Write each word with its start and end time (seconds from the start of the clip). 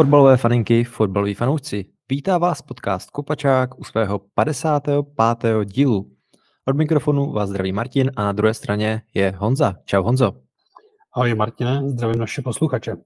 Fotbalové 0.00 0.36
faninky, 0.36 0.84
fotbaloví 0.84 1.34
fanoušci. 1.34 1.84
Vítá 2.10 2.38
vás 2.38 2.62
podcast 2.62 3.10
Kopačák 3.10 3.80
u 3.80 3.84
svého 3.84 4.20
55. 4.34 5.64
dílu. 5.64 6.10
Od 6.64 6.76
mikrofonu 6.76 7.32
vás 7.32 7.48
zdraví 7.48 7.72
Martin 7.72 8.10
a 8.16 8.24
na 8.24 8.32
druhé 8.32 8.54
straně 8.54 9.02
je 9.14 9.34
Honza. 9.38 9.74
Čau 9.84 10.02
Honzo. 10.02 10.32
Ahoj 11.16 11.34
Martine, 11.34 11.82
zdravím 11.88 12.18
naše 12.18 12.42
posluchače. 12.42 12.96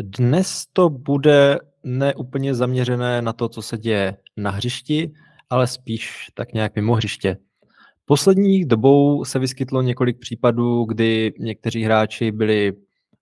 Dnes 0.00 0.64
to 0.72 0.90
bude 0.90 1.58
neúplně 1.84 2.54
zaměřené 2.54 3.22
na 3.22 3.32
to, 3.32 3.48
co 3.48 3.62
se 3.62 3.78
děje 3.78 4.16
na 4.36 4.50
hřišti, 4.50 5.12
ale 5.50 5.66
spíš 5.66 6.30
tak 6.34 6.52
nějak 6.52 6.76
mimo 6.76 6.94
hřiště. 6.94 7.36
Poslední 8.04 8.64
dobou 8.64 9.24
se 9.24 9.38
vyskytlo 9.38 9.82
několik 9.82 10.18
případů, 10.18 10.84
kdy 10.84 11.32
někteří 11.38 11.82
hráči 11.82 12.32
byli 12.32 12.72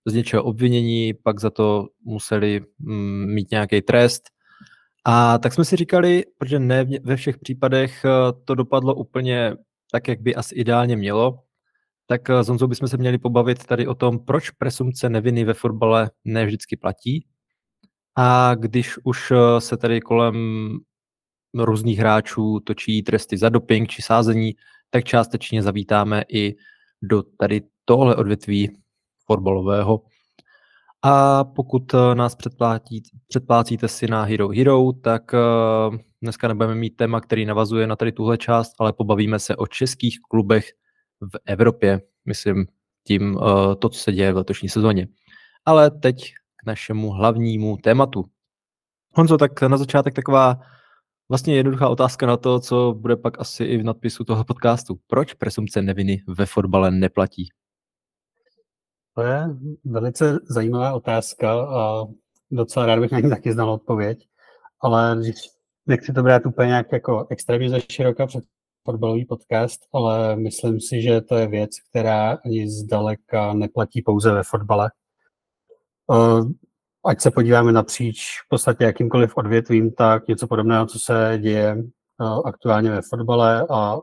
z 0.05 0.13
něčeho 0.13 0.43
obvinění, 0.43 1.13
pak 1.13 1.39
za 1.39 1.49
to 1.49 1.87
museli 2.05 2.61
mm, 2.79 3.33
mít 3.33 3.51
nějaký 3.51 3.81
trest. 3.81 4.23
A 5.05 5.37
tak 5.37 5.53
jsme 5.53 5.65
si 5.65 5.75
říkali, 5.75 6.23
protože 6.37 6.59
ne 6.59 6.85
ve 7.03 7.15
všech 7.15 7.37
případech 7.37 8.05
eh, 8.05 8.09
to 8.45 8.55
dopadlo 8.55 8.95
úplně 8.95 9.55
tak, 9.91 10.07
jak 10.07 10.21
by 10.21 10.35
asi 10.35 10.55
ideálně 10.55 10.95
mělo, 10.95 11.39
tak 12.07 12.29
s 12.29 12.47
Honzou 12.47 12.67
bychom 12.67 12.87
se 12.87 12.97
měli 12.97 13.17
pobavit 13.17 13.65
tady 13.65 13.87
o 13.87 13.95
tom, 13.95 14.19
proč 14.19 14.49
presumce 14.49 15.09
neviny 15.09 15.43
ve 15.43 15.53
fotbale 15.53 16.11
ne 16.25 16.45
vždycky 16.45 16.77
platí. 16.77 17.25
A 18.17 18.55
když 18.55 18.99
už 19.03 19.31
eh, 19.31 19.61
se 19.61 19.77
tady 19.77 20.01
kolem 20.01 20.35
různých 21.53 21.99
hráčů 21.99 22.59
točí 22.59 23.03
tresty 23.03 23.37
za 23.37 23.49
doping 23.49 23.89
či 23.89 24.01
sázení, 24.01 24.55
tak 24.89 25.03
částečně 25.03 25.63
zavítáme 25.63 26.23
i 26.33 26.55
do 27.01 27.23
tady 27.23 27.61
tohle 27.85 28.15
odvětví 28.15 28.80
fotbalového. 29.31 30.01
A 31.03 31.43
pokud 31.43 31.93
eh, 31.93 32.15
nás 32.15 32.35
předplátí, 32.35 33.01
předplácíte 33.27 33.87
si 33.87 34.07
na 34.07 34.23
Hero 34.23 34.49
Hero, 34.49 34.91
tak 34.93 35.33
uh, 35.33 35.97
dneska 36.21 36.47
nebudeme 36.47 36.75
mít 36.75 36.89
téma, 36.89 37.21
který 37.21 37.45
navazuje 37.45 37.87
na 37.87 37.95
tady 37.95 38.11
tuhle 38.11 38.37
část, 38.37 38.73
ale 38.79 38.93
pobavíme 38.93 39.39
se 39.39 39.55
o 39.55 39.67
českých 39.67 40.19
klubech 40.29 40.65
v 41.21 41.37
Evropě. 41.45 42.01
Myslím 42.25 42.67
tím 43.07 43.35
uh, 43.35 43.75
to, 43.79 43.89
co 43.89 43.99
se 43.99 44.11
děje 44.11 44.33
v 44.33 44.37
letošní 44.37 44.69
sezóně. 44.69 45.07
Ale 45.65 45.91
teď 45.91 46.33
k 46.63 46.67
našemu 46.67 47.09
hlavnímu 47.09 47.77
tématu. 47.77 48.25
Honzo, 49.13 49.37
tak 49.37 49.61
na 49.61 49.77
začátek 49.77 50.13
taková 50.13 50.59
vlastně 51.29 51.55
jednoduchá 51.55 51.89
otázka 51.89 52.25
na 52.25 52.37
to, 52.37 52.59
co 52.59 52.95
bude 52.97 53.15
pak 53.15 53.39
asi 53.39 53.63
i 53.63 53.77
v 53.77 53.83
nadpisu 53.83 54.23
toho 54.23 54.43
podcastu. 54.43 54.99
Proč 55.07 55.33
presumce 55.33 55.81
neviny 55.81 56.21
ve 56.27 56.45
fotbale 56.45 56.91
neplatí? 56.91 57.49
To 59.15 59.21
je 59.21 59.49
velice 59.85 60.39
zajímavá 60.49 60.93
otázka 60.93 61.51
a 61.51 62.05
docela 62.51 62.85
rád 62.85 62.99
bych 62.99 63.11
na 63.11 63.19
ní 63.19 63.29
taky 63.29 63.53
znal 63.53 63.69
odpověď, 63.69 64.27
ale 64.81 65.21
nechci 65.85 66.13
to 66.13 66.23
brát 66.23 66.45
úplně 66.45 66.67
nějak 66.67 66.91
jako 66.91 67.27
extrémně 67.29 67.69
za 67.69 67.79
široka 67.79 68.27
před 68.27 68.43
fotbalový 68.85 69.25
podcast, 69.25 69.79
ale 69.93 70.35
myslím 70.35 70.79
si, 70.81 71.01
že 71.01 71.21
to 71.21 71.35
je 71.35 71.47
věc, 71.47 71.69
která 71.89 72.37
ani 72.45 72.69
zdaleka 72.69 73.53
neplatí 73.53 74.01
pouze 74.01 74.31
ve 74.31 74.43
fotbale. 74.43 74.91
Ať 77.05 77.21
se 77.21 77.31
podíváme 77.31 77.71
napříč 77.71 78.39
v 78.45 78.49
podstatě 78.49 78.83
jakýmkoliv 78.83 79.37
odvětvím, 79.37 79.91
tak 79.91 80.27
něco 80.27 80.47
podobného, 80.47 80.85
co 80.85 80.99
se 80.99 81.39
děje 81.41 81.77
aktuálně 82.45 82.91
ve 82.91 83.01
fotbale 83.09 83.67
a 83.69 83.97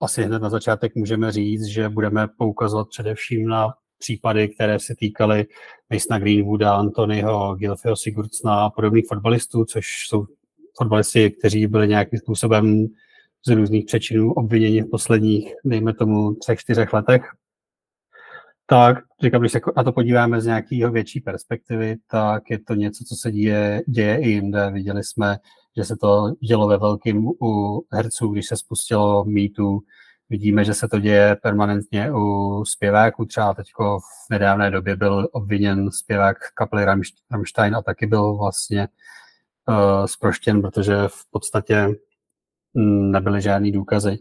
asi 0.00 0.22
hned 0.22 0.42
na 0.42 0.50
začátek 0.50 0.94
můžeme 0.94 1.32
říct, 1.32 1.64
že 1.64 1.88
budeme 1.88 2.28
poukazovat 2.38 2.88
především 2.88 3.48
na 3.48 3.74
případy, 3.98 4.48
které 4.48 4.78
se 4.80 4.94
týkaly 4.94 5.46
Masona 5.90 6.18
Greenwooda, 6.18 6.74
Antonyho, 6.74 7.54
Gilfio 7.54 7.96
Sigurdsna 7.96 8.64
a 8.64 8.70
podobných 8.70 9.06
fotbalistů, 9.08 9.64
což 9.64 9.86
jsou 10.08 10.26
fotbalisti, 10.78 11.30
kteří 11.30 11.66
byli 11.66 11.88
nějakým 11.88 12.18
způsobem 12.18 12.86
z 13.46 13.50
různých 13.50 13.84
přečinů 13.84 14.32
obviněni 14.32 14.82
v 14.82 14.90
posledních, 14.90 15.54
dejme 15.64 15.94
tomu, 15.94 16.34
třech, 16.34 16.58
čtyřech 16.58 16.92
letech. 16.92 17.22
Tak, 18.66 18.98
říkám, 19.22 19.40
když 19.40 19.52
se 19.52 19.60
na 19.76 19.84
to 19.84 19.92
podíváme 19.92 20.40
z 20.40 20.46
nějakého 20.46 20.92
větší 20.92 21.20
perspektivy, 21.20 21.96
tak 22.10 22.42
je 22.50 22.58
to 22.58 22.74
něco, 22.74 23.04
co 23.04 23.14
se 23.14 23.32
děje, 23.32 23.82
děje 23.88 24.20
i 24.20 24.28
jinde. 24.28 24.70
Viděli 24.70 25.04
jsme, 25.04 25.36
že 25.76 25.84
se 25.84 25.96
to 25.96 26.32
dělo 26.48 26.68
ve 26.68 26.78
velkým 26.78 27.28
u 27.42 27.82
herců, 27.92 28.28
když 28.28 28.46
se 28.46 28.56
spustilo 28.56 29.24
mýtu 29.24 29.80
Vidíme, 30.30 30.64
že 30.64 30.74
se 30.74 30.88
to 30.88 30.98
děje 30.98 31.36
permanentně 31.42 32.12
u 32.12 32.64
zpěváků. 32.64 33.24
Třeba 33.24 33.54
teď 33.54 33.66
v 33.78 34.30
nedávné 34.30 34.70
době 34.70 34.96
byl 34.96 35.28
obviněn 35.32 35.90
zpěvák 35.90 36.36
kapely 36.54 36.84
Rammstein 37.30 37.76
a 37.76 37.82
taky 37.82 38.06
byl 38.06 38.36
vlastně 38.36 38.88
uh, 39.68 40.06
zproštěn, 40.06 40.62
protože 40.62 40.94
v 41.08 41.30
podstatě 41.30 41.88
nebyly 43.10 43.42
žádný 43.42 43.72
důkazy. 43.72 44.18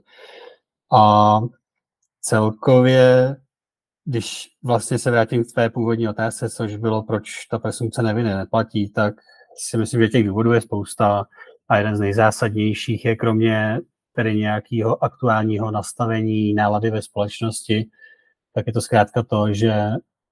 A 0.93 1.39
celkově, 2.21 3.35
když 4.05 4.47
vlastně 4.63 4.99
se 4.99 5.11
vrátím 5.11 5.43
k 5.43 5.53
tvé 5.53 5.69
původní 5.69 6.09
otázce, 6.09 6.49
což 6.49 6.75
bylo, 6.75 7.03
proč 7.03 7.45
ta 7.45 7.59
presumce 7.59 8.01
neviny 8.01 8.35
neplatí, 8.35 8.89
tak 8.89 9.13
si 9.69 9.77
myslím, 9.77 10.01
že 10.01 10.07
těch 10.07 10.27
důvodů 10.27 10.53
je 10.53 10.61
spousta 10.61 11.25
a 11.69 11.77
jeden 11.77 11.95
z 11.95 11.99
nejzásadnějších 11.99 13.05
je 13.05 13.15
kromě 13.15 13.79
tedy 14.17 14.35
nějakého 14.35 15.03
aktuálního 15.03 15.71
nastavení 15.71 16.53
nálady 16.53 16.91
ve 16.91 17.01
společnosti, 17.01 17.89
tak 18.53 18.67
je 18.67 18.73
to 18.73 18.81
zkrátka 18.81 19.23
to, 19.23 19.53
že 19.53 19.73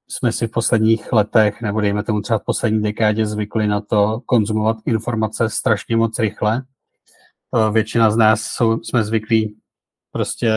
jsme 0.08 0.32
si 0.32 0.48
v 0.48 0.52
posledních 0.52 1.14
letech, 1.14 1.62
nebo 1.62 1.82
dejme 1.82 2.04
tomu 2.04 2.22
třeba 2.22 2.40
v 2.40 2.44
poslední 2.46 2.84
dekádě 2.84 3.26
zvykli 3.26 3.68
na 3.68 3.82
to 3.82 4.22
konzumovat 4.26 4.78
informace 4.86 5.50
strašně 5.50 5.98
moc 5.98 6.20
rychle. 6.20 6.64
Většina 7.72 8.12
z 8.12 8.18
nás 8.18 8.42
jsou, 8.42 8.84
jsme 8.84 9.04
zvyklí 9.04 9.58
prostě 10.12 10.52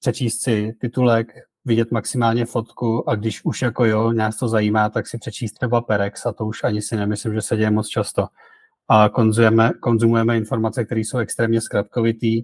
přečíst 0.00 0.42
si 0.42 0.72
titulek, 0.80 1.26
vidět 1.64 1.90
maximálně 1.90 2.44
fotku 2.44 3.08
a 3.10 3.14
když 3.14 3.44
už 3.44 3.62
jako 3.62 3.84
jo, 3.84 4.12
nás 4.12 4.36
to 4.36 4.48
zajímá, 4.48 4.88
tak 4.88 5.06
si 5.06 5.18
přečíst 5.18 5.52
třeba 5.52 5.80
Perex 5.80 6.26
a 6.26 6.32
to 6.32 6.46
už 6.46 6.64
ani 6.64 6.82
si 6.82 6.96
nemyslím, 6.96 7.34
že 7.34 7.42
se 7.42 7.56
děje 7.56 7.70
moc 7.70 7.88
často 7.88 8.26
a 8.92 9.08
konzumujeme, 9.08 9.72
konzumujeme 9.80 10.36
informace, 10.36 10.84
které 10.84 11.00
jsou 11.00 11.18
extrémně 11.18 11.60
zkratkovitý 11.60 12.42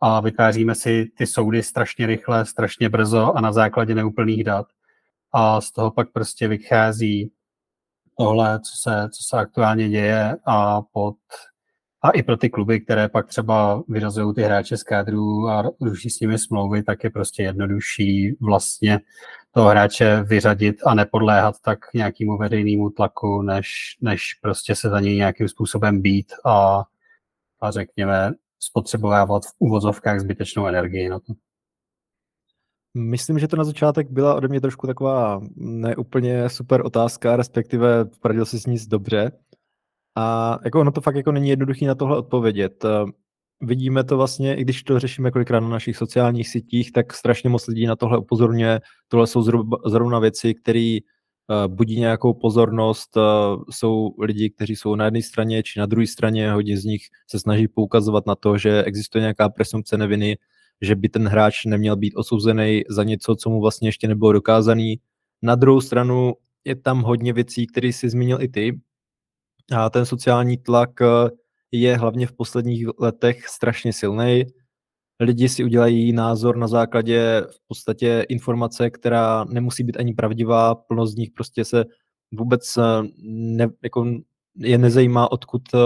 a 0.00 0.20
vytváříme 0.20 0.74
si 0.74 1.06
ty 1.18 1.26
soudy 1.26 1.62
strašně 1.62 2.06
rychle, 2.06 2.46
strašně 2.46 2.88
brzo 2.88 3.36
a 3.36 3.40
na 3.40 3.52
základě 3.52 3.94
neúplných 3.94 4.44
dat. 4.44 4.66
A 5.32 5.60
z 5.60 5.72
toho 5.72 5.90
pak 5.90 6.12
prostě 6.12 6.48
vychází 6.48 7.32
tohle, 8.18 8.60
co 8.60 8.72
se, 8.82 9.08
co 9.12 9.22
se 9.28 9.36
aktuálně 9.36 9.88
děje 9.88 10.36
a 10.46 10.82
pod 10.82 11.16
a 12.02 12.10
i 12.10 12.22
pro 12.22 12.36
ty 12.36 12.50
kluby, 12.50 12.80
které 12.80 13.08
pak 13.08 13.26
třeba 13.26 13.82
vyrazují 13.88 14.34
ty 14.34 14.42
hráče 14.42 14.76
z 14.76 14.82
kádru 14.82 15.48
a 15.48 15.62
ruší 15.80 16.10
s 16.10 16.20
nimi 16.20 16.38
smlouvy, 16.38 16.82
tak 16.82 17.04
je 17.04 17.10
prostě 17.10 17.42
jednodušší 17.42 18.36
vlastně 18.40 19.00
toho 19.54 19.68
hráče 19.68 20.22
vyřadit 20.22 20.76
a 20.86 20.94
nepodléhat 20.94 21.54
tak 21.60 21.78
nějakému 21.94 22.38
veřejnému 22.38 22.90
tlaku, 22.90 23.42
než, 23.42 23.96
než 24.00 24.34
prostě 24.42 24.74
se 24.74 24.88
za 24.88 25.00
něj 25.00 25.16
nějakým 25.16 25.48
způsobem 25.48 26.02
být 26.02 26.32
a, 26.44 26.84
a 27.60 27.70
řekněme 27.70 28.32
spotřebovávat 28.60 29.42
v 29.44 29.54
uvozovkách 29.58 30.20
zbytečnou 30.20 30.66
energii 30.66 31.08
na 31.08 31.18
to. 31.18 31.32
Myslím, 32.94 33.38
že 33.38 33.48
to 33.48 33.56
na 33.56 33.64
začátek 33.64 34.10
byla 34.10 34.34
ode 34.34 34.48
mě 34.48 34.60
trošku 34.60 34.86
taková 34.86 35.40
neúplně 35.56 36.48
super 36.48 36.86
otázka, 36.86 37.36
respektive 37.36 38.04
poradil 38.04 38.46
si 38.46 38.58
s 38.58 38.66
ní 38.66 38.76
dobře. 38.88 39.32
A 40.16 40.58
jako 40.64 40.80
ono 40.80 40.92
to 40.92 41.00
fakt 41.00 41.16
jako 41.16 41.32
není 41.32 41.48
jednoduché 41.48 41.86
na 41.86 41.94
tohle 41.94 42.18
odpovědět. 42.18 42.84
Vidíme 43.64 44.04
to 44.04 44.16
vlastně, 44.16 44.54
i 44.54 44.62
když 44.62 44.82
to 44.82 44.98
řešíme 44.98 45.30
kolikrát 45.30 45.60
na 45.60 45.68
našich 45.68 45.96
sociálních 45.96 46.48
sítích, 46.48 46.92
tak 46.92 47.12
strašně 47.12 47.50
moc 47.50 47.66
lidí 47.66 47.86
na 47.86 47.96
tohle 47.96 48.18
upozorňuje. 48.18 48.80
Tohle 49.08 49.26
jsou 49.26 49.42
zrovna, 49.86 50.18
věci, 50.18 50.54
které 50.54 50.98
uh, 51.00 51.74
budí 51.74 52.00
nějakou 52.00 52.34
pozornost. 52.34 53.16
Uh, 53.16 53.22
jsou 53.70 54.10
lidi, 54.20 54.50
kteří 54.50 54.76
jsou 54.76 54.94
na 54.94 55.04
jedné 55.04 55.22
straně 55.22 55.62
či 55.62 55.78
na 55.78 55.86
druhé 55.86 56.06
straně. 56.06 56.52
Hodně 56.52 56.78
z 56.78 56.84
nich 56.84 57.02
se 57.30 57.38
snaží 57.38 57.68
poukazovat 57.68 58.26
na 58.26 58.34
to, 58.34 58.58
že 58.58 58.84
existuje 58.84 59.20
nějaká 59.20 59.48
presumpce 59.48 59.98
neviny, 59.98 60.38
že 60.80 60.96
by 60.96 61.08
ten 61.08 61.28
hráč 61.28 61.64
neměl 61.64 61.96
být 61.96 62.14
osouzený 62.14 62.82
za 62.88 63.04
něco, 63.04 63.36
co 63.36 63.50
mu 63.50 63.60
vlastně 63.60 63.88
ještě 63.88 64.08
nebylo 64.08 64.32
dokázaný. 64.32 65.00
Na 65.42 65.54
druhou 65.54 65.80
stranu 65.80 66.32
je 66.64 66.76
tam 66.76 67.02
hodně 67.02 67.32
věcí, 67.32 67.66
které 67.66 67.92
si 67.92 68.08
zmínil 68.08 68.42
i 68.42 68.48
ty, 68.48 68.80
a 69.76 69.90
ten 69.90 70.06
sociální 70.06 70.56
tlak 70.56 71.00
eh, 71.00 71.06
je 71.80 71.96
hlavně 71.96 72.26
v 72.26 72.32
posledních 72.32 72.86
letech 72.98 73.48
strašně 73.48 73.92
silný. 73.92 74.44
Lidi 75.20 75.48
si 75.48 75.64
udělají 75.64 76.12
názor 76.12 76.56
na 76.56 76.68
základě 76.68 77.42
v 77.50 77.58
podstatě 77.68 78.26
informace, 78.28 78.90
která 78.90 79.44
nemusí 79.44 79.84
být 79.84 79.96
ani 79.96 80.14
pravdivá, 80.14 80.74
plno 80.74 81.06
z 81.06 81.16
nich 81.16 81.30
prostě 81.30 81.64
se 81.64 81.84
vůbec 82.32 82.76
eh, 82.76 82.82
ne, 83.28 83.68
jako 83.82 84.06
je 84.56 84.78
nezajímá, 84.78 85.32
odkud 85.32 85.62
uh, 85.74 85.80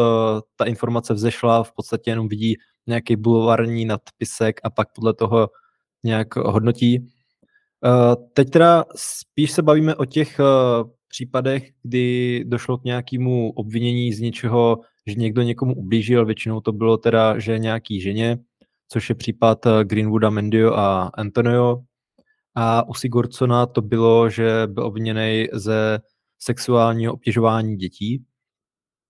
ta 0.57 0.65
informace 0.65 1.15
vzešla, 1.15 1.63
v 1.63 1.73
podstatě 1.73 2.11
jenom 2.11 2.29
vidí 2.29 2.57
nějaký 2.87 3.17
bulvární 3.17 3.85
nadpisek 3.85 4.61
a 4.65 4.71
pak 4.71 4.89
podle 4.95 5.15
toho 5.15 5.49
nějak 6.05 6.37
hodnotí. 6.37 6.99
Uh, 6.99 8.25
teď 8.33 8.51
teda 8.51 8.85
spíš 8.97 9.53
se 9.53 9.63
bavíme 9.63 9.95
o 9.97 10.05
těch 10.05 10.41
případech, 11.09 11.71
kdy 11.83 12.45
došlo 12.47 12.79
k 12.79 12.85
nějakému 12.85 13.51
obvinění 13.51 14.13
z 14.13 14.21
něčeho, 14.21 14.79
že 15.09 15.15
někdo 15.15 15.43
někomu 15.43 15.75
ublížil, 15.75 16.27
většinou 16.27 16.61
to 16.61 16.73
bylo 16.73 16.97
teda, 16.97 17.39
že 17.39 17.59
nějaký 17.59 18.01
ženě, 18.01 18.39
což 18.89 19.09
je 19.09 19.15
případ 19.15 19.67
eh, 19.67 19.85
Greenwooda, 19.85 20.31
Mendio 20.31 20.75
a 20.75 21.11
Antonio. 21.15 21.83
A 22.55 22.89
u 22.89 22.95
Sigurdsona 22.95 23.67
to 23.67 23.83
bylo, 23.83 24.31
že 24.31 24.63
byl 24.67 24.85
obviněný 24.87 25.47
ze 25.53 26.01
sexuálního 26.39 27.13
obtěžování 27.13 27.77
dětí. 27.77 28.25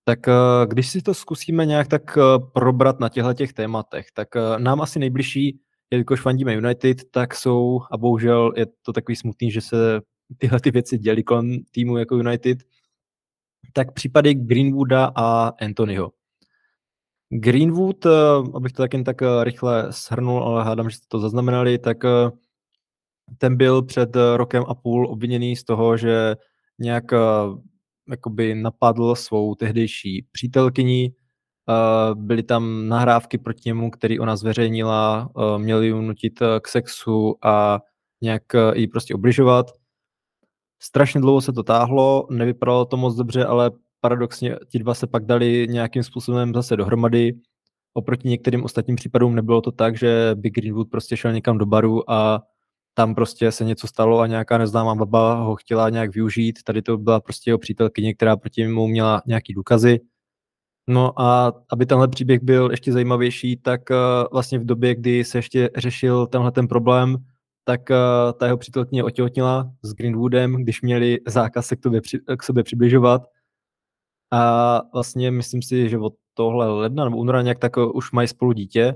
Tak 0.04 0.28
eh, 0.28 0.32
když 0.66 0.88
si 0.88 1.02
to 1.02 1.14
zkusíme 1.14 1.66
nějak 1.66 1.88
tak 1.88 2.18
eh, 2.18 2.20
probrat 2.52 3.00
na 3.00 3.08
těchto 3.08 3.34
těch 3.34 3.52
tématech, 3.52 4.06
tak 4.14 4.28
nám 4.58 4.80
asi 4.80 4.98
nejbližší, 4.98 5.60
jelikož 5.90 6.20
fandíme 6.20 6.54
United, 6.54 7.10
tak 7.10 7.34
jsou, 7.34 7.80
a 7.92 7.98
bohužel 7.98 8.52
je 8.56 8.66
to 8.82 8.92
takový 8.92 9.16
smutný, 9.16 9.50
že 9.50 9.60
se 9.60 10.00
tyhle 10.38 10.60
ty 10.60 10.70
věci 10.70 10.98
dělí 10.98 11.22
kolem 11.22 11.58
týmu 11.70 11.96
jako 11.96 12.16
United, 12.16 12.58
tak 13.72 13.92
případy 13.92 14.34
Greenwooda 14.34 15.12
a 15.14 15.52
Anthonyho. 15.60 16.12
Greenwood, 17.30 18.06
eh, 18.06 18.10
abych 18.54 18.72
to 18.72 18.82
taky 18.82 19.02
tak 19.02 19.22
eh, 19.22 19.44
rychle 19.44 19.92
shrnul, 19.92 20.42
ale 20.42 20.64
hádám, 20.64 20.90
že 20.90 20.96
jste 20.96 21.06
to 21.08 21.18
zaznamenali, 21.18 21.78
tak 21.78 22.04
eh, 22.04 22.30
ten 23.38 23.56
byl 23.56 23.82
před 23.82 24.16
rokem 24.36 24.64
a 24.68 24.74
půl 24.74 25.08
obviněný 25.10 25.56
z 25.56 25.64
toho, 25.64 25.96
že 25.96 26.36
nějak 26.78 27.04
jakoby 28.10 28.54
napadl 28.54 29.14
svou 29.14 29.54
tehdejší 29.54 30.26
přítelkyni. 30.32 31.12
Byly 32.14 32.42
tam 32.42 32.88
nahrávky 32.88 33.38
proti 33.38 33.62
němu, 33.66 33.90
který 33.90 34.20
ona 34.20 34.36
zveřejnila, 34.36 35.30
měli 35.58 35.86
ji 35.86 35.92
nutit 35.92 36.32
k 36.62 36.68
sexu 36.68 37.36
a 37.44 37.80
nějak 38.22 38.42
ji 38.74 38.86
prostě 38.86 39.14
obližovat. 39.14 39.70
Strašně 40.82 41.20
dlouho 41.20 41.40
se 41.40 41.52
to 41.52 41.62
táhlo, 41.62 42.26
nevypadalo 42.30 42.84
to 42.84 42.96
moc 42.96 43.16
dobře, 43.16 43.44
ale 43.44 43.70
paradoxně 44.00 44.56
ti 44.68 44.78
dva 44.78 44.94
se 44.94 45.06
pak 45.06 45.24
dali 45.24 45.66
nějakým 45.70 46.02
způsobem 46.02 46.54
zase 46.54 46.76
dohromady. 46.76 47.32
Oproti 47.94 48.28
některým 48.28 48.64
ostatním 48.64 48.96
případům 48.96 49.34
nebylo 49.34 49.60
to 49.60 49.72
tak, 49.72 49.98
že 49.98 50.30
by 50.34 50.50
Greenwood 50.50 50.90
prostě 50.90 51.16
šel 51.16 51.32
někam 51.32 51.58
do 51.58 51.66
baru 51.66 52.10
a 52.10 52.42
tam 52.94 53.14
prostě 53.14 53.52
se 53.52 53.64
něco 53.64 53.86
stalo 53.86 54.20
a 54.20 54.26
nějaká 54.26 54.58
neznámá 54.58 54.94
baba 54.94 55.34
ho 55.34 55.56
chtěla 55.56 55.90
nějak 55.90 56.14
využít. 56.14 56.58
Tady 56.64 56.82
to 56.82 56.98
byla 56.98 57.20
prostě 57.20 57.50
jeho 57.50 57.58
přítelkyně, 57.58 58.14
která 58.14 58.36
proti 58.36 58.60
němu 58.60 58.86
měla 58.86 59.22
nějaký 59.26 59.54
důkazy. 59.54 60.00
No 60.88 61.20
a 61.20 61.52
aby 61.72 61.86
tenhle 61.86 62.08
příběh 62.08 62.42
byl 62.42 62.70
ještě 62.70 62.92
zajímavější, 62.92 63.56
tak 63.56 63.80
uh, 63.90 63.96
vlastně 64.32 64.58
v 64.58 64.64
době, 64.64 64.94
kdy 64.94 65.24
se 65.24 65.38
ještě 65.38 65.70
řešil 65.76 66.26
tenhle 66.26 66.52
ten 66.52 66.68
problém, 66.68 67.16
tak 67.68 67.90
uh, 67.90 68.38
ta 68.38 68.46
jeho 68.46 68.58
přítelkyně 68.58 69.04
otěhotnila 69.04 69.72
s 69.82 69.94
Greenwoodem, 69.94 70.54
když 70.54 70.82
měli 70.82 71.18
zákaz 71.26 71.66
se 71.66 71.76
k, 71.76 71.80
tobě, 71.80 72.00
k 72.38 72.42
sobě 72.42 72.64
přibližovat 72.64 73.22
a 74.30 74.80
vlastně 74.92 75.30
myslím 75.30 75.62
si, 75.62 75.88
že 75.88 75.98
od 75.98 76.14
tohle 76.34 76.68
ledna 76.68 77.04
nebo 77.04 77.16
února 77.16 77.42
nějak 77.42 77.58
tak 77.58 77.78
eh, 77.78 77.84
už 77.84 78.12
mají 78.12 78.28
spolu 78.28 78.52
dítě, 78.52 78.94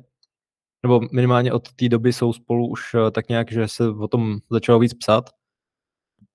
nebo 0.83 1.01
minimálně 1.13 1.53
od 1.53 1.73
té 1.73 1.89
doby 1.89 2.13
jsou 2.13 2.33
spolu 2.33 2.69
už 2.69 2.95
eh, 2.95 3.11
tak 3.11 3.29
nějak, 3.29 3.53
že 3.53 3.69
se 3.69 3.89
o 3.89 4.09
tom 4.09 4.39
začalo 4.51 4.79
víc 4.79 4.95
psát. 4.95 5.31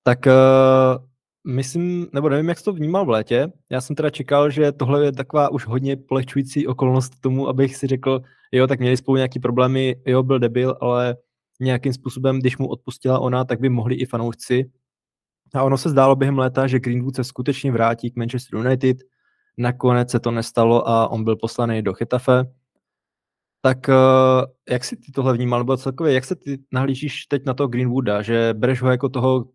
Tak 0.03 0.25
uh, 0.25 1.05
myslím, 1.53 2.07
nebo 2.13 2.29
nevím, 2.29 2.49
jak 2.49 2.57
jsi 2.57 2.63
to 2.63 2.73
vnímal 2.73 3.05
v 3.05 3.09
létě. 3.09 3.47
Já 3.71 3.81
jsem 3.81 3.95
teda 3.95 4.09
čekal, 4.09 4.49
že 4.49 4.71
tohle 4.71 5.05
je 5.05 5.11
taková 5.11 5.49
už 5.51 5.65
hodně 5.67 5.97
polehčující 5.97 6.67
okolnost 6.67 7.19
tomu, 7.21 7.47
abych 7.47 7.75
si 7.75 7.87
řekl, 7.87 8.21
jo, 8.51 8.67
tak 8.67 8.79
měli 8.79 8.97
spolu 8.97 9.15
nějaký 9.15 9.39
problémy, 9.39 9.95
jo, 10.05 10.23
byl 10.23 10.39
debil, 10.39 10.77
ale 10.81 11.17
nějakým 11.59 11.93
způsobem, 11.93 12.39
když 12.39 12.57
mu 12.57 12.67
odpustila 12.67 13.19
ona, 13.19 13.45
tak 13.45 13.59
by 13.59 13.69
mohli 13.69 13.95
i 13.95 14.05
fanoušci 14.05 14.71
a 15.53 15.63
ono 15.63 15.77
se 15.77 15.89
zdálo 15.89 16.15
během 16.15 16.37
léta, 16.37 16.67
že 16.67 16.79
Greenwood 16.79 17.15
se 17.15 17.23
skutečně 17.23 17.71
vrátí 17.71 18.11
k 18.11 18.15
Manchester 18.15 18.59
United. 18.59 18.97
Nakonec 19.57 20.11
se 20.11 20.19
to 20.19 20.31
nestalo 20.31 20.87
a 20.87 21.07
on 21.07 21.23
byl 21.23 21.35
poslaný 21.35 21.81
do 21.81 21.93
Chetafe. 21.93 22.43
Tak 23.61 23.89
eh, 23.89 23.93
jak 24.69 24.83
si 24.83 24.95
ty 24.95 25.11
tohle 25.11 25.33
vnímal, 25.33 25.59
nebo 25.59 25.77
celkově, 25.77 26.13
jak 26.13 26.25
se 26.25 26.35
ty 26.35 26.59
nahlížíš 26.71 27.25
teď 27.25 27.45
na 27.45 27.53
to 27.53 27.67
Greenwooda, 27.67 28.21
že 28.21 28.53
bereš 28.53 28.81
ho 28.81 28.91
jako 28.91 29.09
toho 29.09 29.45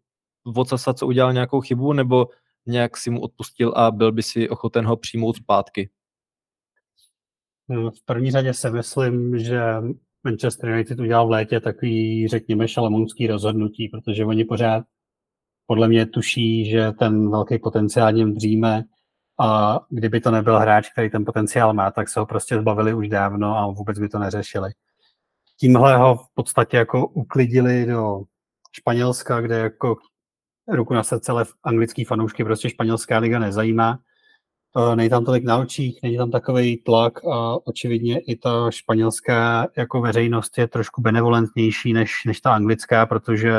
vocasa, 0.46 0.94
co 0.94 1.06
udělal 1.06 1.32
nějakou 1.32 1.60
chybu, 1.60 1.92
nebo 1.92 2.26
nějak 2.66 2.96
si 2.96 3.10
mu 3.10 3.20
odpustil 3.20 3.72
a 3.76 3.90
byl 3.90 4.12
by 4.12 4.22
si 4.22 4.48
ochoten 4.48 4.86
ho 4.86 4.96
přijmout 4.96 5.36
zpátky? 5.36 5.90
V 7.68 8.04
první 8.04 8.30
řadě 8.30 8.54
si 8.54 8.70
myslím, 8.70 9.38
že 9.38 9.62
Manchester 10.24 10.70
United 10.70 11.00
udělal 11.00 11.26
v 11.26 11.30
létě 11.30 11.60
takový, 11.60 12.28
řekněme, 12.28 12.68
šalamounský 12.68 13.26
rozhodnutí, 13.26 13.88
protože 13.88 14.24
oni 14.24 14.44
pořád 14.44 14.84
podle 15.66 15.88
mě 15.88 16.06
tuší, 16.06 16.70
že 16.70 16.92
ten 16.92 17.30
velký 17.30 17.58
potenciál 17.58 18.12
něm 18.12 18.34
dříme 18.34 18.84
a 19.40 19.80
kdyby 19.90 20.20
to 20.20 20.30
nebyl 20.30 20.58
hráč, 20.58 20.90
který 20.90 21.10
ten 21.10 21.24
potenciál 21.24 21.74
má, 21.74 21.90
tak 21.90 22.08
se 22.08 22.20
ho 22.20 22.26
prostě 22.26 22.58
zbavili 22.58 22.94
už 22.94 23.08
dávno 23.08 23.56
a 23.56 23.66
vůbec 23.66 23.98
by 23.98 24.08
to 24.08 24.18
neřešili. 24.18 24.70
Tímhle 25.60 25.96
ho 25.96 26.16
v 26.16 26.34
podstatě 26.34 26.76
jako 26.76 27.06
uklidili 27.06 27.86
do 27.86 28.22
Španělska, 28.72 29.40
kde 29.40 29.58
jako 29.58 29.96
ruku 30.68 30.94
na 30.94 31.04
srdce, 31.04 31.32
ale 31.32 31.44
anglický 31.62 32.04
fanoušky 32.04 32.44
prostě 32.44 32.70
španělská 32.70 33.18
liga 33.18 33.38
nezajímá. 33.38 33.98
Není 34.94 35.10
tam 35.10 35.24
tolik 35.24 35.44
na 35.44 35.58
očích, 35.58 35.98
není 36.02 36.16
tam 36.16 36.30
takový 36.30 36.76
tlak 36.76 37.24
a 37.24 37.66
očividně 37.66 38.18
i 38.18 38.36
ta 38.36 38.70
španělská 38.70 39.68
jako 39.76 40.00
veřejnost 40.00 40.58
je 40.58 40.68
trošku 40.68 41.02
benevolentnější 41.02 41.92
než, 41.92 42.12
než 42.26 42.40
ta 42.40 42.54
anglická, 42.54 43.06
protože 43.06 43.52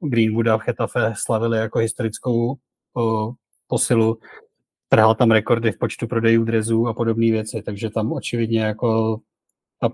Greenwooda 0.00 0.58
v 0.58 0.62
Chetafe 0.62 1.12
slavili 1.16 1.58
jako 1.58 1.78
historickou 1.78 2.56
o, 2.96 3.32
posilu. 3.66 4.18
Trhal 4.88 5.14
tam 5.14 5.30
rekordy 5.30 5.72
v 5.72 5.78
počtu 5.78 6.06
prodejů 6.06 6.44
drezů 6.44 6.86
a 6.86 6.94
podobné 6.94 7.30
věci, 7.30 7.62
takže 7.62 7.90
tam 7.90 8.12
očividně 8.12 8.60
jako 8.60 9.20
ta, 9.80 9.90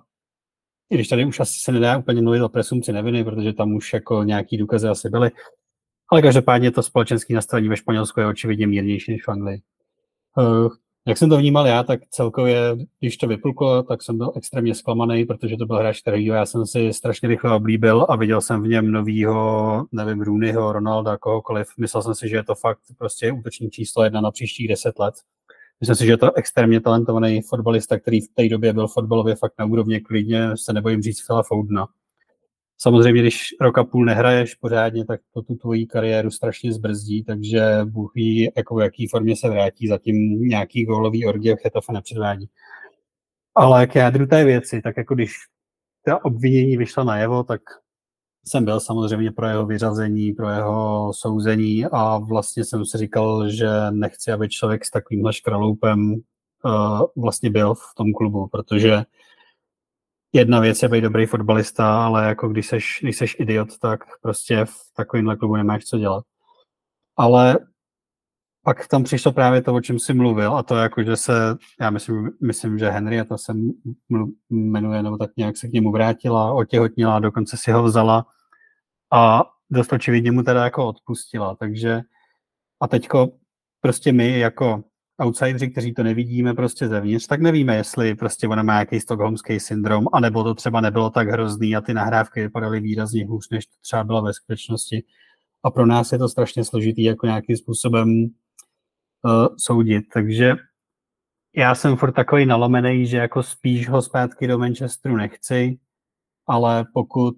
i 0.91 0.95
když 0.95 1.09
tady 1.09 1.25
už 1.25 1.41
asi 1.41 1.61
se 1.61 1.73
nedá 1.73 1.99
úplně 1.99 2.23
mluvit 2.23 2.43
o 2.43 2.49
presumci 2.49 2.93
neviny, 2.93 3.25
protože 3.25 3.53
tam 3.53 3.75
už 3.75 3.93
jako 3.93 4.23
nějaký 4.23 4.57
důkazy 4.57 4.89
asi 4.89 5.09
byly, 5.09 5.31
ale 6.11 6.23
každopádně 6.23 6.71
to 6.71 6.83
společenské 6.83 7.35
nastavení 7.35 7.69
ve 7.69 7.77
Španělsku 7.77 8.21
je 8.21 8.27
očividně 8.27 8.67
mírnější 8.67 9.13
než 9.13 9.25
v 9.25 9.29
Anglii. 9.29 9.63
Uh, 10.37 10.69
jak 11.09 11.19
jsem 11.19 11.29
to 11.29 11.37
vnímal 11.37 11.67
já, 11.67 11.83
tak 11.83 12.01
celkově, 12.11 12.77
když 13.01 13.17
to 13.17 13.27
vypuklo, 13.27 13.83
tak 13.83 14.03
jsem 14.03 14.19
byl 14.19 14.33
extrémně 14.37 14.75
zklamaný, 14.75 15.25
protože 15.25 15.57
to 15.57 15.67
byl 15.67 15.77
hráč, 15.77 16.01
který 16.01 16.25
já 16.25 16.47
jsem 16.47 16.67
si 16.67 16.93
strašně 16.93 17.29
rychle 17.29 17.55
oblíbil 17.55 18.07
a 18.09 18.17
viděl 18.17 18.41
jsem 18.41 18.63
v 18.63 18.69
něm 18.69 18.93
novýho, 18.93 19.85
nevím, 19.93 20.21
Rooneyho, 20.21 20.73
Ronalda, 20.73 21.17
kohokoliv. 21.17 21.69
Myslel 21.79 22.03
jsem 22.03 22.15
si, 22.15 22.29
že 22.29 22.37
je 22.37 22.45
to 22.45 22.55
fakt 22.55 22.79
prostě 22.99 23.33
útoční 23.33 23.71
číslo 23.71 24.05
jedna 24.05 24.21
na 24.21 24.31
příštích 24.31 24.69
deset 24.69 24.99
let. 24.99 25.15
Myslím 25.81 25.97
si, 25.97 26.07
že 26.07 26.13
je 26.13 26.17
to 26.17 26.37
extrémně 26.37 26.81
talentovaný 26.81 27.43
fotbalista, 27.43 27.99
který 27.99 28.21
v 28.21 28.29
té 28.35 28.49
době 28.49 28.73
byl 28.73 28.89
fotbalově 28.89 29.35
fakt 29.35 29.55
na 29.59 29.65
úrovni, 29.65 30.01
klidně 30.01 30.57
se 30.57 30.73
nebojím 30.73 31.03
říct 31.03 31.27
Phila 31.27 31.43
Foudna. 31.43 31.87
Samozřejmě, 32.79 33.21
když 33.21 33.49
rok 33.61 33.79
a 33.79 33.85
půl 33.85 34.05
nehraješ 34.05 34.55
pořádně, 34.55 35.05
tak 35.05 35.21
to 35.35 35.43
tu 35.43 35.55
tvoji 35.55 35.87
kariéru 35.87 36.31
strašně 36.31 36.73
zbrzdí, 36.73 37.25
takže 37.25 37.81
Bůh 37.85 38.13
ví, 38.15 38.51
jako 38.57 38.77
v 38.77 38.81
jaký 38.81 39.09
formě 39.09 39.37
se 39.37 39.49
vrátí, 39.49 39.89
zatím 39.89 40.17
nějaký 40.41 40.85
gólový 40.85 41.27
orgie 41.27 41.57
v 41.57 41.61
Chetafe 41.61 41.93
nepředvádí. 41.93 42.51
Ale 43.55 43.87
k 43.87 43.95
jádru 43.95 44.27
té 44.27 44.45
věci, 44.45 44.83
tak 44.83 44.97
jako 44.97 45.15
když 45.15 45.33
ta 46.05 46.25
obvinění 46.25 46.77
vyšla 46.77 47.05
najevo, 47.05 47.43
tak 47.43 47.61
jsem 48.47 48.65
byl 48.65 48.81
samozřejmě 48.81 49.33
pro 49.33 49.47
jeho 49.47 49.67
vyřazení, 49.67 50.33
pro 50.33 50.49
jeho 50.51 51.13
souzení 51.15 51.87
a 51.93 52.19
vlastně 52.19 52.65
jsem 52.65 52.85
si 52.85 52.99
říkal, 52.99 53.51
že 53.51 53.69
nechci, 53.91 54.33
aby 54.33 54.49
člověk 54.49 54.85
s 54.85 54.91
takovýmhle 54.91 55.33
škraloupem 55.33 56.15
uh, 56.65 57.01
vlastně 57.17 57.51
byl 57.51 57.75
v 57.75 57.95
tom 57.97 58.13
klubu, 58.13 58.47
protože 58.47 59.03
jedna 60.37 60.61
věc 60.61 60.83
je 60.83 60.89
být 60.89 61.01
dobrý 61.01 61.27
fotbalista, 61.27 62.05
ale 62.05 62.27
jako 62.27 62.49
když 62.49 62.67
seš, 62.67 62.99
když 63.03 63.17
seš 63.17 63.37
idiot, 63.39 63.79
tak 63.79 64.01
prostě 64.23 64.65
v 64.65 64.75
takovémhle 64.97 65.37
klubu 65.37 65.57
nemáš 65.57 65.85
co 65.85 65.99
dělat. 65.99 66.25
Ale 67.17 67.59
pak 68.65 68.89
tam 68.89 69.05
přišlo 69.05 69.33
právě 69.33 69.63
to, 69.63 69.75
o 69.75 69.81
čem 69.81 69.99
jsi 69.99 70.15
mluvil, 70.15 70.57
a 70.57 70.63
to 70.63 70.77
jako, 70.77 71.03
že 71.03 71.17
se, 71.17 71.57
já 71.81 71.91
myslím, 71.91 72.31
myslím 72.43 72.79
že 72.79 72.91
Henry, 72.91 73.21
a 73.21 73.25
to 73.25 73.39
se 73.39 73.53
jmenuje, 74.51 75.03
nebo 75.03 75.17
tak 75.17 75.31
nějak 75.37 75.57
se 75.57 75.69
k 75.69 75.73
němu 75.73 75.93
vrátila, 75.93 76.53
otěhotnila, 76.53 77.19
dokonce 77.19 77.57
si 77.57 77.73
ho 77.73 77.83
vzala 77.83 78.27
a 79.13 79.45
dost 79.71 79.93
očividně 79.93 80.33
mu 80.33 80.43
teda 80.43 80.65
jako 80.65 80.87
odpustila, 80.87 81.57
takže 81.57 82.01
a 82.81 82.89
teďko 82.89 83.29
prostě 83.81 84.13
my 84.13 84.39
jako 84.39 84.85
outsideri, 85.23 85.71
kteří 85.71 85.95
to 85.95 86.03
nevidíme 86.03 86.55
prostě 86.55 86.89
zevnitř, 86.89 87.27
tak 87.27 87.41
nevíme, 87.41 87.77
jestli 87.77 88.15
prostě 88.15 88.49
ona 88.49 88.63
má 88.63 88.73
nějaký 88.73 89.01
stokholmský 89.01 89.61
syndrom, 89.61 90.07
anebo 90.13 90.45
to 90.45 90.55
třeba 90.55 90.81
nebylo 90.81 91.11
tak 91.11 91.29
hrozný 91.29 91.77
a 91.77 91.81
ty 91.81 91.95
nahrávky 91.95 92.43
vypadaly 92.43 92.81
výrazně 92.81 93.27
hůř, 93.27 93.51
než 93.51 93.67
to 93.67 93.73
třeba 93.81 94.05
bylo 94.05 94.23
ve 94.23 94.33
skutečnosti. 94.33 95.05
A 95.63 95.71
pro 95.71 95.87
nás 95.87 96.13
je 96.13 96.19
to 96.19 96.29
strašně 96.29 96.65
složitý 96.65 97.03
jako 97.03 97.27
nějakým 97.27 97.57
způsobem 97.57 98.09
uh, 98.23 99.47
soudit. 99.59 100.05
Takže 100.13 100.55
já 101.57 101.75
jsem 101.75 101.97
furt 101.97 102.13
takový 102.13 102.47
nalomený, 102.47 103.07
že 103.07 103.17
jako 103.17 103.43
spíš 103.43 103.89
ho 103.89 104.03
zpátky 104.03 104.47
do 104.47 104.59
Manchesteru 104.59 105.17
nechci, 105.17 105.79
ale 106.47 106.85
pokud, 106.95 107.37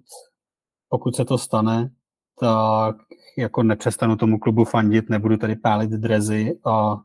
pokud 0.89 1.15
se 1.15 1.25
to 1.25 1.37
stane, 1.37 1.89
tak 2.39 2.95
jako 3.37 3.63
nepřestanu 3.63 4.15
tomu 4.15 4.39
klubu 4.39 4.65
fandit, 4.65 5.09
nebudu 5.09 5.37
tady 5.37 5.55
pálit 5.55 5.89
drezy 5.89 6.59
a, 6.65 7.01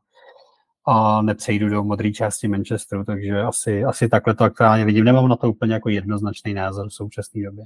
a 0.87 1.23
nepřejdu 1.23 1.69
do 1.69 1.85
modré 1.85 2.12
části 2.12 2.49
Manchesteru, 2.49 3.05
takže 3.05 3.41
asi, 3.41 3.85
asi 3.85 4.09
takhle 4.09 4.35
to 4.35 4.45
aktuálně 4.45 4.85
vidím. 4.85 5.05
Nemám 5.05 5.29
na 5.29 5.37
to 5.37 5.50
úplně 5.50 5.75
jako 5.75 5.88
jednoznačný 5.88 6.55
názor 6.55 6.88
v 6.88 6.95
současné 6.95 7.43
době. 7.43 7.64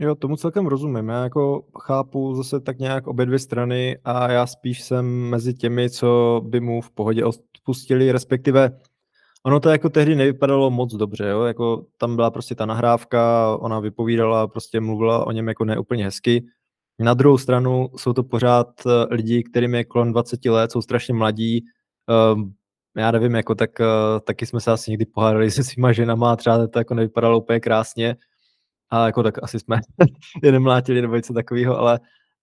Jo, 0.00 0.14
tomu 0.14 0.36
celkem 0.36 0.66
rozumím. 0.66 1.08
Já 1.08 1.22
jako 1.22 1.64
chápu 1.80 2.34
zase 2.34 2.60
tak 2.60 2.78
nějak 2.78 3.06
obě 3.06 3.26
dvě 3.26 3.38
strany 3.38 3.98
a 4.04 4.30
já 4.30 4.46
spíš 4.46 4.82
jsem 4.82 5.06
mezi 5.06 5.54
těmi, 5.54 5.90
co 5.90 6.40
by 6.44 6.60
mu 6.60 6.80
v 6.80 6.90
pohodě 6.90 7.24
odpustili, 7.24 8.12
respektive 8.12 8.78
ono 9.42 9.60
to 9.60 9.70
jako 9.70 9.88
tehdy 9.88 10.14
nevypadalo 10.14 10.70
moc 10.70 10.94
dobře, 10.94 11.28
jo? 11.28 11.42
Jako 11.42 11.86
tam 11.96 12.16
byla 12.16 12.30
prostě 12.30 12.54
ta 12.54 12.66
nahrávka, 12.66 13.56
ona 13.56 13.80
vypovídala, 13.80 14.48
prostě 14.48 14.80
mluvila 14.80 15.26
o 15.26 15.32
něm 15.32 15.48
jako 15.48 15.64
neúplně 15.64 16.04
hezky. 16.04 16.44
Na 16.98 17.14
druhou 17.14 17.38
stranu 17.38 17.88
jsou 17.96 18.12
to 18.12 18.22
pořád 18.22 18.68
eh, 18.86 19.14
lidi, 19.14 19.42
kterým 19.42 19.74
je 19.74 19.84
kolem 19.84 20.12
20 20.12 20.44
let, 20.44 20.72
jsou 20.72 20.82
strašně 20.82 21.14
mladí, 21.14 21.64
um, 22.34 22.54
já 22.96 23.10
nevím, 23.10 23.34
jako 23.34 23.54
tak, 23.54 23.70
uh, 23.80 23.86
taky 24.20 24.46
jsme 24.46 24.60
se 24.60 24.70
asi 24.70 24.90
někdy 24.90 25.06
pohádali 25.06 25.50
se 25.50 25.64
svýma 25.64 25.92
ženama 25.92 26.32
a 26.32 26.36
třeba 26.36 26.66
to 26.66 26.78
jako 26.78 26.94
nevypadalo 26.94 27.40
úplně 27.40 27.60
krásně, 27.60 28.16
a 28.90 29.06
jako 29.06 29.22
tak 29.22 29.42
asi 29.42 29.60
jsme 29.60 29.80
je 30.42 30.52
nemlátili 30.52 31.02
nebo 31.02 31.16
něco 31.16 31.34
takového, 31.34 31.78
ale, 31.78 32.00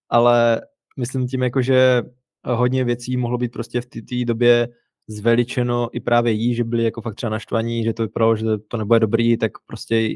ale 0.08 0.60
myslím 0.98 1.28
tím 1.28 1.42
jako, 1.42 1.62
že 1.62 2.02
hodně 2.46 2.84
věcí 2.84 3.16
mohlo 3.16 3.38
být 3.38 3.52
prostě 3.52 3.80
v 3.80 3.86
té 3.86 4.24
době 4.24 4.68
zveličeno 5.08 5.88
i 5.92 6.00
právě 6.00 6.32
jí, 6.32 6.54
že 6.54 6.64
byli 6.64 6.84
jako 6.84 7.00
fakt 7.00 7.14
třeba 7.14 7.30
naštvaní, 7.30 7.84
že 7.84 7.92
to 7.92 8.02
vypadalo, 8.02 8.36
že 8.36 8.44
to 8.68 8.76
nebude 8.76 9.00
dobrý, 9.00 9.36
tak 9.36 9.52
prostě 9.66 10.08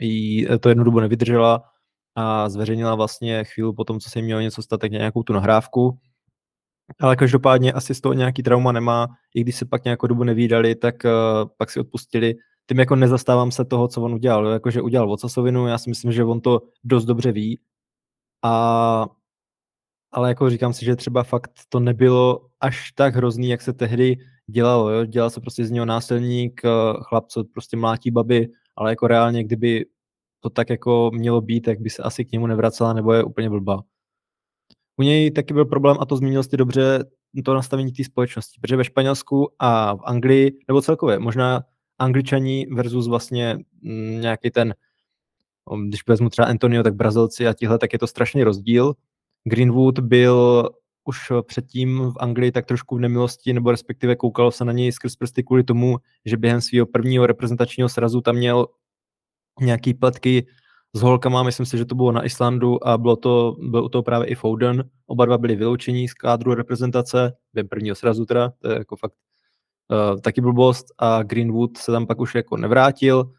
jí 0.00 0.46
to 0.60 0.68
jednu 0.68 0.84
dobu 0.84 1.00
nevydržela 1.00 1.62
a 2.14 2.48
zveřejnila 2.48 2.94
vlastně 2.94 3.44
chvíli 3.44 3.72
po 3.72 3.84
tom, 3.84 4.00
co 4.00 4.10
se 4.10 4.18
jí 4.18 4.22
mělo 4.22 4.40
něco 4.40 4.62
stát, 4.62 4.80
tak 4.80 4.90
nějakou 4.90 5.22
tu 5.22 5.32
nahrávku. 5.32 5.98
Ale 7.00 7.16
každopádně 7.16 7.72
asi 7.72 7.94
z 7.94 8.00
toho 8.00 8.12
nějaký 8.12 8.42
trauma 8.42 8.72
nemá, 8.72 9.08
i 9.34 9.40
když 9.40 9.56
se 9.56 9.64
pak 9.64 9.84
nějakou 9.84 10.06
dobu 10.06 10.24
nevídali, 10.24 10.74
tak 10.74 10.94
uh, 11.04 11.50
pak 11.56 11.70
si 11.70 11.80
odpustili 11.80 12.34
tím 12.68 12.78
jako 12.78 12.96
nezastávám 12.96 13.50
se 13.50 13.64
toho, 13.64 13.88
co 13.88 14.02
on 14.02 14.14
udělal. 14.14 14.46
Jakože 14.46 14.82
udělal 14.82 15.08
vocasovinu, 15.08 15.66
já 15.66 15.78
si 15.78 15.90
myslím, 15.90 16.12
že 16.12 16.24
on 16.24 16.40
to 16.40 16.60
dost 16.84 17.04
dobře 17.04 17.32
ví. 17.32 17.60
A, 18.44 19.06
ale 20.12 20.28
jako 20.28 20.50
říkám 20.50 20.72
si, 20.72 20.84
že 20.84 20.96
třeba 20.96 21.22
fakt 21.22 21.50
to 21.68 21.80
nebylo 21.80 22.46
až 22.60 22.92
tak 22.92 23.14
hrozný, 23.14 23.48
jak 23.48 23.62
se 23.62 23.72
tehdy 23.72 24.16
dělalo. 24.46 24.90
Jo? 24.90 25.04
Dělal 25.04 25.30
se 25.30 25.40
prostě 25.40 25.64
z 25.64 25.70
něho 25.70 25.86
násilník, 25.86 26.64
eh, 26.64 26.68
chlap, 27.02 27.26
co 27.26 27.44
prostě 27.44 27.76
mlátí 27.76 28.10
baby, 28.10 28.48
ale 28.76 28.90
jako 28.90 29.06
reálně, 29.06 29.44
kdyby 29.44 29.84
to 30.42 30.50
tak 30.50 30.70
jako 30.70 31.10
mělo 31.14 31.40
být, 31.40 31.60
tak 31.60 31.80
by 31.80 31.90
se 31.90 32.02
asi 32.02 32.24
k 32.24 32.32
němu 32.32 32.46
nevracela, 32.46 32.92
nebo 32.92 33.12
je 33.12 33.24
úplně 33.24 33.50
blbá. 33.50 33.82
U 34.96 35.02
něj 35.02 35.30
taky 35.30 35.54
byl 35.54 35.64
problém, 35.64 35.96
a 36.00 36.06
to 36.06 36.16
zmínil 36.16 36.42
jsi 36.42 36.56
dobře, 36.56 37.04
to 37.44 37.54
nastavení 37.54 37.92
té 37.92 38.04
společnosti, 38.04 38.60
protože 38.60 38.76
ve 38.76 38.84
Španělsku 38.84 39.48
a 39.58 39.94
v 39.94 40.00
Anglii, 40.04 40.58
nebo 40.68 40.82
celkově, 40.82 41.18
možná 41.18 41.62
Angličani 41.98 42.66
versus 42.72 43.08
vlastně 43.08 43.58
mm, 43.82 44.20
nějaký 44.20 44.50
ten, 44.50 44.74
um, 45.70 45.88
když 45.88 46.06
vezmu 46.06 46.30
třeba 46.30 46.48
Antonio, 46.48 46.82
tak 46.82 46.94
Brazilci 46.94 47.46
a 47.46 47.52
tihle, 47.52 47.78
tak 47.78 47.92
je 47.92 47.98
to 47.98 48.06
strašný 48.06 48.44
rozdíl. 48.44 48.94
Greenwood 49.44 49.98
byl 49.98 50.68
už 51.04 51.32
předtím 51.46 51.98
v 51.98 52.14
Anglii 52.20 52.52
tak 52.52 52.66
trošku 52.66 52.96
v 52.96 53.00
nemilosti, 53.00 53.52
nebo 53.52 53.70
respektive 53.70 54.16
koukalo 54.16 54.50
se 54.50 54.64
na 54.64 54.72
něj 54.72 54.92
skrz 54.92 55.16
prsty 55.16 55.42
kvůli 55.42 55.64
tomu, 55.64 55.98
že 56.24 56.36
během 56.36 56.60
svého 56.60 56.86
prvního 56.86 57.26
reprezentačního 57.26 57.88
srazu 57.88 58.20
tam 58.20 58.36
měl 58.36 58.66
nějaký 59.60 59.94
pletky 59.94 60.46
s 60.94 61.02
holkama, 61.02 61.42
myslím 61.42 61.66
si, 61.66 61.78
že 61.78 61.84
to 61.84 61.94
bylo 61.94 62.12
na 62.12 62.24
Islandu 62.24 62.88
a 62.88 62.98
bylo 62.98 63.16
to, 63.16 63.56
byl 63.58 63.84
u 63.84 63.88
toho 63.88 64.02
právě 64.02 64.28
i 64.28 64.34
Foden. 64.34 64.90
Oba 65.06 65.26
dva 65.26 65.38
byli 65.38 65.56
vyloučení 65.56 66.08
z 66.08 66.14
kádru 66.14 66.54
reprezentace, 66.54 67.32
během 67.52 67.68
prvního 67.68 67.96
srazu 67.96 68.26
teda, 68.26 68.52
to 68.58 68.70
je 68.70 68.78
jako 68.78 68.96
fakt 68.96 69.14
uh, 70.12 70.20
taky 70.20 70.40
blbost 70.40 70.86
a 70.98 71.22
Greenwood 71.22 71.76
se 71.76 71.92
tam 71.92 72.06
pak 72.06 72.20
už 72.20 72.34
jako 72.34 72.56
nevrátil. 72.56 73.32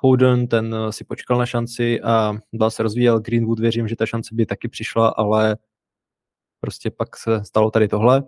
Foden, 0.00 0.48
ten 0.48 0.74
uh, 0.74 0.90
si 0.90 1.04
počkal 1.04 1.38
na 1.38 1.46
šanci 1.46 2.00
a 2.00 2.34
dál 2.52 2.70
se 2.70 2.82
rozvíjel. 2.82 3.20
Greenwood 3.20 3.60
věřím, 3.60 3.88
že 3.88 3.96
ta 3.96 4.06
šance 4.06 4.34
by 4.34 4.46
taky 4.46 4.68
přišla, 4.68 5.08
ale 5.08 5.56
prostě 6.60 6.90
pak 6.90 7.16
se 7.16 7.44
stalo 7.44 7.70
tady 7.70 7.88
tohle. 7.88 8.22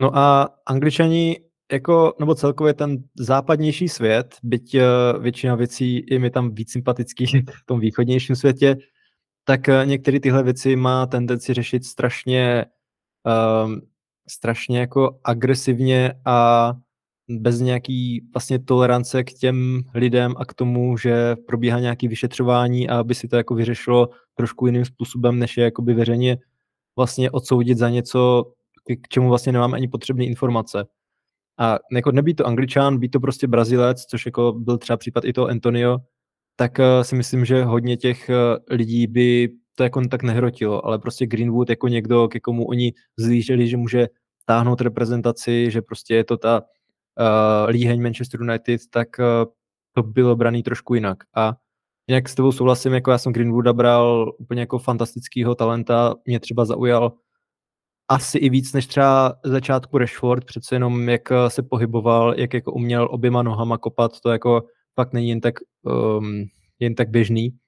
No 0.00 0.16
a 0.16 0.48
angličani 0.66 1.40
jako, 1.72 2.14
nebo 2.20 2.34
celkově 2.34 2.74
ten 2.74 2.98
západnější 3.18 3.88
svět, 3.88 4.36
byť 4.42 4.74
uh, 4.74 5.22
většina 5.22 5.54
věcí 5.54 6.06
je 6.10 6.18
mi 6.18 6.30
tam 6.30 6.54
víc 6.54 6.72
sympatický 6.72 7.26
v 7.50 7.66
tom 7.66 7.80
východnějším 7.80 8.36
světě, 8.36 8.76
tak 9.44 9.60
uh, 9.68 9.86
některé 9.86 10.20
tyhle 10.20 10.42
věci 10.42 10.76
má 10.76 11.06
tendenci 11.06 11.54
řešit 11.54 11.84
strašně 11.84 12.64
um, 13.64 13.80
strašně 14.28 14.78
jako 14.78 15.18
agresivně 15.24 16.14
a 16.24 16.72
bez 17.28 17.60
nějaký 17.60 18.28
vlastně 18.32 18.58
tolerance 18.58 19.24
k 19.24 19.32
těm 19.32 19.82
lidem 19.94 20.34
a 20.36 20.44
k 20.44 20.54
tomu, 20.54 20.96
že 20.96 21.36
probíhá 21.46 21.80
nějaké 21.80 22.08
vyšetřování 22.08 22.88
a 22.88 22.98
aby 22.98 23.14
si 23.14 23.28
to 23.28 23.36
jako 23.36 23.54
vyřešilo 23.54 24.08
trošku 24.34 24.66
jiným 24.66 24.84
způsobem, 24.84 25.38
než 25.38 25.56
je 25.56 25.64
jakoby 25.64 25.94
veřejně 25.94 26.38
vlastně 26.96 27.30
odsoudit 27.30 27.78
za 27.78 27.90
něco, 27.90 28.52
k 29.02 29.08
čemu 29.08 29.28
vlastně 29.28 29.52
nemáme 29.52 29.76
ani 29.76 29.88
potřebné 29.88 30.24
informace. 30.24 30.84
A 31.58 31.78
jako 31.92 32.12
nebýt 32.12 32.34
to 32.34 32.46
angličán, 32.46 32.98
být 32.98 33.08
to 33.08 33.20
prostě 33.20 33.46
brazilec, 33.46 34.04
což 34.04 34.26
jako 34.26 34.52
byl 34.52 34.78
třeba 34.78 34.96
případ 34.96 35.24
i 35.24 35.32
toho 35.32 35.46
Antonio, 35.46 35.98
tak 36.56 36.78
uh, 36.78 37.02
si 37.02 37.16
myslím, 37.16 37.44
že 37.44 37.64
hodně 37.64 37.96
těch 37.96 38.30
uh, 38.30 38.76
lidí 38.76 39.06
by 39.06 39.48
to 39.74 39.82
jako 39.82 40.00
tak 40.08 40.22
nehrotilo, 40.22 40.86
ale 40.86 40.98
prostě 40.98 41.26
Greenwood 41.26 41.70
jako 41.70 41.88
někdo, 41.88 42.28
ke 42.28 42.40
komu 42.40 42.66
oni 42.66 42.92
zlíželi, 43.16 43.68
že 43.68 43.76
může 43.76 44.08
táhnout 44.44 44.80
reprezentaci, 44.80 45.70
že 45.70 45.82
prostě 45.82 46.14
je 46.14 46.24
to 46.24 46.36
ta 46.36 46.60
uh, 46.60 47.70
líheň 47.70 48.02
Manchester 48.02 48.40
United, 48.40 48.80
tak 48.90 49.08
uh, 49.18 49.52
to 49.92 50.02
bylo 50.02 50.36
braný 50.36 50.62
trošku 50.62 50.94
jinak. 50.94 51.18
A 51.36 51.54
jinak 52.06 52.28
s 52.28 52.34
tebou 52.34 52.52
souhlasím, 52.52 52.92
jako 52.92 53.10
já 53.10 53.18
jsem 53.18 53.32
Greenwooda 53.32 53.72
bral 53.72 54.32
úplně 54.38 54.60
jako 54.60 54.78
fantastického 54.78 55.54
talenta, 55.54 56.14
mě 56.26 56.40
třeba 56.40 56.64
zaujal 56.64 57.12
asi 58.12 58.38
i 58.38 58.50
víc 58.50 58.72
než 58.72 58.86
třeba 58.86 59.34
začátku 59.44 59.98
Rashford, 59.98 60.44
přece 60.44 60.74
jenom 60.74 61.08
jak 61.08 61.22
se 61.48 61.62
pohyboval, 61.62 62.34
jak 62.40 62.54
jako 62.54 62.72
uměl 62.72 63.08
oběma 63.10 63.42
nohama 63.42 63.78
kopat, 63.78 64.20
to 64.20 64.30
jako 64.30 64.62
fakt 64.94 65.12
není 65.12 65.28
jen 65.28 65.40
tak, 65.40 65.54
um, 65.82 66.44
jen 66.78 66.94
tak 66.94 67.10
běžný. 67.10 67.58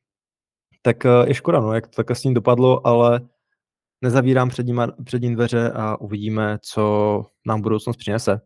Tak 0.83 1.05
uh, 1.05 1.29
je 1.29 1.35
škoda, 1.35 1.61
no, 1.61 1.73
jak 1.73 1.87
to 1.87 2.05
tak 2.05 2.17
s 2.17 2.25
ním 2.25 2.35
dopadlo, 2.35 2.87
ale 2.87 3.21
nezavírám 4.03 4.49
před 4.49 4.67
ním, 4.67 4.83
před 5.05 5.23
ním 5.23 5.35
dveře 5.35 5.71
a 5.71 6.01
uvidíme, 6.01 6.59
co 6.63 7.23
nám 7.47 7.61
budoucnost 7.61 7.97
přinese. 7.97 8.41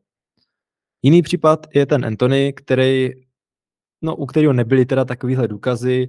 Jiný 1.03 1.23
případ 1.23 1.67
je 1.75 1.87
ten 1.87 2.05
Anthony, 2.05 2.53
který, 2.53 3.11
no, 4.03 4.17
u 4.17 4.27
kterého 4.27 4.53
nebyly 4.53 4.87
teda 4.87 5.05
takovýhle 5.05 5.49
důkazy 5.49 6.09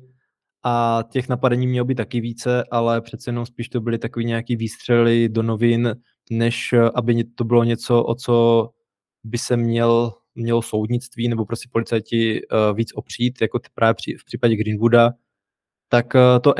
a 0.63 1.03
těch 1.11 1.29
napadení 1.29 1.67
mělo 1.67 1.85
být 1.85 1.95
taky 1.95 2.21
více, 2.21 2.63
ale 2.71 3.01
přece 3.01 3.29
jenom 3.29 3.45
spíš 3.45 3.69
to 3.69 3.81
byly 3.81 3.97
takový 3.97 4.25
nějaký 4.25 4.55
výstřely 4.55 5.29
do 5.29 5.43
novin, 5.43 5.95
než 6.31 6.73
aby 6.95 7.23
to 7.23 7.43
bylo 7.43 7.63
něco, 7.63 8.03
o 8.03 8.15
co 8.15 8.69
by 9.23 9.37
se 9.37 9.57
měl, 9.57 10.13
mělo 10.35 10.61
soudnictví 10.61 11.27
nebo 11.27 11.45
prostě 11.45 11.69
policajti 11.71 12.41
uh, 12.41 12.77
víc 12.77 12.89
opřít, 12.95 13.41
jako 13.41 13.59
právě 13.73 13.95
v 14.19 14.25
případě 14.25 14.55
Greenwooda, 14.55 15.11
tak 15.89 16.13
uh, 16.15 16.21
to 16.41 16.53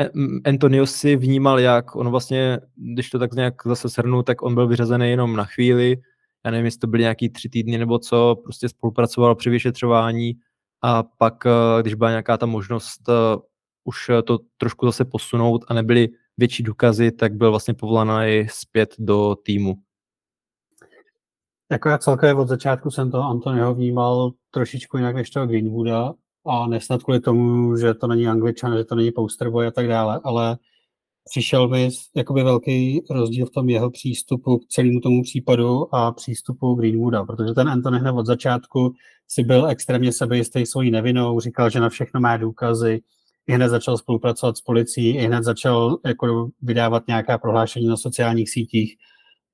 Antonio 0.44 0.86
si 0.86 1.16
vnímal 1.16 1.60
jak, 1.60 1.96
on 1.96 2.10
vlastně, 2.10 2.58
když 2.94 3.10
to 3.10 3.18
tak 3.18 3.34
nějak 3.34 3.54
zase 3.66 3.88
shrnu, 3.88 4.22
tak 4.22 4.42
on 4.42 4.54
byl 4.54 4.68
vyřazený 4.68 5.10
jenom 5.10 5.36
na 5.36 5.44
chvíli, 5.44 5.96
já 6.44 6.50
nevím, 6.50 6.64
jestli 6.64 6.78
to 6.78 6.86
byly 6.86 7.02
nějaký 7.02 7.28
tři 7.28 7.48
týdny 7.48 7.78
nebo 7.78 7.98
co, 7.98 8.36
prostě 8.44 8.68
spolupracoval 8.68 9.34
při 9.34 9.50
vyšetřování. 9.50 10.32
A 10.82 11.02
pak, 11.02 11.46
eh, 11.46 11.82
když 11.82 11.94
byla 11.94 12.10
nějaká 12.10 12.36
ta 12.36 12.46
možnost 12.46 13.00
už 13.90 14.10
to 14.24 14.38
trošku 14.58 14.86
zase 14.86 15.04
posunout 15.04 15.64
a 15.68 15.74
nebyly 15.74 16.08
větší 16.38 16.62
důkazy, 16.62 17.12
tak 17.12 17.34
byl 17.34 17.50
vlastně 17.50 17.74
povolaný 17.74 18.46
zpět 18.50 18.94
do 18.98 19.36
týmu. 19.44 19.74
Jako 21.70 21.88
já 21.88 21.98
celkově 21.98 22.34
od 22.34 22.48
začátku 22.48 22.90
jsem 22.90 23.10
to 23.10 23.22
Antonio 23.22 23.74
vnímal 23.74 24.30
trošičku 24.50 24.96
jinak 24.96 25.14
než 25.14 25.30
toho 25.30 25.46
Greenwooda 25.46 26.12
a 26.46 26.66
nesnad 26.66 27.02
kvůli 27.02 27.20
tomu, 27.20 27.76
že 27.76 27.94
to 27.94 28.06
není 28.06 28.26
angličan, 28.26 28.76
že 28.76 28.84
to 28.84 28.94
není 28.94 29.12
posterboy 29.12 29.66
a 29.66 29.70
tak 29.70 29.88
dále, 29.88 30.20
ale 30.24 30.58
přišel 31.30 31.68
mi 31.68 31.90
jakoby 32.16 32.42
velký 32.42 33.02
rozdíl 33.10 33.46
v 33.46 33.50
tom 33.50 33.68
jeho 33.68 33.90
přístupu 33.90 34.58
k 34.58 34.66
celému 34.68 35.00
tomu 35.00 35.22
případu 35.22 35.94
a 35.94 36.12
přístupu 36.12 36.74
Greenwooda, 36.74 37.24
protože 37.24 37.54
ten 37.54 37.68
Anthony 37.68 37.98
hned 37.98 38.12
od 38.12 38.26
začátku 38.26 38.94
si 39.28 39.42
byl 39.42 39.66
extrémně 39.66 40.12
sebejistý 40.12 40.66
svojí 40.66 40.90
nevinou, 40.90 41.40
říkal, 41.40 41.70
že 41.70 41.80
na 41.80 41.88
všechno 41.88 42.20
má 42.20 42.36
důkazy, 42.36 43.00
i 43.50 43.52
hned 43.52 43.68
začal 43.68 43.98
spolupracovat 43.98 44.56
s 44.56 44.60
policií, 44.60 45.16
i 45.16 45.26
hned 45.26 45.44
začal 45.44 45.98
jako 46.06 46.48
vydávat 46.62 47.06
nějaká 47.08 47.38
prohlášení 47.38 47.86
na 47.86 47.96
sociálních 47.96 48.50
sítích. 48.50 48.96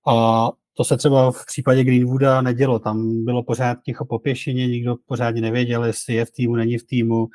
A 0.07 0.49
to 0.75 0.85
se 0.85 0.97
třeba 0.97 1.33
v 1.33 1.47
případě 1.47 1.85
Greenwooda 1.85 2.43
nedělo. 2.43 2.79
Tam 2.79 3.25
bylo 3.25 3.43
pořád 3.43 3.79
ticho 3.85 4.05
po 4.05 4.19
pěšině, 4.19 4.67
nikdo 4.67 4.95
pořádně 5.07 5.41
nevěděl, 5.41 5.85
jestli 5.85 6.15
je 6.15 6.25
v 6.25 6.31
týmu, 6.31 6.57
není 6.57 6.79
v 6.79 6.87
týmu, 6.87 7.26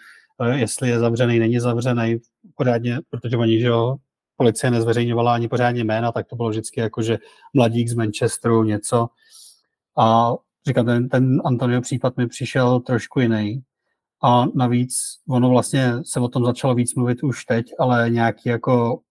eh, 0.41 0.60
jestli 0.60 0.89
je 0.89 1.00
zavřený, 1.00 1.39
není 1.39 1.60
zavřený, 1.60 2.18
pořádně, 2.56 3.00
protože 3.10 3.38
oni, 3.38 3.60
že 3.60 3.68
jo, 3.68 3.96
policie 4.36 4.72
nezveřejňovala 4.72 5.34
ani 5.34 5.48
pořádně 5.48 5.84
jména, 5.84 6.12
tak 6.12 6.27
to 6.27 6.36
bylo 6.36 6.50
vždycky 6.50 6.80
jako, 6.80 7.01
že 7.01 7.18
mladík 7.53 7.89
z 7.89 7.94
Manchesteru, 7.94 8.63
něco. 8.63 9.08
A 9.98 10.34
říkám, 10.68 10.86
ten, 10.86 11.10
ten 11.10 11.41
Antonio 11.46 11.82
případ 11.82 12.18
mi 12.18 12.27
přišel 12.27 12.80
trošku 12.80 13.20
jiný. 13.20 13.62
A 14.24 14.46
navíc 14.56 14.94
ono 15.30 15.50
vlastně 15.50 15.94
se 16.06 16.20
o 16.20 16.28
tom 16.28 16.46
začalo 16.46 16.75
víc 16.75 16.96
mluvit 16.96 17.24
už 17.24 17.46
teď, 17.46 17.66
ale 17.80 18.10
nějaký 18.10 18.50
jako 18.50 19.01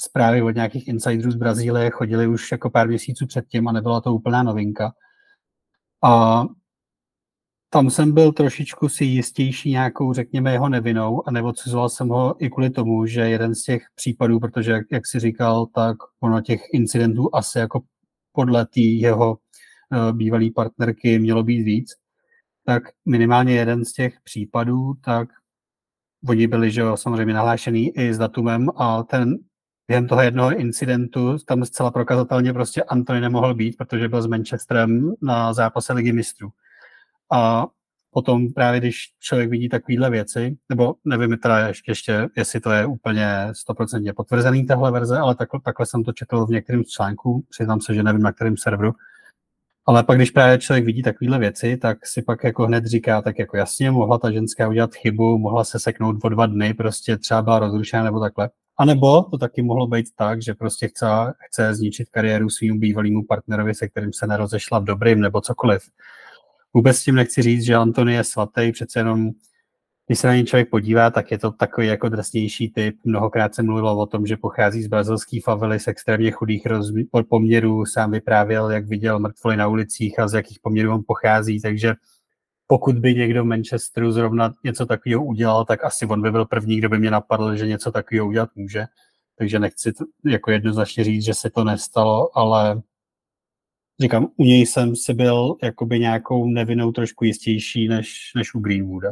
zprávy 0.00 0.42
od 0.42 0.50
nějakých 0.50 0.88
insiderů 0.88 1.30
z 1.30 1.36
Brazílie 1.36 1.90
chodily 1.90 2.26
už 2.26 2.52
jako 2.52 2.70
pár 2.70 2.88
měsíců 2.88 3.26
předtím 3.26 3.68
a 3.68 3.72
nebyla 3.72 4.00
to 4.00 4.14
úplná 4.14 4.42
novinka. 4.42 4.92
A 6.04 6.44
tam 7.72 7.90
jsem 7.90 8.14
byl 8.14 8.32
trošičku 8.32 8.88
si 8.88 9.04
jistější 9.04 9.70
nějakou, 9.70 10.12
řekněme, 10.12 10.52
jeho 10.52 10.68
nevinou 10.68 11.28
a 11.28 11.30
neodsuzoval 11.30 11.88
jsem 11.88 12.08
ho 12.08 12.44
i 12.44 12.50
kvůli 12.50 12.70
tomu, 12.70 13.06
že 13.06 13.20
jeden 13.20 13.54
z 13.54 13.62
těch 13.62 13.82
případů, 13.94 14.40
protože 14.40 14.72
jak, 14.72 14.86
jak 14.92 15.06
si 15.06 15.20
říkal, 15.20 15.66
tak 15.66 15.96
ono 16.20 16.40
těch 16.40 16.60
incidentů 16.72 17.34
asi 17.34 17.58
jako 17.58 17.80
podle 18.32 18.66
té 18.66 18.80
jeho 18.80 19.30
uh, 19.30 20.12
bývalé 20.12 20.46
partnerky 20.54 21.18
mělo 21.18 21.42
být 21.42 21.62
víc, 21.62 21.90
tak 22.64 22.82
minimálně 23.06 23.54
jeden 23.54 23.84
z 23.84 23.92
těch 23.92 24.20
případů, 24.24 24.94
tak 25.04 25.28
oni 26.28 26.46
byli, 26.46 26.70
že 26.70 26.80
jo, 26.80 26.96
samozřejmě 26.96 27.34
nahlášený 27.34 27.98
i 27.98 28.14
s 28.14 28.18
datumem 28.18 28.68
a 28.76 29.02
ten 29.02 29.38
během 29.88 30.06
toho 30.06 30.22
jednoho 30.22 30.56
incidentu 30.56 31.38
tam 31.46 31.64
zcela 31.64 31.90
prokazatelně 31.90 32.52
prostě 32.52 32.82
Antony 32.82 33.20
nemohl 33.20 33.54
být, 33.54 33.76
protože 33.76 34.08
byl 34.08 34.22
s 34.22 34.26
Manchesterem 34.26 35.12
na 35.22 35.52
zápase 35.52 35.92
ligy 35.92 36.12
mistrů. 36.12 36.50
A 37.32 37.66
potom 38.10 38.52
právě, 38.52 38.80
když 38.80 38.96
člověk 39.20 39.50
vidí 39.50 39.68
takovéhle 39.68 40.10
věci, 40.10 40.56
nebo 40.68 40.94
nevím 41.04 41.36
teda 41.38 41.72
ještě, 41.88 42.28
jestli 42.36 42.60
to 42.60 42.70
je 42.70 42.86
úplně 42.86 43.48
stoprocentně 43.52 44.12
potvrzený 44.12 44.66
tahle 44.66 44.90
verze, 44.90 45.18
ale 45.18 45.34
takhle, 45.34 45.60
takhle 45.64 45.86
jsem 45.86 46.04
to 46.04 46.12
četl 46.12 46.46
v 46.46 46.50
některém 46.50 46.84
z 46.84 46.88
článků, 46.88 47.44
přiznám 47.48 47.80
se, 47.80 47.94
že 47.94 48.02
nevím 48.02 48.22
na 48.22 48.32
kterém 48.32 48.56
serveru, 48.56 48.92
ale 49.86 50.04
pak, 50.04 50.18
když 50.18 50.30
právě 50.30 50.58
člověk 50.58 50.84
vidí 50.84 51.02
takovéhle 51.02 51.38
věci, 51.38 51.76
tak 51.76 52.06
si 52.06 52.22
pak 52.22 52.44
jako 52.44 52.66
hned 52.66 52.86
říká, 52.86 53.22
tak 53.22 53.38
jako 53.38 53.56
jasně, 53.56 53.90
mohla 53.90 54.18
ta 54.18 54.30
ženská 54.32 54.68
udělat 54.68 54.94
chybu, 54.94 55.38
mohla 55.38 55.64
se 55.64 55.78
seknout 55.78 56.16
o 56.22 56.28
dva 56.28 56.46
dny, 56.46 56.74
prostě 56.74 57.16
třeba 57.16 57.42
byla 57.42 57.58
rozrušená 57.58 58.04
nebo 58.04 58.20
takhle. 58.20 58.50
A 58.78 58.84
nebo 58.84 59.22
to 59.22 59.38
taky 59.38 59.62
mohlo 59.62 59.86
být 59.86 60.06
tak, 60.16 60.42
že 60.42 60.54
prostě 60.54 60.88
chce, 60.88 61.06
chce 61.48 61.74
zničit 61.74 62.08
kariéru 62.08 62.50
svým 62.50 62.78
bývalému 62.78 63.24
partnerovi, 63.28 63.74
se 63.74 63.88
kterým 63.88 64.12
se 64.12 64.26
nerozešla 64.26 64.78
v 64.78 64.84
dobrým 64.84 65.20
nebo 65.20 65.40
cokoliv. 65.40 65.82
Vůbec 66.74 66.96
s 66.96 67.04
tím 67.04 67.14
nechci 67.14 67.42
říct, 67.42 67.64
že 67.64 67.74
Antony 67.74 68.14
je 68.14 68.24
svatý, 68.24 68.72
přece 68.72 69.00
jenom 69.00 69.30
když 70.10 70.18
se 70.18 70.26
na 70.26 70.34
něj 70.34 70.44
člověk 70.44 70.70
podívá, 70.70 71.10
tak 71.10 71.30
je 71.30 71.38
to 71.38 71.50
takový 71.50 71.86
jako 71.86 72.08
drsnější 72.08 72.68
typ. 72.68 72.96
Mnohokrát 73.04 73.54
se 73.54 73.62
mluvilo 73.62 73.98
o 73.98 74.06
tom, 74.06 74.26
že 74.26 74.36
pochází 74.36 74.82
z 74.82 74.86
brazilský 74.86 75.40
favely 75.40 75.80
z 75.80 75.88
extrémně 75.88 76.30
chudých 76.30 76.66
rozmi- 76.66 77.24
poměrů. 77.28 77.86
Sám 77.86 78.10
vyprávěl, 78.10 78.70
jak 78.70 78.86
viděl 78.86 79.18
mrtvoly 79.18 79.56
na 79.56 79.68
ulicích 79.68 80.18
a 80.18 80.28
z 80.28 80.34
jakých 80.34 80.58
poměrů 80.62 80.94
on 80.94 81.02
pochází. 81.06 81.60
Takže 81.60 81.94
pokud 82.66 82.98
by 82.98 83.14
někdo 83.14 83.42
v 83.42 83.46
Manchesteru 83.46 84.12
zrovna 84.12 84.54
něco 84.64 84.86
takového 84.86 85.24
udělal, 85.24 85.64
tak 85.64 85.84
asi 85.84 86.06
on 86.06 86.22
by 86.22 86.30
byl 86.30 86.44
první, 86.44 86.78
kdo 86.78 86.88
by 86.88 86.98
mě 86.98 87.10
napadl, 87.10 87.56
že 87.56 87.66
něco 87.66 87.92
takového 87.92 88.26
udělat 88.26 88.50
může. 88.54 88.84
Takže 89.38 89.58
nechci 89.58 89.92
to, 89.92 90.04
jako 90.24 90.50
jednoznačně 90.50 91.04
říct, 91.04 91.24
že 91.24 91.34
se 91.34 91.50
to 91.50 91.64
nestalo, 91.64 92.38
ale 92.38 92.82
říkám, 94.00 94.26
u 94.36 94.44
něj 94.44 94.66
jsem 94.66 94.96
si 94.96 95.14
byl 95.14 95.56
jakoby 95.62 95.98
nějakou 95.98 96.46
nevinou 96.46 96.92
trošku 96.92 97.24
jistější 97.24 97.88
než, 97.88 98.32
než 98.36 98.54
u 98.54 98.60
Greenwooda. 98.60 99.10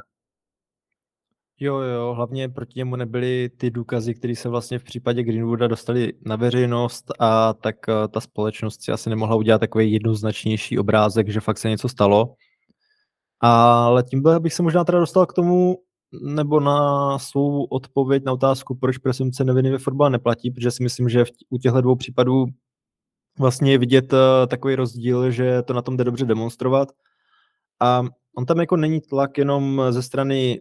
Jo, 1.60 1.76
jo, 1.76 2.14
hlavně 2.14 2.48
proti 2.48 2.72
němu 2.76 2.96
nebyly 2.96 3.50
ty 3.56 3.70
důkazy, 3.70 4.14
které 4.14 4.36
se 4.36 4.48
vlastně 4.48 4.78
v 4.78 4.84
případě 4.84 5.22
Greenwooda 5.22 5.66
dostali 5.66 6.12
na 6.26 6.36
veřejnost 6.36 7.04
a 7.18 7.54
tak 7.54 7.76
eh, 7.88 8.08
ta 8.08 8.20
společnost 8.20 8.82
si 8.82 8.92
asi 8.92 9.10
nemohla 9.10 9.36
udělat 9.36 9.58
takový 9.58 9.92
jednoznačnější 9.92 10.78
obrázek, 10.78 11.28
že 11.28 11.40
fakt 11.40 11.58
se 11.58 11.68
něco 11.68 11.88
stalo. 11.88 12.34
Ale 13.40 14.02
tím 14.02 14.22
bych 14.38 14.54
se 14.54 14.62
možná 14.62 14.84
teda 14.84 14.98
dostal 14.98 15.26
k 15.26 15.32
tomu, 15.32 15.76
nebo 16.22 16.60
na 16.60 17.18
svou 17.18 17.64
odpověď 17.64 18.24
na 18.24 18.32
otázku, 18.32 18.74
proč 18.74 18.98
presumce 18.98 19.44
neviny 19.44 19.70
ve 19.70 19.78
fotbale 19.78 20.10
neplatí, 20.10 20.50
protože 20.50 20.70
si 20.70 20.82
myslím, 20.82 21.08
že 21.08 21.24
v, 21.24 21.30
u 21.50 21.58
těchto 21.58 21.80
dvou 21.80 21.96
případů 21.96 22.46
vlastně 23.38 23.72
je 23.72 23.78
vidět 23.78 24.12
uh, 24.12 24.18
takový 24.48 24.74
rozdíl, 24.74 25.30
že 25.30 25.62
to 25.62 25.72
na 25.72 25.82
tom 25.82 25.96
jde 25.96 26.04
dobře 26.04 26.24
demonstrovat. 26.24 26.88
A 27.80 28.02
on 28.36 28.46
tam 28.46 28.60
jako 28.60 28.76
není 28.76 29.00
tlak 29.00 29.38
jenom 29.38 29.82
ze 29.90 30.02
strany 30.02 30.60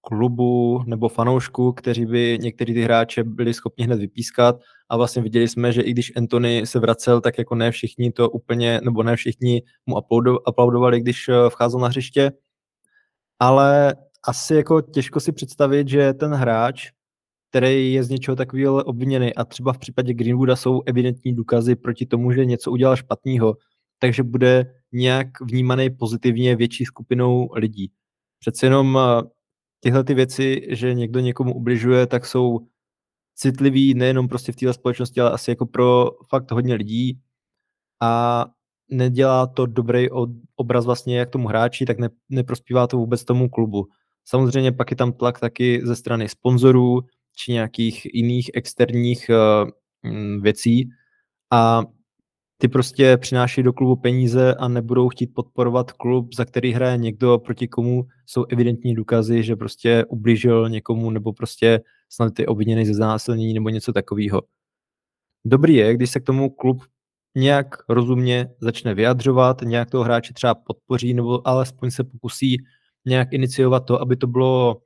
klubu 0.00 0.82
nebo 0.86 1.08
fanoušků, 1.08 1.72
kteří 1.72 2.06
by 2.06 2.38
některý 2.40 2.74
ty 2.74 2.82
hráče 2.82 3.24
byli 3.24 3.54
schopni 3.54 3.84
hned 3.84 4.00
vypískat 4.00 4.56
a 4.88 4.96
vlastně 4.96 5.22
viděli 5.22 5.48
jsme, 5.48 5.72
že 5.72 5.82
i 5.82 5.90
když 5.90 6.12
Anthony 6.16 6.66
se 6.66 6.78
vracel, 6.78 7.20
tak 7.20 7.38
jako 7.38 7.54
ne 7.54 7.70
všichni 7.70 8.12
to 8.12 8.30
úplně, 8.30 8.80
nebo 8.84 9.02
ne 9.02 9.16
všichni 9.16 9.62
mu 9.86 9.96
aplaudovali, 10.46 11.00
když 11.00 11.28
eh, 11.28 11.50
vcházel 11.50 11.80
na 11.80 11.88
hřiště, 11.88 12.32
ale 13.38 13.94
asi 14.26 14.54
jako 14.54 14.80
těžko 14.80 15.20
si 15.20 15.32
představit, 15.32 15.88
že 15.88 16.14
ten 16.14 16.32
hráč, 16.32 16.90
který 17.50 17.92
je 17.92 18.04
z 18.04 18.10
něčeho 18.10 18.36
takového 18.36 18.84
obviněný 18.84 19.34
a 19.34 19.44
třeba 19.44 19.72
v 19.72 19.78
případě 19.78 20.14
Greenwooda 20.14 20.56
jsou 20.56 20.82
evidentní 20.86 21.34
důkazy 21.34 21.76
proti 21.76 22.06
tomu, 22.06 22.32
že 22.32 22.44
něco 22.44 22.70
udělal 22.70 22.96
špatného, 22.96 23.56
takže 23.98 24.22
bude 24.22 24.74
nějak 24.92 25.28
vnímaný 25.40 25.90
pozitivně 25.90 26.56
větší 26.56 26.84
skupinou 26.84 27.48
lidí. 27.54 27.92
Přece 28.40 28.66
jenom 28.66 28.98
eh, 28.98 29.22
tyhle 29.80 30.04
ty 30.04 30.14
věci, 30.14 30.66
že 30.70 30.94
někdo 30.94 31.20
někomu 31.20 31.54
ubližuje, 31.54 32.06
tak 32.06 32.26
jsou 32.26 32.60
citlivý 33.34 33.94
nejenom 33.94 34.28
prostě 34.28 34.52
v 34.52 34.56
téhle 34.56 34.74
společnosti, 34.74 35.20
ale 35.20 35.30
asi 35.30 35.50
jako 35.50 35.66
pro 35.66 36.10
fakt 36.28 36.50
hodně 36.50 36.74
lidí 36.74 37.20
a 38.02 38.44
nedělá 38.90 39.46
to 39.46 39.66
dobrý 39.66 40.08
obraz 40.56 40.84
vlastně 40.84 41.18
jak 41.18 41.30
tomu 41.30 41.48
hráči, 41.48 41.86
tak 41.86 41.98
ne, 41.98 42.08
neprospívá 42.28 42.86
to 42.86 42.96
vůbec 42.96 43.24
tomu 43.24 43.48
klubu. 43.48 43.86
Samozřejmě 44.24 44.72
pak 44.72 44.90
je 44.90 44.96
tam 44.96 45.12
tlak 45.12 45.40
taky 45.40 45.80
ze 45.84 45.96
strany 45.96 46.28
sponzorů 46.28 47.00
či 47.36 47.52
nějakých 47.52 48.14
jiných 48.14 48.50
externích 48.54 49.30
uh, 49.30 49.70
věcí 50.40 50.88
a 51.52 51.82
ty 52.60 52.68
prostě 52.68 53.16
přináší 53.16 53.62
do 53.62 53.72
klubu 53.72 53.96
peníze 53.96 54.54
a 54.54 54.68
nebudou 54.68 55.08
chtít 55.08 55.34
podporovat 55.34 55.92
klub, 55.92 56.34
za 56.34 56.44
který 56.44 56.72
hraje 56.72 56.96
někdo, 56.96 57.38
proti 57.38 57.68
komu 57.68 58.04
jsou 58.26 58.44
evidentní 58.44 58.94
důkazy, 58.94 59.42
že 59.42 59.56
prostě 59.56 60.04
ublížil 60.04 60.68
někomu 60.68 61.10
nebo 61.10 61.32
prostě 61.32 61.80
snad 62.08 62.38
je 62.38 62.46
obviněný 62.46 62.86
ze 62.86 62.94
znásilnění 62.94 63.54
nebo 63.54 63.68
něco 63.68 63.92
takového. 63.92 64.42
Dobrý 65.44 65.74
je, 65.74 65.94
když 65.94 66.10
se 66.10 66.20
k 66.20 66.24
tomu 66.24 66.50
klub 66.50 66.82
nějak 67.34 67.76
rozumně 67.88 68.50
začne 68.60 68.94
vyjadřovat, 68.94 69.62
nějak 69.62 69.90
toho 69.90 70.04
hráče 70.04 70.32
třeba 70.32 70.54
podpoří 70.54 71.14
nebo 71.14 71.48
alespoň 71.48 71.90
se 71.90 72.04
pokusí 72.04 72.56
nějak 73.06 73.32
iniciovat 73.32 73.80
to, 73.80 74.00
aby 74.00 74.16
to 74.16 74.26
bylo 74.26 74.82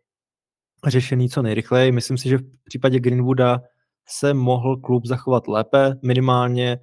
řešený 0.87 1.29
co 1.29 1.43
nejrychleji. 1.43 1.93
Myslím 1.93 2.19
si, 2.19 2.29
že 2.29 2.39
v 2.39 2.65
případě 2.65 3.01
Greenwooda 3.01 3.61
se 4.09 4.35
mohl 4.35 4.77
klub 4.77 5.07
zachovat 5.07 5.49
lépe, 5.49 5.95
minimálně 6.03 6.79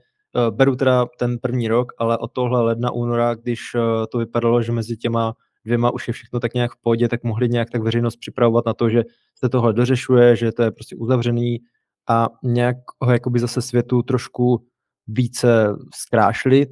beru 0.49 0.75
teda 0.75 1.05
ten 1.19 1.37
první 1.37 1.67
rok, 1.67 1.91
ale 1.97 2.17
od 2.17 2.31
tohle 2.33 2.61
ledna, 2.61 2.91
února, 2.91 3.35
když 3.35 3.59
eh, 3.75 4.07
to 4.07 4.17
vypadalo, 4.17 4.61
že 4.61 4.71
mezi 4.71 4.97
těma 4.97 5.33
dvěma 5.65 5.91
už 5.91 6.07
je 6.07 6.13
všechno 6.13 6.39
tak 6.39 6.53
nějak 6.53 6.71
v 6.71 6.81
pohodě, 6.81 7.07
tak 7.07 7.23
mohli 7.23 7.49
nějak 7.49 7.69
tak 7.69 7.81
veřejnost 7.81 8.15
připravovat 8.15 8.65
na 8.65 8.73
to, 8.73 8.89
že 8.89 9.03
se 9.35 9.49
tohle 9.49 9.73
dořešuje, 9.73 10.35
že 10.35 10.51
to 10.51 10.63
je 10.63 10.71
prostě 10.71 10.95
uzavřený 10.95 11.59
a 12.09 12.29
nějak 12.43 12.77
ho 13.01 13.11
jakoby 13.11 13.39
zase 13.39 13.61
světu 13.61 14.01
trošku 14.03 14.65
více 15.07 15.75
zkrášlit, 15.95 16.69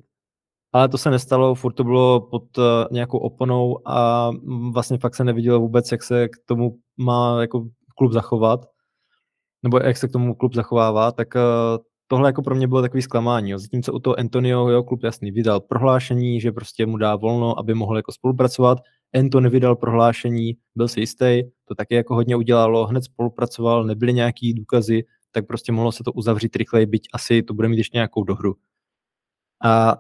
ale 0.74 0.90
to 0.90 0.98
se 0.98 1.12
nestalo, 1.12 1.56
furt 1.56 1.74
to 1.74 1.84
bylo 1.84 2.22
pod 2.22 2.44
eh, 2.58 2.62
nějakou 2.92 3.18
oponou 3.18 3.88
a 3.88 4.30
vlastně 4.72 4.98
fakt 4.98 5.16
se 5.16 5.24
nevidělo 5.24 5.60
vůbec, 5.60 5.92
jak 5.92 6.04
se 6.04 6.28
k 6.28 6.32
tomu 6.46 6.78
má 6.98 7.42
jako 7.42 7.68
klub 7.98 8.12
zachovat, 8.12 8.66
nebo 9.64 9.80
jak 9.80 9.98
se 9.98 10.08
k 10.08 10.12
tomu 10.12 10.36
klub 10.36 10.54
zachovává, 10.54 11.12
tak 11.12 11.28
tohle 12.08 12.30
jako 12.30 12.42
pro 12.42 12.56
mě 12.56 12.68
bylo 12.68 12.82
takový 12.82 13.02
zklamání. 13.02 13.50
Jo. 13.50 13.60
Zatímco 13.60 13.94
u 13.94 14.00
toho 14.00 14.20
Antonio, 14.20 14.70
jeho 14.70 14.84
klub 14.84 15.04
jasný, 15.04 15.32
vydal 15.32 15.60
prohlášení, 15.60 16.42
že 16.42 16.52
prostě 16.52 16.86
mu 16.86 16.98
dá 16.98 17.16
volno, 17.16 17.60
aby 17.60 17.74
mohl 17.74 17.98
jako 17.98 18.12
spolupracovat. 18.12 18.78
Anton 19.16 19.50
vydal 19.50 19.76
prohlášení, 19.76 20.58
byl 20.76 20.88
si 20.88 21.00
jistý, 21.00 21.44
to 21.66 21.76
taky 21.76 21.96
jako 21.96 22.16
hodně 22.16 22.36
udělalo, 22.36 22.86
hned 22.86 23.04
spolupracoval, 23.04 23.84
nebyly 23.84 24.14
nějaký 24.14 24.54
důkazy, 24.54 25.04
tak 25.32 25.48
prostě 25.48 25.72
mohlo 25.72 25.92
se 25.92 26.04
to 26.04 26.12
uzavřít 26.12 26.56
rychleji, 26.56 26.86
byť 26.86 27.08
asi 27.14 27.44
to 27.44 27.54
bude 27.54 27.68
mít 27.68 27.78
ještě 27.78 27.98
nějakou 27.98 28.24
dohru. 28.24 28.56
A 29.64 29.98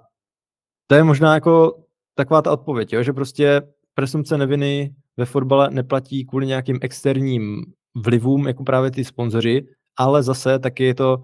to 0.87 0.95
je 0.95 1.03
možná 1.03 1.33
jako 1.33 1.83
taková 2.15 2.41
ta 2.41 2.51
odpověď, 2.51 2.93
jo, 2.93 3.03
že 3.03 3.13
prostě 3.13 3.61
presumce 3.93 4.37
neviny 4.37 4.95
ve 5.17 5.25
fotbale 5.25 5.69
neplatí 5.69 6.25
kvůli 6.25 6.47
nějakým 6.47 6.79
externím 6.81 7.65
vlivům, 7.95 8.47
jako 8.47 8.63
právě 8.63 8.91
ty 8.91 9.05
sponzoři, 9.05 9.67
ale 9.97 10.23
zase 10.23 10.59
taky 10.59 10.83
je 10.83 10.95
to 10.95 11.23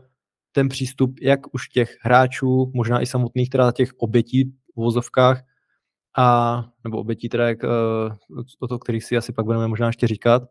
ten 0.55 0.69
přístup 0.69 1.15
jak 1.21 1.53
už 1.53 1.69
těch 1.69 1.97
hráčů, 2.01 2.71
možná 2.75 3.01
i 3.01 3.05
samotných 3.05 3.49
teda 3.49 3.71
těch 3.71 3.89
obětí 3.97 4.43
v 4.43 4.75
vozovkách, 4.75 5.43
a, 6.17 6.65
nebo 6.83 6.97
obětí 6.97 7.29
teda, 7.29 7.47
jak, 7.47 7.63
uh, 7.63 8.43
o 8.59 8.67
to, 8.67 8.79
kterých 8.79 9.03
si 9.03 9.17
asi 9.17 9.33
pak 9.33 9.45
budeme 9.45 9.67
možná 9.67 9.87
ještě 9.87 10.07
říkat, 10.07 10.43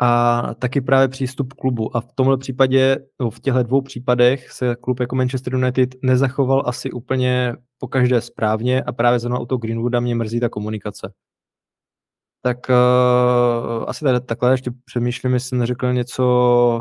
a 0.00 0.42
taky 0.54 0.80
právě 0.80 1.08
přístup 1.08 1.52
klubu. 1.52 1.96
A 1.96 2.00
v 2.00 2.12
tomhle 2.12 2.38
případě, 2.38 2.96
v 3.30 3.40
těchto 3.40 3.62
dvou 3.62 3.82
případech 3.82 4.52
se 4.52 4.76
klub 4.76 5.00
jako 5.00 5.16
Manchester 5.16 5.54
United 5.54 5.94
nezachoval 6.02 6.62
asi 6.66 6.90
úplně 6.90 7.54
po 7.78 7.88
každé 7.88 8.20
správně 8.20 8.82
a 8.82 8.92
právě 8.92 9.18
zrovna 9.18 9.38
u 9.38 9.46
toho 9.46 9.58
Greenwooda 9.58 10.00
mě 10.00 10.14
mrzí 10.14 10.40
ta 10.40 10.48
komunikace. 10.48 11.12
Tak 12.42 12.58
uh, 12.68 13.84
asi 13.86 14.04
tady 14.04 14.20
takhle 14.20 14.52
ještě 14.52 14.70
přemýšlím, 14.84 15.34
jestli 15.34 15.48
jsem 15.48 15.58
neřekl 15.58 15.92
něco... 15.92 16.80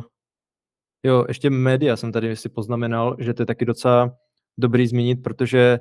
Jo, 1.04 1.26
ještě 1.28 1.50
média 1.50 1.96
jsem 1.96 2.12
tady 2.12 2.36
si 2.36 2.50
poznamenal, 2.50 3.16
že 3.20 3.34
to 3.34 3.42
je 3.42 3.46
taky 3.46 3.66
docela 3.66 4.16
dobrý 4.58 4.88
zmínit, 4.88 5.16
protože 5.24 5.80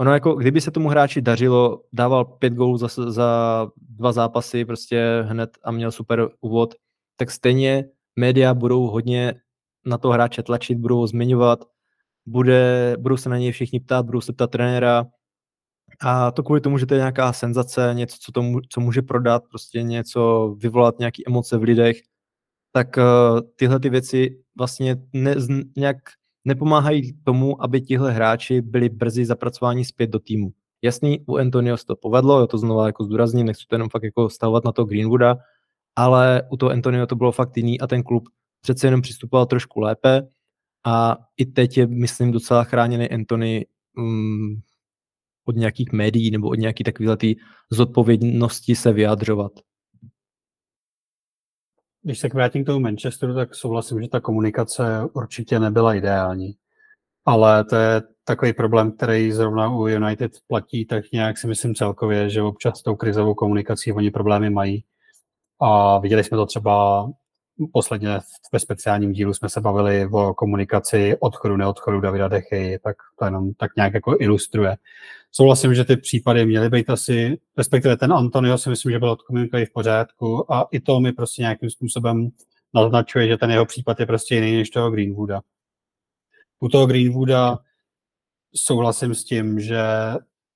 ono 0.00 0.12
jako, 0.12 0.34
kdyby 0.34 0.60
se 0.60 0.70
tomu 0.70 0.88
hráči 0.88 1.22
dařilo, 1.22 1.82
dával 1.92 2.24
pět 2.24 2.52
gólů 2.52 2.76
za, 2.76 2.88
za 2.88 3.68
dva 3.76 4.12
zápasy 4.12 4.64
prostě 4.64 5.24
hned 5.26 5.50
a 5.64 5.70
měl 5.70 5.92
super 5.92 6.28
úvod, 6.40 6.74
tak 7.16 7.30
stejně 7.30 7.84
média 8.16 8.54
budou 8.54 8.86
hodně 8.86 9.34
na 9.86 9.98
to 9.98 10.08
hráče 10.08 10.42
tlačit, 10.42 10.78
budou 10.78 10.98
ho 10.98 11.06
zmiňovat, 11.06 11.64
bude, 12.26 12.96
budou 12.98 13.16
se 13.16 13.28
na 13.28 13.38
něj 13.38 13.52
všichni 13.52 13.80
ptát, 13.80 14.06
budou 14.06 14.20
se 14.20 14.32
ptát 14.32 14.50
trenéra, 14.50 15.06
a 16.00 16.30
to 16.30 16.42
kvůli 16.42 16.60
tomu, 16.60 16.78
že 16.78 16.86
to 16.86 16.94
je 16.94 16.98
nějaká 16.98 17.32
senzace, 17.32 17.90
něco, 17.94 18.16
co, 18.20 18.32
to, 18.32 18.42
co 18.68 18.80
může 18.80 19.02
prodat, 19.02 19.42
prostě 19.50 19.82
něco, 19.82 20.54
vyvolat 20.58 20.98
nějaké 20.98 21.22
emoce 21.26 21.58
v 21.58 21.62
lidech, 21.62 21.96
tak 22.76 22.96
uh, 22.96 23.40
tyhle 23.56 23.80
ty 23.80 23.90
věci 23.90 24.38
vlastně 24.58 24.96
ne, 25.12 25.34
nějak 25.76 25.96
nepomáhají 26.44 27.12
tomu, 27.24 27.62
aby 27.62 27.80
tihle 27.80 28.12
hráči 28.12 28.60
byli 28.60 28.88
brzy 28.88 29.24
zapracováni 29.24 29.84
zpět 29.84 30.10
do 30.10 30.18
týmu. 30.18 30.52
Jasný, 30.82 31.20
u 31.26 31.36
Antonio 31.36 31.76
se 31.76 31.86
to 31.86 31.96
povedlo, 31.96 32.40
já 32.40 32.46
to 32.46 32.58
znova 32.58 32.86
jako 32.86 33.04
zdůrazní, 33.04 33.44
nechci 33.44 33.64
to 33.68 33.74
jenom 33.74 33.88
fakt 33.88 34.02
jako 34.02 34.28
stavovat 34.30 34.64
na 34.64 34.72
to 34.72 34.84
Greenwooda, 34.84 35.36
ale 35.96 36.42
u 36.50 36.56
toho 36.56 36.72
Antonio 36.72 37.06
to 37.06 37.16
bylo 37.16 37.32
fakt 37.32 37.56
jiný 37.56 37.80
a 37.80 37.86
ten 37.86 38.02
klub 38.02 38.28
přece 38.60 38.86
jenom 38.86 39.02
přistupoval 39.02 39.46
trošku 39.46 39.80
lépe 39.80 40.22
a 40.84 41.16
i 41.36 41.46
teď 41.46 41.78
je, 41.78 41.86
myslím, 41.86 42.32
docela 42.32 42.64
chráněný 42.64 43.10
Anthony 43.10 43.66
um, 43.98 44.60
od 45.44 45.56
nějakých 45.56 45.92
médií 45.92 46.30
nebo 46.30 46.48
od 46.48 46.58
nějaký 46.58 46.84
takovéhle 46.84 47.16
zodpovědnosti 47.70 48.74
se 48.74 48.92
vyjadřovat. 48.92 49.52
Když 52.06 52.18
se 52.18 52.28
vrátím 52.28 52.64
k 52.64 52.66
tomu 52.66 52.80
Manchesteru, 52.80 53.34
tak 53.34 53.54
souhlasím, 53.54 54.02
že 54.02 54.08
ta 54.08 54.20
komunikace 54.20 54.84
určitě 55.12 55.60
nebyla 55.60 55.94
ideální. 55.94 56.56
Ale 57.24 57.64
to 57.64 57.76
je 57.76 58.02
takový 58.24 58.52
problém, 58.52 58.92
který 58.92 59.32
zrovna 59.32 59.68
u 59.68 59.86
United 59.86 60.32
platí, 60.46 60.86
tak 60.86 61.04
nějak 61.12 61.38
si 61.38 61.46
myslím 61.46 61.74
celkově, 61.74 62.30
že 62.30 62.42
občas 62.42 62.78
s 62.78 62.82
tou 62.82 62.96
krizovou 62.96 63.34
komunikací 63.34 63.92
oni 63.92 64.10
problémy 64.10 64.50
mají. 64.50 64.84
A 65.60 65.98
viděli 65.98 66.24
jsme 66.24 66.36
to 66.36 66.46
třeba 66.46 67.06
posledně 67.72 68.08
ve 68.52 68.58
speciálním 68.58 69.12
dílu 69.12 69.34
jsme 69.34 69.48
se 69.48 69.60
bavili 69.60 70.08
o 70.12 70.34
komunikaci 70.34 71.16
odchodu, 71.20 71.56
neodchodu 71.56 72.00
Davida 72.00 72.28
Dechy, 72.28 72.78
tak 72.84 72.96
to 73.18 73.24
jenom 73.24 73.54
tak 73.54 73.70
nějak 73.76 73.94
jako 73.94 74.16
ilustruje. 74.20 74.76
Souhlasím, 75.32 75.74
že 75.74 75.84
ty 75.84 75.96
případy 75.96 76.46
měly 76.46 76.68
být 76.70 76.90
asi, 76.90 77.38
respektive 77.56 77.96
ten 77.96 78.12
Antonio 78.12 78.58
si 78.58 78.70
myslím, 78.70 78.92
že 78.92 78.98
byl 78.98 79.10
odkomunikovaný 79.10 79.66
v 79.66 79.72
pořádku 79.72 80.52
a 80.52 80.68
i 80.72 80.80
to 80.80 81.00
mi 81.00 81.12
prostě 81.12 81.42
nějakým 81.42 81.70
způsobem 81.70 82.28
naznačuje, 82.74 83.28
že 83.28 83.36
ten 83.36 83.50
jeho 83.50 83.66
případ 83.66 84.00
je 84.00 84.06
prostě 84.06 84.34
jiný 84.34 84.56
než 84.56 84.70
toho 84.70 84.90
Greenwooda. 84.90 85.40
U 86.60 86.68
toho 86.68 86.86
Greenwooda 86.86 87.58
souhlasím 88.54 89.14
s 89.14 89.24
tím, 89.24 89.60
že 89.60 89.82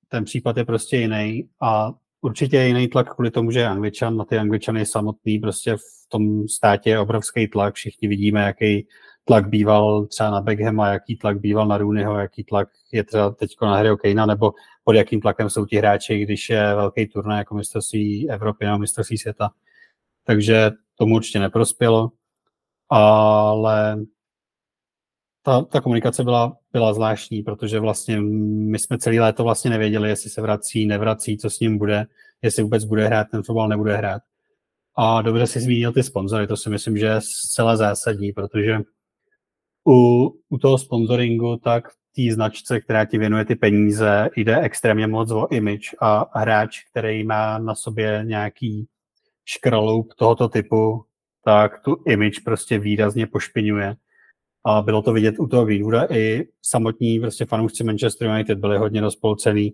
ten 0.07 0.23
případ 0.23 0.57
je 0.57 0.65
prostě 0.65 0.97
jiný 0.97 1.49
a 1.61 1.91
určitě 2.21 2.57
je 2.57 2.67
jiný 2.67 2.87
tlak 2.87 3.13
kvůli 3.13 3.31
tomu, 3.31 3.51
že 3.51 3.59
je 3.59 3.67
angličan, 3.67 4.17
na 4.17 4.25
ty 4.25 4.37
angličany 4.37 4.85
samotný 4.85 5.39
prostě 5.39 5.75
v 5.75 6.09
tom 6.09 6.47
státě 6.47 6.89
je 6.89 6.99
obrovský 6.99 7.47
tlak, 7.47 7.75
všichni 7.75 8.07
vidíme, 8.07 8.41
jaký 8.41 8.87
tlak 9.25 9.49
býval 9.49 10.05
třeba 10.05 10.31
na 10.31 10.41
Beckhama, 10.41 10.87
jaký 10.87 11.17
tlak 11.17 11.39
býval 11.39 11.67
na 11.67 11.77
Rooneyho, 11.77 12.19
jaký 12.19 12.43
tlak 12.43 12.69
je 12.91 13.03
třeba 13.03 13.29
teď 13.29 13.49
na 13.61 13.75
Harryho 13.75 13.97
Kanea, 13.97 14.25
nebo 14.25 14.53
pod 14.83 14.95
jakým 14.95 15.21
tlakem 15.21 15.49
jsou 15.49 15.65
ti 15.65 15.77
hráči, 15.77 16.19
když 16.19 16.49
je 16.49 16.75
velký 16.75 17.07
turnaj 17.07 17.37
jako 17.37 17.55
mistrovství 17.55 18.29
Evropy 18.29 18.65
nebo 18.65 18.77
mistrovství 18.77 19.17
světa. 19.17 19.49
Takže 20.23 20.71
tomu 20.95 21.15
určitě 21.15 21.39
neprospělo, 21.39 22.11
ale 22.89 23.97
ta, 25.43 25.61
ta 25.61 25.81
komunikace 25.81 26.23
byla, 26.23 26.57
byla 26.73 26.93
zvláštní, 26.93 27.43
protože 27.43 27.79
vlastně 27.79 28.21
my 28.21 28.79
jsme 28.79 28.97
celý 28.97 29.19
léto 29.19 29.43
vlastně 29.43 29.69
nevěděli, 29.69 30.09
jestli 30.09 30.29
se 30.29 30.41
vrací, 30.41 30.85
nevrací, 30.85 31.37
co 31.37 31.49
s 31.49 31.59
ním 31.59 31.77
bude, 31.77 32.05
jestli 32.41 32.63
vůbec 32.63 32.83
bude 32.83 33.05
hrát, 33.05 33.27
ten 33.31 33.43
fotbal 33.43 33.67
nebude 33.67 33.97
hrát. 33.97 34.21
A 34.97 35.21
dobře 35.21 35.47
si 35.47 35.59
zmínil 35.59 35.93
ty 35.93 36.03
sponzory, 36.03 36.47
to 36.47 36.57
si 36.57 36.69
myslím, 36.69 36.97
že 36.97 37.05
je 37.05 37.19
zcela 37.21 37.77
zásadní, 37.77 38.31
protože 38.31 38.79
u, 39.87 40.27
u 40.49 40.57
toho 40.57 40.77
sponsoringu 40.77 41.57
tak 41.63 41.87
té 42.15 42.33
značce, 42.33 42.81
která 42.81 43.05
ti 43.05 43.17
věnuje 43.17 43.45
ty 43.45 43.55
peníze, 43.55 44.29
jde 44.35 44.61
extrémně 44.61 45.07
moc 45.07 45.31
o 45.31 45.47
image 45.51 45.95
a 46.01 46.39
hráč, 46.39 46.79
který 46.91 47.23
má 47.23 47.57
na 47.57 47.75
sobě 47.75 48.21
nějaký 48.25 48.87
škraloup 49.45 50.13
tohoto 50.17 50.49
typu, 50.49 51.05
tak 51.45 51.79
tu 51.83 52.03
image 52.07 52.39
prostě 52.45 52.79
výrazně 52.79 53.27
pošpiňuje. 53.27 53.95
A 54.65 54.81
bylo 54.81 55.01
to 55.01 55.13
vidět 55.13 55.35
u 55.39 55.47
toho 55.47 55.65
Greenwooda 55.65 56.07
i 56.09 56.47
samotní 56.61 57.19
prostě 57.19 57.45
fanoušci 57.45 57.83
Manchester 57.83 58.27
United 58.27 58.57
byli 58.57 58.77
hodně 58.77 59.01
rozpolcený. 59.01 59.73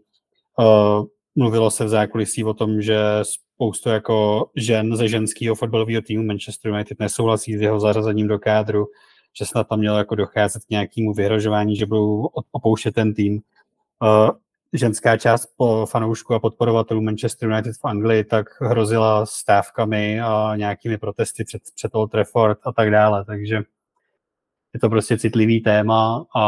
Uh, 0.59 1.05
mluvilo 1.35 1.71
se 1.71 1.85
v 1.85 1.89
zákulisí 1.89 2.43
o 2.43 2.53
tom, 2.53 2.81
že 2.81 2.99
spoustu 3.21 3.89
jako 3.89 4.45
žen 4.55 4.95
ze 4.95 5.07
ženského 5.07 5.55
fotbalového 5.55 6.01
týmu 6.01 6.23
Manchester 6.23 6.71
United 6.71 6.99
nesouhlasí 6.99 7.57
s 7.57 7.61
jeho 7.61 7.79
zařazením 7.79 8.27
do 8.27 8.39
kádru, 8.39 8.87
že 9.39 9.45
snad 9.45 9.67
tam 9.67 9.79
mělo 9.79 9.97
jako 9.97 10.15
docházet 10.15 10.65
k 10.65 10.69
nějakému 10.69 11.13
vyhrožování, 11.13 11.75
že 11.75 11.85
budou 11.85 12.29
opouštět 12.51 12.95
ten 12.95 13.13
tým. 13.13 13.41
Uh, 14.01 14.29
ženská 14.73 15.17
část 15.17 15.49
po 15.57 15.85
fanoušku 15.85 16.33
a 16.33 16.39
podporovatelů 16.39 17.01
Manchester 17.01 17.49
United 17.49 17.75
v 17.75 17.85
Anglii 17.85 18.23
tak 18.23 18.61
hrozila 18.61 19.25
stávkami 19.25 20.21
a 20.21 20.53
nějakými 20.55 20.97
protesty 20.97 21.43
před, 21.43 21.61
před 21.75 21.95
Old 21.95 22.11
Trafford 22.11 22.59
a 22.63 22.71
tak 22.71 22.91
dále, 22.91 23.25
takže 23.25 23.61
je 24.77 24.81
to 24.81 24.89
prostě 24.89 25.17
citlivý 25.17 25.61
téma 25.61 26.25
a 26.35 26.43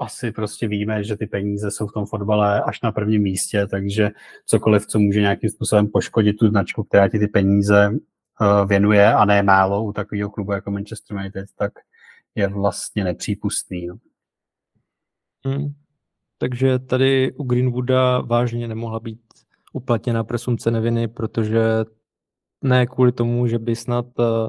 asi 0.00 0.32
prostě 0.32 0.68
víme, 0.68 1.04
že 1.04 1.16
ty 1.16 1.26
peníze 1.26 1.70
jsou 1.70 1.86
v 1.86 1.92
tom 1.92 2.06
fotbale 2.06 2.62
až 2.62 2.82
na 2.82 2.92
prvním 2.92 3.22
místě, 3.22 3.66
takže 3.66 4.10
cokoliv, 4.46 4.86
co 4.86 4.98
může 4.98 5.20
nějakým 5.20 5.50
způsobem 5.50 5.88
poškodit 5.88 6.36
tu 6.36 6.48
značku, 6.48 6.84
která 6.84 7.08
ti 7.08 7.18
ty 7.18 7.26
peníze 7.26 7.90
uh, 7.90 8.68
věnuje 8.68 9.14
a 9.14 9.24
ne 9.24 9.42
málo 9.42 9.84
u 9.84 9.92
takového 9.92 10.30
klubu 10.30 10.52
jako 10.52 10.70
Manchester 10.70 11.16
United, 11.16 11.46
tak 11.58 11.72
je 12.34 12.48
vlastně 12.48 13.04
nepřípustný. 13.04 13.86
No. 13.86 13.96
Hmm. 15.44 15.74
Takže 16.38 16.78
tady 16.78 17.32
u 17.32 17.44
Greenwooda 17.44 18.20
vážně 18.20 18.68
nemohla 18.68 19.00
být 19.00 19.20
uplatněna 19.72 20.24
presumce 20.24 20.70
neviny, 20.70 21.08
protože 21.08 21.60
ne 22.64 22.86
kvůli 22.86 23.12
tomu, 23.12 23.46
že 23.46 23.58
by 23.58 23.76
snad 23.76 24.06
uh, 24.18 24.48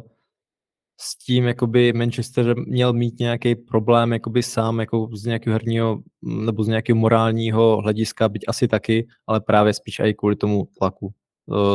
s 1.00 1.18
tím 1.18 1.46
jakoby 1.46 1.94
Manchester 1.94 2.56
měl 2.58 2.94
mít 2.94 3.20
nějaký 3.20 3.56
problém 3.56 4.14
jakoby 4.14 4.44
sám 4.44 4.80
jako 4.80 5.10
z 5.14 5.26
nějakého 5.26 5.54
herního 5.54 6.00
nebo 6.22 6.64
z 6.64 6.68
nějakého 6.68 6.98
morálního 6.98 7.82
hlediska, 7.82 8.30
byť 8.30 8.44
asi 8.48 8.68
taky, 8.68 9.08
ale 9.28 9.42
právě 9.42 9.74
spíš 9.74 10.00
i 10.00 10.14
kvůli 10.14 10.36
tomu 10.36 10.68
tlaku 10.80 11.14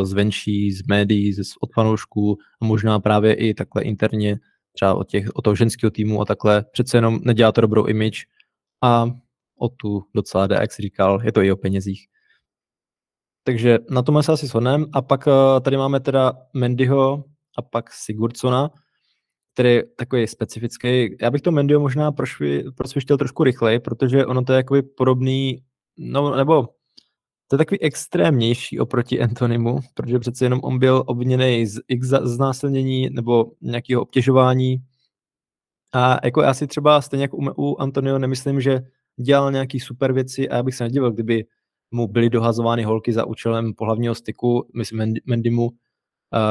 zvenčí, 0.02 0.72
z 0.72 0.82
médií, 0.86 1.32
z, 1.32 1.52
od 1.60 1.72
fanoušků 1.74 2.38
a 2.62 2.64
možná 2.64 3.00
právě 3.00 3.34
i 3.34 3.54
takhle 3.54 3.82
interně 3.82 4.38
třeba 4.72 4.94
od, 4.94 5.08
těch, 5.08 5.28
od 5.34 5.42
toho 5.42 5.56
ženského 5.56 5.90
týmu 5.90 6.20
a 6.20 6.24
takhle. 6.24 6.64
Přece 6.72 6.96
jenom 6.96 7.20
nedělá 7.22 7.52
to 7.52 7.60
dobrou 7.60 7.86
image 7.86 8.24
a 8.82 9.06
o 9.58 9.68
tu 9.68 10.02
docela 10.14 10.46
jde, 10.46 10.54
jak 10.54 10.72
jsi 10.72 10.82
říkal, 10.82 11.20
je 11.24 11.32
to 11.32 11.42
i 11.42 11.52
o 11.52 11.56
penězích. 11.56 12.06
Takže 13.44 13.78
na 13.90 14.02
tom 14.02 14.22
se 14.22 14.32
asi 14.32 14.46
shodneme. 14.46 14.86
A 14.92 15.02
pak 15.02 15.28
tady 15.62 15.76
máme 15.76 16.00
teda 16.00 16.32
Mendyho 16.54 17.24
a 17.58 17.62
pak 17.62 17.92
Sigurdsona, 17.92 18.70
který 19.54 19.68
je 19.68 19.84
takový 19.96 20.26
specifický. 20.26 21.16
Já 21.20 21.30
bych 21.30 21.42
to 21.42 21.52
Mendio 21.52 21.80
možná 21.80 22.12
prosvištěl 22.76 23.18
trošku 23.18 23.44
rychleji, 23.44 23.80
protože 23.80 24.26
ono 24.26 24.44
to 24.44 24.52
je 24.52 24.56
jakoby 24.56 24.82
podobný, 24.82 25.62
no 25.98 26.36
nebo 26.36 26.68
to 27.48 27.54
je 27.54 27.58
takový 27.58 27.80
extrémnější 27.80 28.80
oproti 28.80 29.20
Antonimu, 29.20 29.80
protože 29.94 30.18
přece 30.18 30.44
jenom 30.44 30.60
on 30.62 30.78
byl 30.78 31.02
obviněný 31.06 31.66
z 31.66 31.80
x 31.88 32.08
znásilnění 32.08 33.10
nebo 33.10 33.52
nějakého 33.60 34.02
obtěžování. 34.02 34.76
A 35.94 36.26
jako 36.26 36.42
já 36.42 36.54
si 36.54 36.66
třeba 36.66 37.00
stejně 37.00 37.24
jako 37.24 37.36
u 37.56 37.80
Antonio 37.80 38.18
nemyslím, 38.18 38.60
že 38.60 38.80
dělal 39.16 39.52
nějaký 39.52 39.80
super 39.80 40.12
věci 40.12 40.48
a 40.48 40.56
já 40.56 40.62
bych 40.62 40.74
se 40.74 40.84
nedivil, 40.84 41.10
kdyby 41.10 41.44
mu 41.90 42.08
byly 42.08 42.30
dohazovány 42.30 42.82
holky 42.82 43.12
za 43.12 43.24
účelem 43.24 43.74
pohlavního 43.74 44.14
styku, 44.14 44.68
myslím 44.76 45.14
Mendimu, 45.26 45.70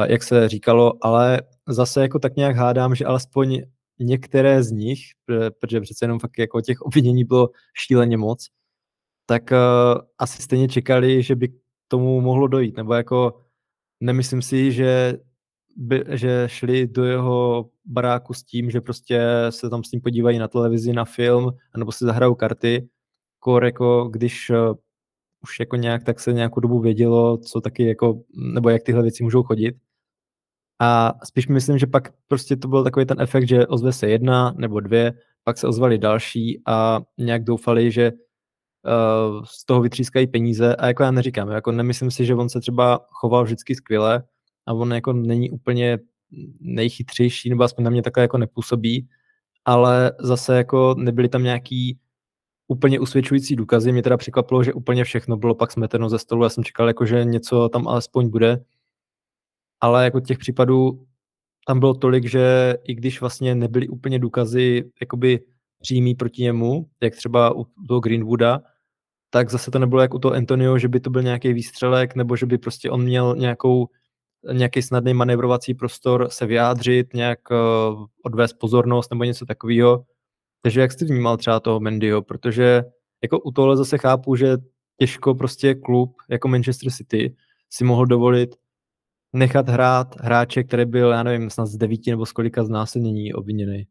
jak 0.08 0.22
se 0.22 0.48
říkalo, 0.48 0.92
ale 1.00 1.42
zase 1.68 2.00
jako 2.00 2.18
tak 2.18 2.36
nějak 2.36 2.56
hádám, 2.56 2.94
že 2.94 3.04
alespoň 3.04 3.62
některé 4.00 4.62
z 4.62 4.70
nich, 4.70 5.00
protože 5.60 5.80
přece 5.80 6.04
jenom 6.04 6.18
fakt 6.18 6.38
jako 6.38 6.60
těch 6.60 6.80
obvinění 6.82 7.24
bylo 7.24 7.48
šíleně 7.74 8.16
moc, 8.16 8.48
tak 9.26 9.42
uh, 9.50 10.00
asi 10.18 10.42
stejně 10.42 10.68
čekali, 10.68 11.22
že 11.22 11.36
by 11.36 11.48
k 11.48 11.52
tomu 11.88 12.20
mohlo 12.20 12.48
dojít, 12.48 12.76
nebo 12.76 12.94
jako 12.94 13.40
nemyslím 14.00 14.42
si, 14.42 14.72
že 14.72 15.18
by, 15.76 16.04
že 16.08 16.44
šli 16.46 16.86
do 16.86 17.04
jeho 17.04 17.70
baráku 17.84 18.34
s 18.34 18.42
tím, 18.42 18.70
že 18.70 18.80
prostě 18.80 19.20
se 19.50 19.70
tam 19.70 19.84
s 19.84 19.92
ním 19.92 20.00
podívají 20.00 20.38
na 20.38 20.48
televizi, 20.48 20.92
na 20.92 21.04
film, 21.04 21.50
anebo 21.74 21.92
si 21.92 22.04
zahrajou 22.04 22.34
karty, 22.34 22.88
kor 23.38 23.64
jako 23.64 24.08
když 24.08 24.50
uh, 24.50 24.74
už 25.42 25.60
jako 25.60 25.76
nějak 25.76 26.04
tak 26.04 26.20
se 26.20 26.32
nějakou 26.32 26.60
dobu 26.60 26.80
vědělo, 26.80 27.36
co 27.36 27.60
taky 27.60 27.86
jako, 27.86 28.22
nebo 28.54 28.70
jak 28.70 28.82
tyhle 28.82 29.02
věci 29.02 29.24
můžou 29.24 29.42
chodit. 29.42 29.76
A 30.80 31.12
spíš 31.24 31.48
myslím, 31.48 31.78
že 31.78 31.86
pak 31.86 32.12
prostě 32.28 32.56
to 32.56 32.68
byl 32.68 32.84
takový 32.84 33.06
ten 33.06 33.20
efekt, 33.20 33.48
že 33.48 33.66
ozve 33.66 33.92
se 33.92 34.08
jedna 34.08 34.54
nebo 34.56 34.80
dvě, 34.80 35.12
pak 35.44 35.58
se 35.58 35.66
ozvali 35.66 35.98
další 35.98 36.62
a 36.66 37.00
nějak 37.18 37.44
doufali, 37.44 37.90
že 37.90 38.12
uh, 38.12 39.44
z 39.44 39.64
toho 39.64 39.80
vytřískají 39.80 40.26
peníze 40.26 40.76
a 40.76 40.86
jako 40.86 41.02
já 41.02 41.10
neříkám, 41.10 41.50
jako 41.50 41.72
nemyslím 41.72 42.10
si, 42.10 42.24
že 42.26 42.34
on 42.34 42.48
se 42.48 42.60
třeba 42.60 43.06
choval 43.10 43.44
vždycky 43.44 43.74
skvěle 43.74 44.24
a 44.66 44.72
on 44.72 44.92
jako 44.94 45.12
není 45.12 45.50
úplně 45.50 45.98
nejchytřejší, 46.60 47.50
nebo 47.50 47.64
aspoň 47.64 47.84
na 47.84 47.90
mě 47.90 48.02
takhle 48.02 48.22
jako 48.24 48.38
nepůsobí, 48.38 49.08
ale 49.64 50.12
zase 50.20 50.56
jako 50.56 50.94
nebyly 50.98 51.28
tam 51.28 51.42
nějaký 51.42 51.98
úplně 52.72 53.00
usvědčující 53.00 53.56
důkazy. 53.56 53.92
Mě 53.92 54.02
teda 54.02 54.16
překvapilo, 54.16 54.64
že 54.64 54.72
úplně 54.72 55.04
všechno 55.04 55.36
bylo 55.36 55.54
pak 55.54 55.72
smeteno 55.72 56.08
ze 56.08 56.18
stolu. 56.18 56.42
Já 56.42 56.48
jsem 56.48 56.64
čekal, 56.64 56.88
jako, 56.88 57.06
že 57.06 57.24
něco 57.24 57.68
tam 57.68 57.88
alespoň 57.88 58.30
bude. 58.30 58.64
Ale 59.80 60.04
jako 60.04 60.20
těch 60.20 60.38
případů 60.38 61.06
tam 61.66 61.80
bylo 61.80 61.94
tolik, 61.94 62.28
že 62.28 62.74
i 62.84 62.94
když 62.94 63.20
vlastně 63.20 63.54
nebyly 63.54 63.88
úplně 63.88 64.18
důkazy 64.18 64.90
jakoby 65.00 65.40
přímý 65.80 66.14
proti 66.14 66.42
němu, 66.42 66.86
jak 67.02 67.16
třeba 67.16 67.56
u 67.56 67.66
toho 67.88 68.00
Greenwooda, 68.00 68.62
tak 69.30 69.50
zase 69.50 69.70
to 69.70 69.78
nebylo 69.78 70.02
jak 70.02 70.14
u 70.14 70.18
toho 70.18 70.34
Antonio, 70.34 70.78
že 70.78 70.88
by 70.88 71.00
to 71.00 71.10
byl 71.10 71.22
nějaký 71.22 71.52
výstřelek, 71.52 72.14
nebo 72.14 72.36
že 72.36 72.46
by 72.46 72.58
prostě 72.58 72.90
on 72.90 73.02
měl 73.02 73.36
nějakou, 73.36 73.88
nějaký 74.52 74.82
snadný 74.82 75.14
manevrovací 75.14 75.74
prostor 75.74 76.28
se 76.30 76.46
vyjádřit, 76.46 77.14
nějak 77.14 77.38
uh, 77.50 78.06
odvést 78.24 78.52
pozornost 78.52 79.10
nebo 79.10 79.24
něco 79.24 79.46
takového. 79.46 80.04
Takže 80.62 80.80
jak 80.80 80.92
jsi 80.92 81.04
vnímal 81.04 81.36
třeba 81.36 81.60
toho 81.60 81.80
Mendyho, 81.80 82.22
protože 82.22 82.82
jako 83.22 83.40
u 83.40 83.50
tohle 83.50 83.76
zase 83.76 83.98
chápu, 83.98 84.36
že 84.36 84.56
těžko 84.96 85.34
prostě 85.34 85.74
klub 85.74 86.16
jako 86.30 86.48
Manchester 86.48 86.92
City 86.92 87.36
si 87.70 87.84
mohl 87.84 88.06
dovolit 88.06 88.56
nechat 89.32 89.68
hrát 89.68 90.20
hráče, 90.20 90.62
který 90.62 90.84
byl, 90.84 91.10
já 91.10 91.22
nevím, 91.22 91.50
snad 91.50 91.66
z 91.66 91.76
devíti 91.76 92.10
nebo 92.10 92.26
z 92.26 92.32
kolika 92.32 92.64
znásilnění 92.64 93.34
obviněný. 93.34 93.86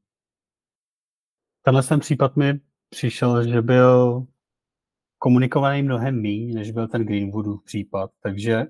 Tenhle 1.62 1.84
ten 1.84 2.00
případ 2.00 2.36
mi 2.36 2.60
přišel, 2.90 3.48
že 3.48 3.62
byl 3.62 4.26
komunikovaný 5.18 5.84
mnohem 5.84 6.22
méně, 6.22 6.54
než 6.54 6.72
byl 6.72 6.88
ten 6.88 7.06
Greenwoodův 7.06 7.64
případ, 7.64 8.12
takže 8.24 8.66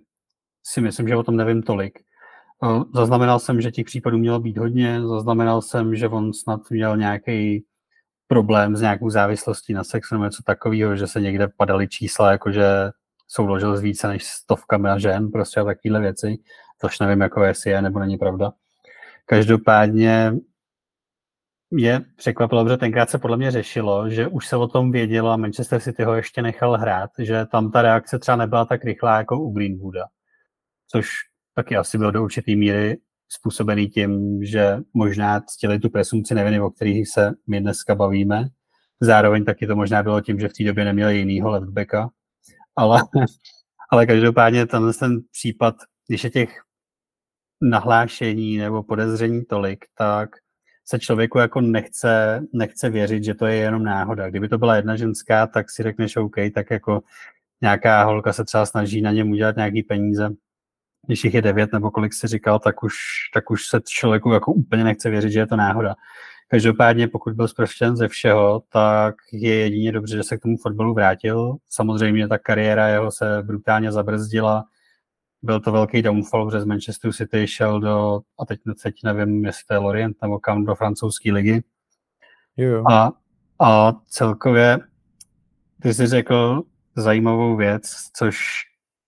si 0.64 0.82
myslím, 0.82 1.08
že 1.08 1.16
o 1.16 1.24
tom 1.24 1.36
nevím 1.36 1.64
tolik. 1.64 2.00
Zaznamenal 2.96 3.40
jsem, 3.40 3.62
že 3.62 3.72
těch 3.72 3.86
případů 3.86 4.18
mělo 4.18 4.40
být 4.40 4.58
hodně, 4.58 5.02
zaznamenal 5.08 5.62
jsem, 5.62 5.96
že 5.96 6.08
on 6.08 6.34
snad 6.34 6.62
měl 6.70 6.98
nějaký 6.98 7.66
problém 8.32 8.76
s 8.76 8.82
nějakou 8.82 9.10
závislostí 9.10 9.74
na 9.74 9.84
sexu 9.84 10.16
nebo 10.16 10.24
něco 10.24 10.44
takového, 10.44 10.96
že 10.96 11.08
se 11.08 11.22
někde 11.22 11.48
padaly 11.48 11.88
čísla, 11.88 12.32
jakože 12.32 12.66
souložil 13.28 13.78
s 13.78 13.82
více 13.82 14.08
než 14.08 14.24
stovkami 14.24 14.90
a 14.90 14.98
žen, 14.98 15.32
prostě 15.32 15.60
a 15.60 15.64
takovéhle 15.64 16.00
věci, 16.00 16.38
což 16.82 17.00
nevím, 17.00 17.22
jako 17.22 17.44
jestli 17.44 17.72
je 17.72 17.82
nebo 17.82 18.00
není 18.00 18.18
pravda. 18.18 18.52
Každopádně 19.26 20.34
je 21.72 22.02
překvapilo, 22.16 22.70
že 22.70 22.78
tenkrát 22.78 23.10
se 23.10 23.18
podle 23.18 23.38
mě 23.38 23.52
řešilo, 23.52 24.10
že 24.10 24.28
už 24.28 24.48
se 24.48 24.56
o 24.56 24.68
tom 24.68 24.92
vědělo 24.92 25.30
a 25.30 25.38
Manchester 25.38 25.80
City 25.80 26.04
ho 26.04 26.14
ještě 26.14 26.42
nechal 26.42 26.78
hrát, 26.78 27.10
že 27.20 27.46
tam 27.46 27.72
ta 27.72 27.82
reakce 27.82 28.20
třeba 28.20 28.36
nebyla 28.36 28.66
tak 28.66 28.84
rychlá 28.84 29.18
jako 29.18 29.40
u 29.40 29.52
Greenwooda, 29.52 30.06
což 30.88 31.10
taky 31.56 31.76
asi 31.76 31.98
bylo 31.98 32.12
do 32.12 32.24
určitý 32.24 32.56
míry 32.56 32.98
způsobený 33.34 33.88
tím, 33.88 34.40
že 34.44 34.78
možná 34.94 35.42
ctili 35.42 35.80
tu 35.80 35.90
presumci 35.90 36.36
neviny, 36.36 36.62
o 36.62 36.70
kterých 36.70 37.10
se 37.10 37.32
my 37.48 37.62
dneska 37.62 37.96
bavíme. 37.96 38.48
Zároveň 39.00 39.46
taky 39.46 39.68
to 39.68 39.76
možná 39.76 40.04
bylo 40.04 40.22
tím, 40.22 40.40
že 40.40 40.50
v 40.50 40.54
té 40.54 40.64
době 40.64 40.86
neměli 40.86 41.18
jinýho 41.18 41.50
leftbacka. 41.50 42.10
Ale, 42.76 43.02
ale 43.92 44.06
každopádně 44.06 44.66
ten, 44.66 44.92
ten 45.00 45.22
případ, 45.32 45.76
když 46.08 46.24
je 46.24 46.30
těch 46.30 46.62
nahlášení 47.62 48.58
nebo 48.58 48.84
podezření 48.84 49.46
tolik, 49.46 49.86
tak 49.98 50.30
se 50.86 51.00
člověku 51.00 51.38
jako 51.38 51.62
nechce, 51.62 52.42
nechce 52.54 52.90
věřit, 52.90 53.24
že 53.24 53.34
to 53.34 53.46
je 53.46 53.56
jenom 53.56 53.84
náhoda. 53.84 54.30
Kdyby 54.30 54.50
to 54.50 54.58
byla 54.58 54.76
jedna 54.76 54.96
ženská, 54.96 55.48
tak 55.48 55.70
si 55.70 55.84
řekneš 55.84 56.16
OK, 56.16 56.36
tak 56.56 56.72
jako 56.72 57.02
nějaká 57.62 58.04
holka 58.04 58.34
se 58.34 58.46
třeba 58.46 58.66
snaží 58.66 59.02
na 59.02 59.12
něm 59.12 59.32
udělat 59.32 59.56
nějaký 59.56 59.84
peníze, 59.84 60.30
když 61.06 61.24
jich 61.24 61.34
je 61.34 61.42
devět 61.42 61.74
nebo 61.74 61.92
kolik 61.92 62.14
si 62.14 62.28
říkal, 62.28 62.60
tak 62.60 62.84
už, 62.84 62.94
tak 63.34 63.52
už 63.52 63.68
se 63.68 63.82
člověku 63.88 64.32
jako 64.32 64.54
úplně 64.54 64.84
nechce 64.84 65.10
věřit, 65.10 65.32
že 65.32 65.40
je 65.40 65.48
to 65.48 65.56
náhoda. 65.56 65.96
Každopádně, 66.48 67.08
pokud 67.08 67.34
byl 67.34 67.48
zproštěn 67.48 67.98
ze 67.98 68.08
všeho, 68.08 68.64
tak 68.70 69.16
je 69.32 69.56
jedině 69.56 69.92
dobře, 69.92 70.18
že 70.18 70.24
se 70.24 70.38
k 70.38 70.42
tomu 70.42 70.58
fotbalu 70.58 70.94
vrátil. 70.94 71.56
Samozřejmě 71.70 72.28
ta 72.28 72.38
kariéra 72.38 72.88
jeho 72.88 73.12
se 73.12 73.44
brutálně 73.44 73.92
zabrzdila. 73.92 74.66
Byl 75.42 75.60
to 75.60 75.72
velký 75.72 76.02
downfall, 76.02 76.46
protože 76.46 76.62
z 76.62 76.66
Manchester 76.66 77.14
City 77.14 77.48
šel 77.48 77.80
do, 77.80 78.22
a 78.40 78.46
teď, 78.46 78.60
teď 78.84 78.96
nevím, 79.04 79.46
jestli 79.46 79.62
to 79.68 79.74
je 79.74 79.78
Lorient 79.78 80.18
nebo 80.22 80.40
kam, 80.40 80.66
do 80.66 80.76
francouzské 80.76 81.32
ligy. 81.32 81.64
Jo. 82.58 82.84
A, 82.92 83.12
a 83.60 83.94
celkově, 84.08 84.80
ty 85.82 85.94
jsi 85.94 86.08
řekl 86.08 86.64
zajímavou 86.96 87.56
věc, 87.56 87.84
což 88.14 88.38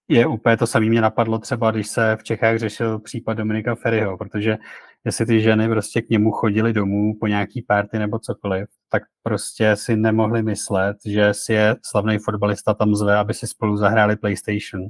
je 0.08 0.28
úplně 0.28 0.58
to 0.58 0.68
samé 0.68 0.86
mě 0.86 1.02
napadlo 1.02 1.40
třeba, 1.40 1.72
když 1.72 1.88
se 1.88 2.16
v 2.16 2.24
Čechách 2.24 2.58
řešil 2.58 3.00
případ 3.00 3.34
Dominika 3.34 3.76
Ferryho, 3.76 4.18
protože 4.18 4.58
jestli 5.06 5.26
ty 5.26 5.42
ženy 5.42 5.70
prostě 5.70 6.02
k 6.02 6.10
němu 6.10 6.32
chodily 6.32 6.74
domů 6.74 7.14
po 7.20 7.28
nějaký 7.28 7.62
párty 7.62 8.00
nebo 8.00 8.20
cokoliv, 8.20 8.68
tak 8.90 9.04
prostě 9.24 9.76
si 9.76 9.96
nemohli 9.96 10.44
myslet, 10.44 10.98
že 11.06 11.34
si 11.34 11.54
je 11.54 11.76
slavný 11.86 12.18
fotbalista 12.18 12.74
tam 12.74 12.96
zve, 12.96 13.18
aby 13.18 13.34
si 13.34 13.48
spolu 13.48 13.78
zahráli 13.78 14.16
PlayStation. 14.16 14.88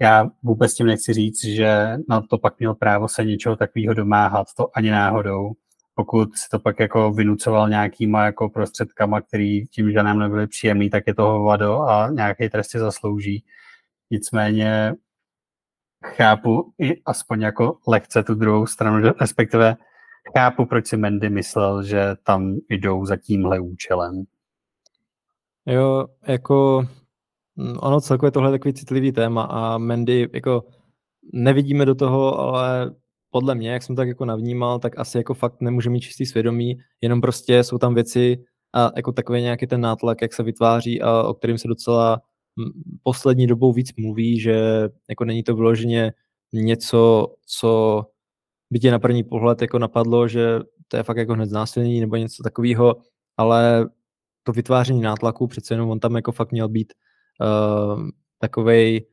Já 0.00 0.26
vůbec 0.42 0.74
tím 0.74 0.86
nechci 0.86 1.12
říct, 1.12 1.44
že 1.44 1.96
na 2.08 2.20
to 2.20 2.38
pak 2.38 2.58
měl 2.58 2.74
právo 2.74 3.08
se 3.08 3.24
něčeho 3.24 3.56
takového 3.56 3.94
domáhat, 3.94 4.46
to 4.56 4.68
ani 4.74 4.90
náhodou. 4.90 5.52
Pokud 5.94 6.36
si 6.36 6.48
to 6.50 6.58
pak 6.58 6.80
jako 6.80 7.12
vynucoval 7.12 7.68
nějakýma 7.68 8.24
jako 8.24 8.48
prostředkama, 8.48 9.20
který 9.20 9.66
tím 9.66 9.92
ženám 9.92 10.18
nebyly 10.18 10.46
příjemný, 10.46 10.90
tak 10.90 11.04
je 11.06 11.14
to 11.14 11.22
hovado 11.22 11.82
a 11.82 12.10
nějaký 12.10 12.48
trest 12.48 12.70
si 12.70 12.78
zaslouží. 12.78 13.44
Nicméně 14.10 14.94
chápu 16.04 16.72
i 16.78 17.02
aspoň 17.02 17.40
jako 17.40 17.78
lehce 17.88 18.22
tu 18.22 18.34
druhou 18.34 18.66
stranu, 18.66 19.12
respektive 19.20 19.76
chápu, 20.36 20.66
proč 20.66 20.86
si 20.86 20.96
Mendy 20.96 21.30
myslel, 21.30 21.82
že 21.82 22.16
tam 22.22 22.56
jdou 22.68 23.06
za 23.06 23.16
tímhle 23.16 23.60
účelem. 23.60 24.24
Jo, 25.66 26.06
jako 26.26 26.86
mm, 27.56 27.76
ono 27.80 28.00
celkově 28.00 28.30
tohle 28.30 28.48
je 28.48 28.58
takový 28.58 28.74
citlivý 28.74 29.12
téma 29.12 29.42
a 29.42 29.78
Mendy 29.78 30.28
jako 30.34 30.64
nevidíme 31.32 31.84
do 31.84 31.94
toho, 31.94 32.38
ale 32.38 32.94
podle 33.30 33.54
mě, 33.54 33.70
jak 33.70 33.82
jsem 33.82 33.96
tak 33.96 34.08
jako 34.08 34.24
navnímal, 34.24 34.78
tak 34.78 34.98
asi 34.98 35.18
jako 35.18 35.34
fakt 35.34 35.60
nemůže 35.60 35.90
mít 35.90 36.00
čistý 36.00 36.26
svědomí, 36.26 36.78
jenom 37.00 37.20
prostě 37.20 37.64
jsou 37.64 37.78
tam 37.78 37.94
věci 37.94 38.44
a 38.74 38.90
jako 38.96 39.12
takový 39.12 39.42
nějaký 39.42 39.66
ten 39.66 39.80
nátlak, 39.80 40.22
jak 40.22 40.32
se 40.32 40.42
vytváří 40.42 41.02
a 41.02 41.22
o 41.22 41.34
kterým 41.34 41.58
se 41.58 41.68
docela 41.68 42.20
poslední 43.02 43.46
dobou 43.46 43.72
víc 43.72 43.92
mluví, 43.96 44.40
že 44.40 44.88
jako 45.08 45.24
není 45.24 45.42
to 45.42 45.56
vyloženě 45.56 46.12
něco, 46.52 47.34
co 47.46 48.02
by 48.70 48.78
tě 48.78 48.90
na 48.90 48.98
první 48.98 49.24
pohled 49.24 49.62
jako 49.62 49.78
napadlo, 49.78 50.28
že 50.28 50.60
to 50.88 50.96
je 50.96 51.02
fakt 51.02 51.16
jako 51.16 51.32
hned 51.32 51.46
znásilnění 51.46 52.00
nebo 52.00 52.16
něco 52.16 52.42
takového, 52.42 52.96
ale 53.36 53.88
to 54.42 54.52
vytváření 54.52 55.00
nátlaku, 55.00 55.46
přece 55.46 55.74
jenom 55.74 55.90
on 55.90 56.00
tam 56.00 56.16
jako 56.16 56.32
fakt 56.32 56.52
měl 56.52 56.68
být 56.68 56.92
uh, 57.40 58.02
takovej, 58.38 59.06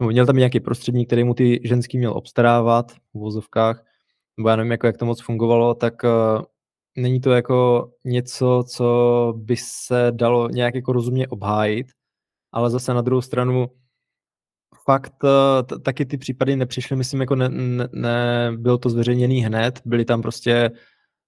nebo 0.00 0.10
měl 0.10 0.26
tam 0.26 0.36
nějaký 0.36 0.60
prostředník, 0.60 1.08
který 1.08 1.24
mu 1.24 1.34
ty 1.34 1.60
ženský 1.64 1.98
měl 1.98 2.12
obstarávat 2.12 2.92
v 2.92 2.98
vozovkách, 3.14 3.84
nebo 4.36 4.48
já 4.48 4.56
nevím, 4.56 4.72
jako 4.72 4.86
jak 4.86 4.96
to 4.96 5.06
moc 5.06 5.22
fungovalo, 5.22 5.74
tak 5.74 5.94
uh, 6.04 6.42
není 6.96 7.20
to 7.20 7.30
jako 7.30 7.90
něco, 8.04 8.64
co 8.66 9.34
by 9.36 9.56
se 9.56 10.06
dalo 10.10 10.48
nějak 10.48 10.74
jako 10.74 10.92
rozumně 10.92 11.28
obhájit, 11.28 11.86
ale 12.52 12.70
zase 12.70 12.94
na 12.94 13.00
druhou 13.00 13.20
stranu 13.20 13.66
fakt 14.84 15.24
eh, 15.24 15.78
taky 15.78 16.06
ty 16.06 16.18
případy 16.18 16.56
nepřišly, 16.56 16.96
myslím, 16.96 17.20
jako 17.20 17.34
ne, 17.34 17.48
ne, 17.48 17.88
ne, 17.92 18.78
to 18.80 18.88
zveřejněný 18.88 19.40
hned, 19.40 19.80
byly 19.84 20.04
tam 20.04 20.22
prostě 20.22 20.70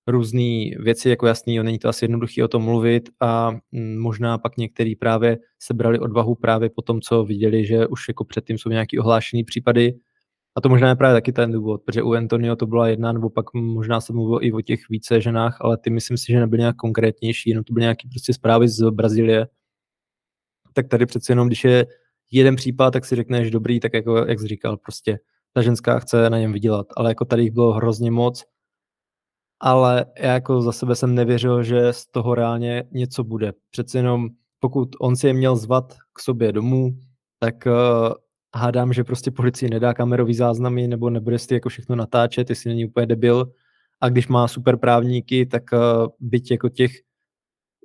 různé 0.06 0.70
věci, 0.78 1.11
jako 1.11 1.26
jasný, 1.26 1.58
není 1.58 1.78
to 1.78 1.88
asi 1.88 2.04
jednoduchý 2.04 2.42
o 2.42 2.48
tom 2.48 2.62
mluvit 2.62 3.08
a 3.20 3.50
mm, 3.72 3.98
možná 3.98 4.38
pak 4.38 4.56
některý 4.56 4.96
právě 4.96 5.38
sebrali 5.58 5.98
odvahu 5.98 6.35
právě 6.35 6.70
po 6.70 6.82
tom, 6.82 7.00
co 7.00 7.24
viděli, 7.24 7.66
že 7.66 7.87
už 7.87 8.08
jako 8.08 8.24
předtím 8.24 8.58
jsou 8.58 8.70
nějaký 8.70 8.98
ohlášený 8.98 9.44
případy. 9.44 9.94
A 10.56 10.61
to 10.61 10.68
možná 10.68 10.88
je 10.88 10.96
právě 10.96 11.14
taky 11.14 11.32
ten 11.32 11.52
důvod, 11.52 11.82
protože 11.85 12.02
u 12.02 12.12
Antonio 12.12 12.56
to 12.56 12.66
byla 12.66 12.88
jedna, 12.88 13.12
nebo 13.12 13.30
pak 13.30 13.54
možná 13.54 14.00
se 14.00 14.12
mluvilo 14.12 14.44
i 14.46 14.52
o 14.52 14.61
těch 14.61 14.80
více 14.90 15.20
ženách, 15.20 15.56
ale 15.61 15.78
ty 15.78 15.90
myslím 15.90 16.16
si, 16.16 16.32
že 16.32 16.40
nebyly 16.40 16.61
nějak 16.61 16.76
konkrétnější, 16.76 17.50
jenom 17.50 17.64
to 17.64 17.72
byly 17.72 17.82
nějaké 17.82 18.08
prostě 18.08 18.35
zprávy 18.35 18.68
z 18.68 18.90
Brazílie, 18.90 19.46
tak 20.72 20.88
tady 20.88 21.06
přece 21.06 21.32
jenom, 21.32 21.46
když 21.46 21.64
je 21.64 21.87
jeden 22.30 22.56
případ, 22.56 22.90
tak 22.90 23.04
si 23.04 23.16
řekneš 23.16 23.50
dobrý, 23.50 23.80
tak 23.80 23.94
jako, 23.94 24.16
jak 24.16 24.40
jsi 24.40 24.48
říkal, 24.48 24.76
prostě 24.76 25.18
ta 25.52 25.62
ženská 25.62 25.98
chce 25.98 26.30
na 26.30 26.38
něm 26.38 26.52
vydělat, 26.52 26.87
ale 26.96 27.11
jako 27.11 27.24
tady 27.24 27.42
jich 27.42 27.52
bylo 27.52 27.72
hrozně 27.72 28.11
moc, 28.11 28.44
ale 29.61 30.06
já 30.18 30.32
jako 30.32 30.62
za 30.62 30.72
sebe 30.72 30.94
jsem 30.94 31.14
nevěřil, 31.14 31.62
že 31.62 31.92
z 31.92 32.06
toho 32.06 32.35
reálně 32.35 32.85
něco 32.92 33.24
bude. 33.24 33.52
Přece 33.70 33.98
jenom 33.98 34.28
pokud 34.61 34.88
on 35.00 35.16
si 35.16 35.26
je 35.26 35.32
měl 35.32 35.56
zvat 35.56 35.96
k 36.12 36.20
sobě 36.20 36.52
domů, 36.52 36.98
tak 37.38 37.54
uh, 37.66 38.12
hádám, 38.56 38.92
že 38.92 39.04
prostě 39.04 39.30
policii 39.30 39.70
nedá 39.70 39.94
kamerový 39.94 40.35
záznamy 40.35 40.88
nebo 40.88 41.11
nebude 41.11 41.38
si 41.38 41.54
jako 41.54 41.68
všechno 41.68 41.96
natáčet, 41.96 42.50
jestli 42.50 42.70
není 42.70 42.87
úplně 42.87 43.06
debil. 43.06 43.52
A 44.00 44.08
když 44.08 44.28
má 44.28 44.48
super 44.48 44.76
právníky, 44.76 45.46
tak 45.46 45.62
uh, 45.72 45.78
byť 46.20 46.50
jako 46.50 46.68
těch 46.68 46.92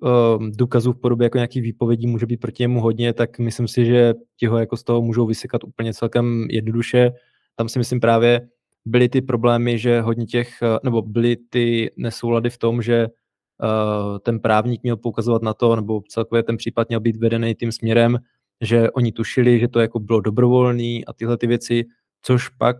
uh, 0.01 0.49
důkazů 0.49 0.93
v 0.93 0.99
podobě 0.99 1.25
jako 1.25 1.37
nějakých 1.37 1.63
výpovědí 1.63 2.07
může 2.07 2.25
být 2.25 2.37
proti 2.37 2.63
němu 2.63 2.81
hodně, 2.81 3.13
tak 3.13 3.39
myslím 3.39 3.67
si, 3.67 3.85
že 3.85 4.13
ti 4.37 4.47
ho 4.47 4.57
jako 4.57 4.77
z 4.77 4.83
toho 4.83 5.01
můžou 5.01 5.25
vysekat 5.25 5.63
úplně 5.63 5.93
celkem 5.93 6.47
jednoduše. 6.49 7.11
Tam 7.55 7.69
si 7.69 7.79
myslím 7.79 7.99
právě 7.99 8.47
byly 8.85 9.09
ty 9.09 9.21
problémy, 9.21 9.79
že 9.79 10.01
hodně 10.01 10.25
těch, 10.25 10.49
nebo 10.83 11.01
byly 11.01 11.37
ty 11.49 11.91
nesoulady 11.97 12.49
v 12.49 12.57
tom, 12.57 12.81
že 12.81 13.07
uh, 13.07 14.19
ten 14.19 14.39
právník 14.39 14.83
měl 14.83 14.97
poukazovat 14.97 15.41
na 15.41 15.53
to, 15.53 15.75
nebo 15.75 16.01
celkově 16.09 16.43
ten 16.43 16.57
případ 16.57 16.89
měl 16.89 16.99
být 16.99 17.15
vedený 17.15 17.55
tím 17.55 17.71
směrem, 17.71 18.17
že 18.61 18.91
oni 18.91 19.11
tušili, 19.11 19.59
že 19.59 19.67
to 19.67 19.79
jako 19.79 19.99
bylo 19.99 20.21
dobrovolný 20.21 21.05
a 21.05 21.13
tyhle 21.13 21.37
ty 21.37 21.47
věci, 21.47 21.85
což 22.21 22.49
pak 22.49 22.77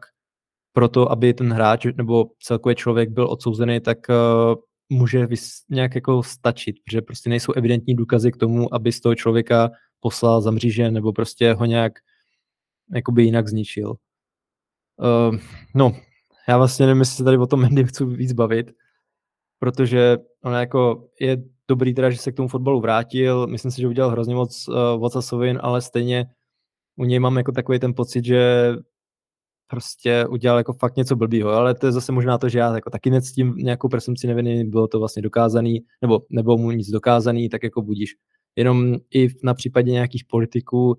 proto, 0.74 1.12
aby 1.12 1.34
ten 1.34 1.54
hráč 1.54 1.86
nebo 1.98 2.26
celkově 2.40 2.76
člověk 2.76 3.10
byl 3.10 3.28
odsouzený, 3.30 3.80
tak 3.80 3.98
uh, 4.10 4.56
může 4.90 5.26
vys- 5.26 5.64
nějak 5.70 5.96
jako 5.96 6.24
stačit, 6.24 6.76
protože 6.86 7.02
prostě 7.02 7.30
nejsou 7.30 7.54
evidentní 7.54 7.96
důkazy 7.96 8.32
k 8.32 8.38
tomu, 8.38 8.74
aby 8.74 8.92
z 8.92 9.02
toho 9.02 9.16
člověka 9.16 9.70
poslal 10.00 10.42
za 10.42 10.52
mříže 10.52 10.92
nebo 10.92 11.14
prostě 11.14 11.54
ho 11.54 11.66
nějak 11.66 11.94
jakoby 12.96 13.24
jinak 13.24 13.48
zničil. 13.48 13.90
Uh, 13.90 15.38
no, 15.76 15.96
já 16.48 16.58
vlastně 16.58 16.86
nevím, 16.86 17.00
jestli 17.00 17.16
se 17.16 17.24
tady 17.24 17.38
o 17.38 17.48
tom 17.48 17.62
Mendy 17.62 17.84
chci 17.84 18.06
víc 18.06 18.34
bavit, 18.34 18.72
protože 19.60 20.18
on 20.44 20.54
jako 20.54 21.10
je 21.20 21.44
dobrý 21.68 21.94
teda, 21.94 22.10
že 22.10 22.18
se 22.18 22.32
k 22.32 22.36
tomu 22.36 22.48
fotbalu 22.48 22.82
vrátil, 22.82 23.48
myslím 23.48 23.72
si, 23.72 23.82
že 23.82 23.88
udělal 23.88 24.12
hrozně 24.12 24.36
moc 24.36 24.68
uh, 24.68 24.76
Vocasovin, 24.76 25.60
ale 25.62 25.82
stejně 25.82 26.26
u 26.96 27.06
něj 27.06 27.20
mám 27.20 27.38
jako 27.38 27.52
takový 27.52 27.80
ten 27.80 27.94
pocit, 27.94 28.26
že 28.26 28.72
prostě 29.68 30.26
udělal 30.28 30.58
jako 30.58 30.74
fakt 30.74 30.96
něco 30.96 31.16
blbýho, 31.16 31.50
ale 31.50 31.76
to 31.76 31.86
je 31.86 31.92
zase 31.92 32.12
možná 32.12 32.38
to, 32.38 32.50
že 32.50 32.60
já 32.60 32.76
jako 32.76 32.90
taky 32.90 33.10
nectím 33.10 33.56
nějakou 33.58 33.90
presumci 33.90 34.28
neviny, 34.28 34.64
bylo 34.64 34.88
to 34.88 35.00
vlastně 35.00 35.22
dokázaný, 35.22 35.86
nebo 36.02 36.22
nebylo 36.30 36.58
mu 36.58 36.72
nic 36.72 36.90
dokázaný, 36.90 37.50
tak 37.50 37.64
jako 37.64 37.82
budíš. 37.82 38.16
Jenom 38.56 38.96
i 39.14 39.28
na 39.44 39.54
případě 39.54 39.92
nějakých 39.92 40.26
politiků 40.26 40.98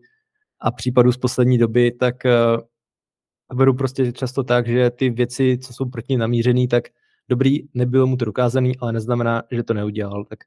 a 0.61 0.71
případů 0.71 1.13
z 1.13 1.17
poslední 1.17 1.59
doby, 1.59 1.93
tak 1.93 2.17
uh, 2.25 3.57
beru 3.57 3.75
prostě 3.75 4.13
často 4.13 4.45
tak, 4.45 4.67
že 4.67 4.91
ty 4.91 5.11
věci, 5.11 5.59
co 5.63 5.73
jsou 5.73 5.85
proti 5.85 6.17
namířený, 6.17 6.69
tak 6.69 6.85
dobrý, 7.29 7.59
nebylo 7.75 8.07
mu 8.07 8.17
to 8.17 8.25
dokázaný, 8.25 8.79
ale 8.79 8.93
neznamená, 8.93 9.43
že 9.51 9.63
to 9.63 9.75
neudělal. 9.75 10.25
Tak 10.25 10.39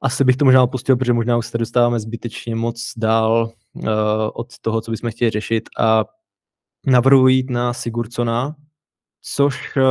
asi 0.00 0.24
bych 0.24 0.36
to 0.36 0.44
možná 0.44 0.62
opustil, 0.62 0.96
protože 0.96 1.12
možná 1.12 1.36
už 1.36 1.46
se 1.46 1.58
dostáváme 1.58 2.00
zbytečně 2.00 2.54
moc 2.54 2.92
dál 2.96 3.52
uh, 3.74 3.84
od 4.34 4.58
toho, 4.58 4.80
co 4.80 4.90
bychom 4.90 5.10
chtěli 5.10 5.30
řešit 5.30 5.68
a 5.78 6.04
navrhuji 6.86 7.36
jít 7.36 7.50
na 7.50 7.72
Sigurdsona, 7.72 8.56
což 9.22 9.76
uh, 9.76 9.82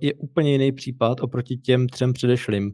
je 0.00 0.14
úplně 0.14 0.52
jiný 0.52 0.72
případ 0.72 1.20
oproti 1.20 1.56
těm 1.56 1.88
třem 1.88 2.12
předešlým. 2.12 2.72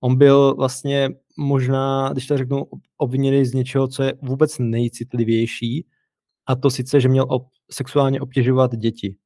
On 0.00 0.16
byl 0.16 0.54
vlastně 0.54 1.08
možná, 1.38 2.08
když 2.12 2.26
to 2.26 2.38
řeknu, 2.38 2.66
obviněný 2.96 3.44
z 3.44 3.54
něčeho, 3.54 3.88
co 3.88 4.02
je 4.02 4.14
vůbec 4.22 4.58
nejcitlivější, 4.58 5.86
a 6.46 6.56
to 6.56 6.70
sice, 6.70 7.00
že 7.00 7.08
měl 7.08 7.26
ob- 7.28 7.48
sexuálně 7.70 8.20
obtěžovat 8.20 8.76
děti. 8.76 9.16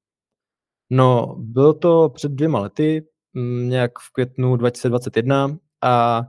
No, 0.90 1.36
bylo 1.38 1.74
to 1.74 2.08
před 2.14 2.32
dvěma 2.32 2.60
lety, 2.60 3.06
mm, 3.32 3.68
nějak 3.68 3.98
v 3.98 4.12
květnu 4.12 4.56
2021 4.56 5.58
a 5.82 6.22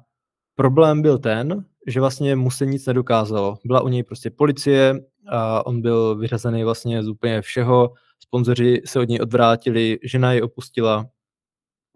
problém 0.56 1.02
byl 1.02 1.19
ten, 1.19 1.65
že 1.88 2.00
vlastně 2.00 2.36
mu 2.36 2.52
se 2.52 2.65
nic 2.65 2.86
nedokázalo. 2.86 3.58
Byla 3.65 3.82
u 3.82 3.88
něj 3.88 4.04
prostě 4.04 4.30
policie 4.30 4.96
a 5.30 5.65
on 5.65 5.82
byl 5.82 6.15
vyřazený 6.15 6.63
vlastně 6.63 7.04
z 7.04 7.08
úplně 7.08 7.41
všeho, 7.41 7.93
sponzoři 8.19 8.82
se 8.86 9.00
od 9.00 9.10
něj 9.10 9.19
odvrátili, 9.22 10.00
žena 10.04 10.34
ji 10.34 10.41
opustila. 10.41 11.06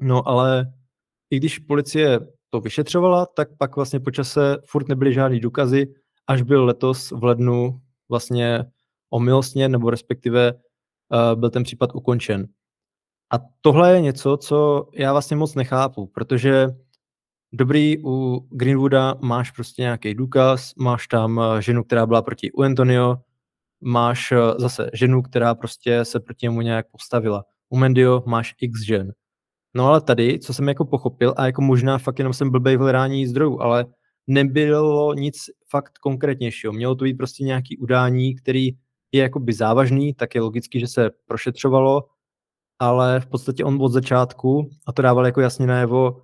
No 0.01 0.27
ale 0.27 0.73
i 1.29 1.37
když 1.37 1.59
policie 1.59 2.19
to 2.49 2.59
vyšetřovala, 2.59 3.25
tak 3.25 3.57
pak 3.57 3.75
vlastně 3.75 3.99
po 3.99 4.11
čase 4.11 4.57
furt 4.65 4.87
nebyly 4.87 5.13
žádný 5.13 5.39
důkazy, 5.39 5.93
až 6.27 6.41
byl 6.41 6.65
letos 6.65 7.11
v 7.11 7.23
lednu 7.23 7.81
vlastně 8.09 8.65
omylostně, 9.09 9.69
nebo 9.69 9.89
respektive 9.89 10.53
uh, 10.53 11.39
byl 11.39 11.49
ten 11.49 11.63
případ 11.63 11.89
ukončen. 11.93 12.47
A 13.33 13.35
tohle 13.61 13.93
je 13.93 14.01
něco, 14.01 14.37
co 14.37 14.87
já 14.93 15.11
vlastně 15.11 15.37
moc 15.37 15.55
nechápu, 15.55 16.07
protože 16.07 16.67
dobrý, 17.53 17.97
u 18.05 18.47
Greenwooda 18.51 19.15
máš 19.21 19.51
prostě 19.51 19.81
nějaký 19.81 20.13
důkaz, 20.13 20.73
máš 20.75 21.07
tam 21.07 21.39
eh, 21.39 21.61
ženu, 21.61 21.83
která 21.83 22.05
byla 22.05 22.21
proti 22.21 22.51
u 22.51 22.61
Antonio, 22.61 23.17
máš 23.81 24.31
eh, 24.31 24.37
zase 24.57 24.89
ženu, 24.93 25.21
která 25.21 25.55
prostě 25.55 26.05
se 26.05 26.19
proti 26.19 26.45
němu 26.45 26.61
nějak 26.61 26.85
postavila. 26.91 27.43
U 27.69 27.77
Mendio 27.77 28.23
máš 28.25 28.55
x 28.61 28.81
žen. 28.81 29.11
No 29.75 29.87
ale 29.87 30.01
tady, 30.01 30.39
co 30.39 30.53
jsem 30.53 30.67
jako 30.67 30.85
pochopil, 30.85 31.33
a 31.37 31.45
jako 31.45 31.61
možná 31.61 31.97
fakt 31.97 32.19
jenom 32.19 32.33
jsem 32.33 32.49
blbej 32.49 32.77
v 32.77 32.79
hledání 32.79 33.27
zdrojů, 33.27 33.59
ale 33.59 33.85
nebylo 34.27 35.13
nic 35.13 35.35
fakt 35.69 35.97
konkrétnějšího. 35.97 36.73
Mělo 36.73 36.95
to 36.95 37.03
být 37.03 37.13
prostě 37.13 37.43
nějaký 37.43 37.77
udání, 37.77 38.35
který 38.35 38.69
je 39.11 39.21
jakoby 39.21 39.53
závažný, 39.53 40.13
tak 40.13 40.35
je 40.35 40.41
logicky, 40.41 40.79
že 40.79 40.87
se 40.87 41.09
prošetřovalo, 41.27 42.03
ale 42.79 43.19
v 43.19 43.25
podstatě 43.25 43.63
on 43.63 43.77
od 43.81 43.91
začátku, 43.91 44.69
a 44.87 44.93
to 44.93 45.01
dával 45.01 45.25
jako 45.25 45.41
jasně 45.41 45.67
najevo, 45.67 46.21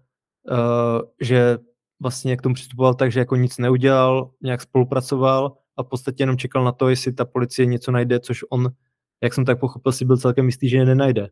že 1.21 1.57
vlastně 2.01 2.37
k 2.37 2.41
tomu 2.41 2.55
přistupoval 2.55 2.93
tak, 2.93 3.11
že 3.11 3.19
jako 3.19 3.35
nic 3.35 3.57
neudělal, 3.57 4.31
nějak 4.41 4.61
spolupracoval 4.61 5.57
a 5.77 5.83
v 5.83 5.87
podstatě 5.87 6.23
jenom 6.23 6.37
čekal 6.37 6.63
na 6.63 6.71
to, 6.71 6.89
jestli 6.89 7.13
ta 7.13 7.25
policie 7.25 7.65
něco 7.65 7.91
najde, 7.91 8.19
což 8.19 8.39
on, 8.49 8.69
jak 9.21 9.33
jsem 9.33 9.45
tak 9.45 9.59
pochopil, 9.59 9.91
si 9.91 10.05
byl 10.05 10.17
celkem 10.17 10.45
jistý, 10.45 10.69
že 10.69 10.77
je 10.77 10.85
nenajde. 10.85 11.29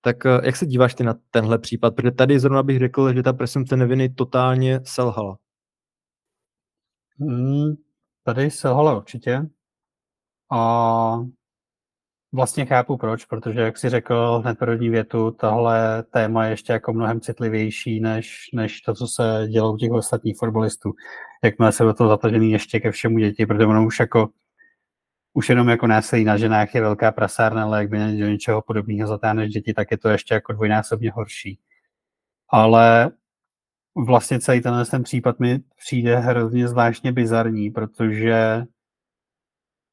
Tak 0.00 0.24
uh, 0.24 0.44
jak 0.44 0.56
se 0.56 0.66
díváš 0.66 0.94
ty 0.94 1.04
na 1.04 1.14
tenhle 1.30 1.58
případ? 1.58 1.94
Protože 1.94 2.10
tady 2.10 2.40
zrovna 2.40 2.62
bych 2.62 2.78
řekl, 2.78 3.14
že 3.14 3.22
ta 3.22 3.32
presumpce 3.32 3.76
neviny 3.76 4.08
totálně 4.08 4.80
selhala. 4.84 5.38
Hmm, 7.20 7.74
tady 8.22 8.50
selhala 8.50 8.96
určitě. 8.96 9.46
A 10.52 11.18
Vlastně 12.36 12.66
chápu 12.66 12.96
proč, 12.96 13.24
protože 13.24 13.60
jak 13.60 13.78
si 13.78 13.88
řekl 13.88 14.40
hned 14.44 14.58
první 14.58 14.88
větu, 14.88 15.30
tahle 15.30 16.02
téma 16.02 16.44
je 16.44 16.50
ještě 16.50 16.72
jako 16.72 16.92
mnohem 16.92 17.20
citlivější 17.20 18.00
než, 18.00 18.50
než 18.54 18.80
to, 18.80 18.94
co 18.94 19.06
se 19.06 19.46
dělo 19.48 19.72
u 19.72 19.76
těch 19.76 19.90
ostatních 19.90 20.36
fotbalistů. 20.38 20.92
Jakmile 21.44 21.72
se 21.72 21.84
do 21.84 21.94
toho 21.94 22.10
zatažený 22.10 22.50
ještě 22.50 22.80
ke 22.80 22.90
všemu 22.90 23.18
děti, 23.18 23.46
protože 23.46 23.66
ono 23.66 23.86
už 23.86 24.00
jako 24.00 24.28
už 25.34 25.48
jenom 25.48 25.68
jako 25.68 25.86
násilí 25.86 26.24
na 26.24 26.36
ženách 26.36 26.74
je 26.74 26.80
velká 26.80 27.12
prasárna, 27.12 27.64
ale 27.64 27.78
jak 27.78 27.88
by 27.88 27.98
do 27.98 28.26
něčeho 28.26 28.62
podobného 28.62 29.08
zatáhneš 29.08 29.52
děti, 29.52 29.74
tak 29.74 29.90
je 29.90 29.98
to 29.98 30.08
ještě 30.08 30.34
jako 30.34 30.52
dvojnásobně 30.52 31.10
horší. 31.10 31.58
Ale 32.48 33.10
vlastně 34.06 34.40
celý 34.40 34.60
tenhle 34.60 34.84
ten 34.84 35.02
případ 35.02 35.40
mi 35.40 35.58
přijde 35.76 36.16
hrozně 36.16 36.68
zvláštně 36.68 37.12
bizarní, 37.12 37.70
protože 37.70 38.64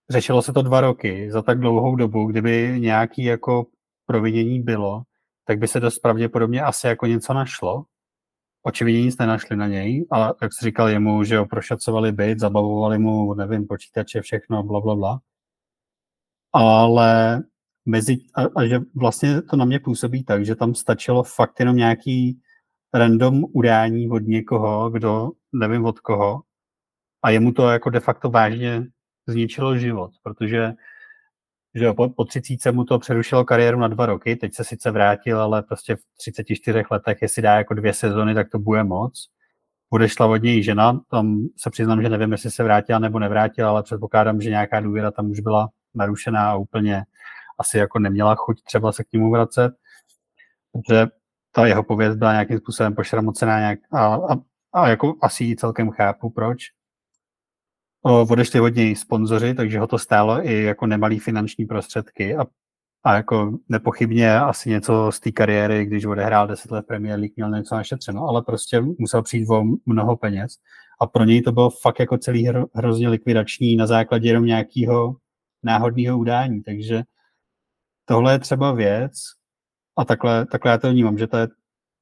řešilo 0.09 0.41
se 0.41 0.53
to 0.53 0.61
dva 0.61 0.81
roky, 0.81 1.31
za 1.31 1.41
tak 1.41 1.59
dlouhou 1.59 1.95
dobu, 1.95 2.25
kdyby 2.25 2.75
nějaký 2.79 3.23
jako 3.23 3.65
provinění 4.05 4.61
bylo, 4.61 5.03
tak 5.45 5.59
by 5.59 5.67
se 5.67 5.79
dost 5.79 5.99
pravděpodobně 5.99 6.61
asi 6.61 6.87
jako 6.87 7.05
něco 7.05 7.33
našlo. 7.33 7.85
Očividně 8.65 9.01
nic 9.01 9.17
nenašli 9.17 9.55
na 9.55 9.67
něj, 9.67 10.05
ale 10.11 10.33
jak 10.41 10.53
jsi 10.53 10.65
říkal 10.65 10.89
jemu, 10.89 11.23
že 11.23 11.37
ho 11.37 11.45
prošacovali 11.45 12.11
byt, 12.11 12.39
zabavovali 12.39 12.99
mu, 12.99 13.33
nevím, 13.33 13.67
počítače, 13.67 14.21
všechno, 14.21 14.63
bla, 14.63 14.81
bla, 14.81 14.95
bla. 14.95 15.19
Ale 16.53 17.43
mezi, 17.85 18.17
a, 18.35 18.41
a 18.55 18.65
že 18.65 18.79
vlastně 18.95 19.41
to 19.41 19.55
na 19.55 19.65
mě 19.65 19.79
působí 19.79 20.23
tak, 20.23 20.45
že 20.45 20.55
tam 20.55 20.75
stačilo 20.75 21.23
fakt 21.23 21.59
jenom 21.59 21.75
nějaký 21.75 22.39
random 22.93 23.43
udání 23.53 24.09
od 24.09 24.23
někoho, 24.23 24.89
kdo 24.89 25.29
nevím 25.53 25.85
od 25.85 25.99
koho, 25.99 26.41
a 27.23 27.29
jemu 27.29 27.51
to 27.51 27.69
jako 27.69 27.89
de 27.89 27.99
facto 27.99 28.29
vážně 28.29 28.87
zničilo 29.27 29.77
život, 29.77 30.11
protože 30.23 30.73
že 31.75 31.93
po, 31.93 32.09
po 32.09 32.25
30 32.25 32.71
mu 32.71 32.83
to 32.83 32.99
přerušilo 32.99 33.45
kariéru 33.45 33.79
na 33.79 33.87
dva 33.87 34.05
roky, 34.05 34.35
teď 34.35 34.53
se 34.53 34.63
sice 34.63 34.91
vrátil, 34.91 35.41
ale 35.41 35.63
prostě 35.63 35.95
v 35.95 35.99
34 36.17 36.83
letech, 36.91 37.21
jestli 37.21 37.41
dá 37.41 37.55
jako 37.55 37.73
dvě 37.73 37.93
sezony, 37.93 38.33
tak 38.33 38.49
to 38.49 38.59
bude 38.59 38.83
moc. 38.83 39.29
Odešla 39.89 40.25
od 40.25 40.43
něj 40.43 40.63
žena, 40.63 40.99
tam 41.11 41.47
se 41.57 41.69
přiznám, 41.69 42.01
že 42.01 42.09
nevím, 42.09 42.31
jestli 42.31 42.51
se 42.51 42.63
vrátila 42.63 42.99
nebo 42.99 43.19
nevrátila, 43.19 43.69
ale 43.69 43.83
předpokládám, 43.83 44.41
že 44.41 44.49
nějaká 44.49 44.79
důvěra 44.79 45.11
tam 45.11 45.31
už 45.31 45.39
byla 45.39 45.69
narušená 45.95 46.51
a 46.51 46.55
úplně 46.55 47.03
asi 47.59 47.77
jako 47.77 47.99
neměla 47.99 48.35
chuť 48.35 48.63
třeba 48.63 48.91
se 48.91 49.03
k 49.03 49.13
němu 49.13 49.31
vracet, 49.31 49.73
protože 50.71 51.07
ta 51.51 51.65
jeho 51.65 51.83
pověst 51.83 52.15
byla 52.15 52.31
nějakým 52.31 52.57
způsobem 52.57 52.95
pošramocená 52.95 53.59
nějak 53.59 53.79
a, 53.91 54.15
a, 54.15 54.35
a 54.73 54.89
jako 54.89 55.15
asi 55.21 55.55
celkem 55.55 55.91
chápu, 55.91 56.29
proč 56.29 56.57
odešli 58.03 58.59
od 58.59 58.75
něj 58.75 58.95
sponzoři, 58.95 59.53
takže 59.53 59.79
ho 59.79 59.87
to 59.87 59.97
stálo 59.97 60.47
i 60.47 60.63
jako 60.63 60.87
nemalý 60.87 61.19
finanční 61.19 61.65
prostředky 61.65 62.35
a 62.35 62.45
a 63.03 63.15
jako 63.15 63.51
nepochybně 63.69 64.39
asi 64.39 64.69
něco 64.69 65.11
z 65.11 65.19
té 65.19 65.31
kariéry, 65.31 65.85
když 65.85 66.05
odehrál 66.05 66.47
10 66.47 66.71
let 66.71 66.87
Premier 66.87 67.19
League, 67.19 67.33
měl 67.35 67.51
něco 67.51 67.75
našetřeno, 67.75 68.27
ale 68.27 68.41
prostě 68.41 68.81
musel 68.81 69.23
přijít 69.23 69.49
o 69.49 69.63
mnoho 69.85 70.17
peněz. 70.17 70.57
A 71.01 71.07
pro 71.07 71.23
něj 71.23 71.41
to 71.41 71.51
bylo 71.51 71.69
fakt 71.69 71.99
jako 71.99 72.17
celý 72.17 72.45
hro, 72.45 72.65
hrozně 72.73 73.09
likvidační 73.09 73.75
na 73.75 73.87
základě 73.87 74.29
jenom 74.29 74.45
nějakého 74.45 75.15
náhodného 75.63 76.17
udání. 76.19 76.63
Takže 76.63 77.03
tohle 78.05 78.33
je 78.33 78.39
třeba 78.39 78.71
věc, 78.71 79.13
a 79.97 80.05
takhle, 80.05 80.45
takhle 80.45 80.71
já 80.71 80.77
to 80.77 80.91
vnímám, 80.91 81.17
že 81.17 81.27
to 81.27 81.37
je 81.37 81.47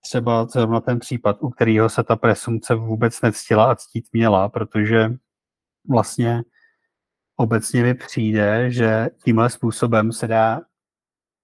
třeba 0.02 0.46
zrovna 0.46 0.82
ten 0.82 1.00
případ, 1.00 1.38
u 1.40 1.50
kterého 1.50 1.90
se 1.90 2.04
ta 2.04 2.16
presumce 2.16 2.76
vůbec 2.76 3.22
nectila 3.22 3.72
a 3.72 3.76
ctít 3.76 4.06
měla, 4.14 4.50
protože 4.50 5.10
vlastně 5.90 6.42
obecně 7.36 7.84
mi 7.84 7.94
přijde, 7.94 8.72
že 8.72 9.08
tímhle 9.24 9.50
způsobem 9.50 10.12
se 10.12 10.28
dá 10.28 10.62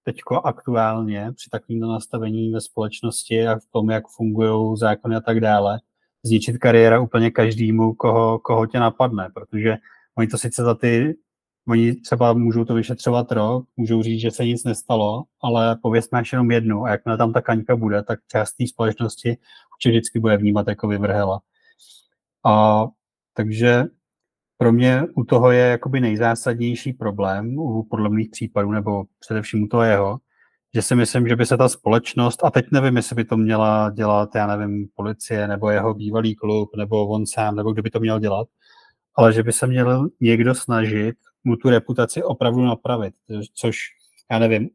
teďko 0.04 0.40
aktuálně 0.40 1.32
při 1.36 1.50
takovém 1.50 1.80
nastavení 1.80 2.52
ve 2.52 2.60
společnosti 2.60 3.48
a 3.48 3.58
v 3.58 3.66
tom, 3.72 3.90
jak 3.90 4.04
fungují 4.08 4.76
zákony 4.76 5.16
a 5.16 5.20
tak 5.20 5.40
dále, 5.40 5.80
zničit 6.22 6.58
kariéra 6.58 7.00
úplně 7.00 7.30
každému, 7.30 7.94
koho, 7.94 8.38
koho 8.38 8.66
tě 8.66 8.78
napadne, 8.78 9.28
protože 9.34 9.76
oni 10.14 10.28
to 10.28 10.38
sice 10.38 10.62
za 10.62 10.74
ty, 10.74 11.16
oni 11.68 11.94
třeba 11.94 12.32
můžou 12.32 12.64
to 12.64 12.74
vyšetřovat 12.74 13.32
rok, 13.32 13.66
můžou 13.76 14.02
říct, 14.02 14.20
že 14.20 14.30
se 14.30 14.44
nic 14.44 14.64
nestalo, 14.64 15.24
ale 15.40 15.76
pověst 15.82 16.12
máš 16.12 16.32
jenom 16.32 16.50
jednu 16.50 16.84
a 16.84 16.90
jakmile 16.90 17.18
tam 17.18 17.32
ta 17.32 17.40
kaňka 17.40 17.76
bude, 17.76 18.02
tak 18.02 18.18
část 18.30 18.52
té 18.52 18.66
společnosti 18.66 19.36
určitě 19.74 19.90
vždycky 19.90 20.20
bude 20.20 20.36
vnímat 20.36 20.68
jako 20.68 20.88
vyvrhela. 20.88 21.40
A 22.44 22.84
takže 23.34 23.84
pro 24.58 24.72
mě 24.72 25.02
u 25.14 25.24
toho 25.24 25.50
je 25.50 25.66
jakoby 25.66 26.00
nejzásadnější 26.00 26.92
problém, 26.92 27.58
u 27.58 27.86
podle 27.90 28.10
mých 28.10 28.30
případů, 28.30 28.72
nebo 28.72 29.04
především 29.18 29.62
u 29.62 29.66
toho 29.66 29.82
jeho, 29.82 30.18
že 30.74 30.82
si 30.82 30.94
myslím, 30.94 31.28
že 31.28 31.36
by 31.36 31.46
se 31.46 31.56
ta 31.56 31.68
společnost, 31.68 32.44
a 32.44 32.50
teď 32.50 32.66
nevím, 32.72 32.96
jestli 32.96 33.16
by 33.16 33.24
to 33.24 33.36
měla 33.36 33.90
dělat, 33.90 34.34
já 34.34 34.56
nevím, 34.56 34.88
policie, 34.94 35.48
nebo 35.48 35.70
jeho 35.70 35.94
bývalý 35.94 36.34
klub, 36.34 36.70
nebo 36.76 37.08
on 37.08 37.26
sám, 37.26 37.56
nebo 37.56 37.72
kdo 37.72 37.82
by 37.82 37.90
to 37.90 38.00
měl 38.00 38.20
dělat, 38.20 38.48
ale 39.14 39.32
že 39.32 39.42
by 39.42 39.52
se 39.52 39.66
měl 39.66 40.08
někdo 40.20 40.54
snažit 40.54 41.16
mu 41.44 41.56
tu 41.56 41.70
reputaci 41.70 42.22
opravdu 42.22 42.64
napravit, 42.64 43.14
což, 43.54 43.76
já 44.30 44.38
nevím, 44.38 44.68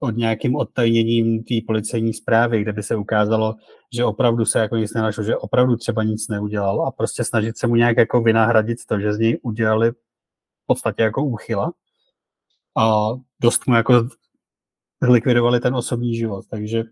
od 0.00 0.16
nějakým 0.16 0.56
odtajněním 0.56 1.44
té 1.44 1.54
policejní 1.66 2.14
zprávy, 2.14 2.62
kde 2.62 2.72
by 2.72 2.82
se 2.82 2.96
ukázalo, 2.96 3.54
že 3.94 4.04
opravdu 4.04 4.44
se 4.44 4.58
jako 4.58 4.76
nic 4.76 4.94
nenašlo, 4.94 5.24
že 5.24 5.36
opravdu 5.36 5.76
třeba 5.76 6.02
nic 6.02 6.28
neudělal 6.28 6.86
a 6.86 6.90
prostě 6.90 7.24
snažit 7.24 7.58
se 7.58 7.66
mu 7.66 7.76
nějak 7.76 7.96
jako 7.96 8.22
vynahradit 8.22 8.78
to, 8.86 9.00
že 9.00 9.12
z 9.12 9.18
něj 9.18 9.38
udělali 9.42 9.90
v 9.90 10.66
podstatě 10.66 11.02
jako 11.02 11.24
úchyla 11.24 11.72
a 12.78 13.08
dost 13.40 13.66
mu 13.66 13.74
jako 13.74 14.08
zlikvidovali 15.02 15.60
ten 15.60 15.74
osobní 15.74 16.16
život. 16.16 16.44
Takže 16.50 16.84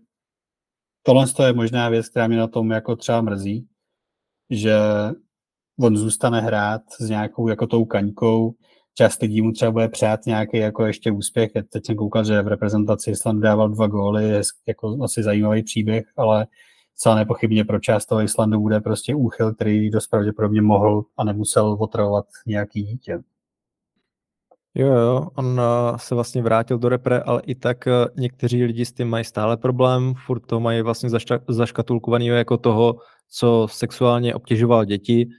tohle 1.03 1.25
je 1.45 1.53
možná 1.53 1.89
věc, 1.89 2.09
která 2.09 2.27
mě 2.27 2.37
na 2.37 2.47
tom 2.47 2.71
jako 2.71 2.95
třeba 2.95 3.21
mrzí, 3.21 3.67
že 4.49 4.77
on 5.79 5.97
zůstane 5.97 6.41
hrát 6.41 6.81
s 6.99 7.09
nějakou 7.09 7.47
jako 7.47 7.67
tou 7.67 7.85
kaňkou, 7.85 8.55
část 8.97 9.21
lidí 9.21 9.41
mu 9.41 9.51
třeba 9.51 9.71
bude 9.71 9.89
přát 9.89 10.25
nějaký 10.25 10.57
jako 10.57 10.85
ještě 10.85 11.11
úspěch. 11.11 11.51
Teď 11.69 11.85
jsem 11.85 11.95
koukal, 11.95 12.23
že 12.23 12.41
v 12.41 12.47
reprezentaci 12.47 13.11
Islandu 13.11 13.41
dával 13.41 13.69
dva 13.69 13.87
góly, 13.87 14.23
je 14.23 14.41
jako 14.67 14.97
asi 15.03 15.23
zajímavý 15.23 15.63
příběh, 15.63 16.05
ale 16.17 16.47
celá 16.95 17.15
nepochybně 17.15 17.65
pro 17.65 17.79
část 17.79 18.05
toho 18.05 18.21
Islandu 18.21 18.59
bude 18.59 18.81
prostě 18.81 19.15
úchyl, 19.15 19.53
který 19.53 19.89
dost 19.89 20.07
pravděpodobně 20.07 20.61
mohl 20.61 21.03
a 21.17 21.23
nemusel 21.23 21.77
otravovat 21.79 22.25
nějaký 22.47 22.83
dítě. 22.83 23.19
Jo, 24.75 24.87
jo, 24.87 25.27
on 25.35 25.45
uh, 25.45 25.97
se 25.97 26.15
vlastně 26.15 26.41
vrátil 26.41 26.77
do 26.77 26.89
repre, 26.89 27.19
ale 27.19 27.41
i 27.45 27.55
tak 27.55 27.77
uh, 27.87 27.93
někteří 28.17 28.63
lidi 28.63 28.85
s 28.85 28.93
tím 28.93 29.07
mají 29.07 29.23
stále 29.23 29.57
problém, 29.57 30.13
furt 30.25 30.39
to 30.39 30.59
mají 30.59 30.81
vlastně 30.81 31.09
zaška- 31.09 31.41
zaškatulkovaný 31.47 32.27
jako 32.27 32.57
toho, 32.57 32.95
co 33.29 33.67
sexuálně 33.71 34.35
obtěžoval 34.35 34.85
děti 34.85 35.29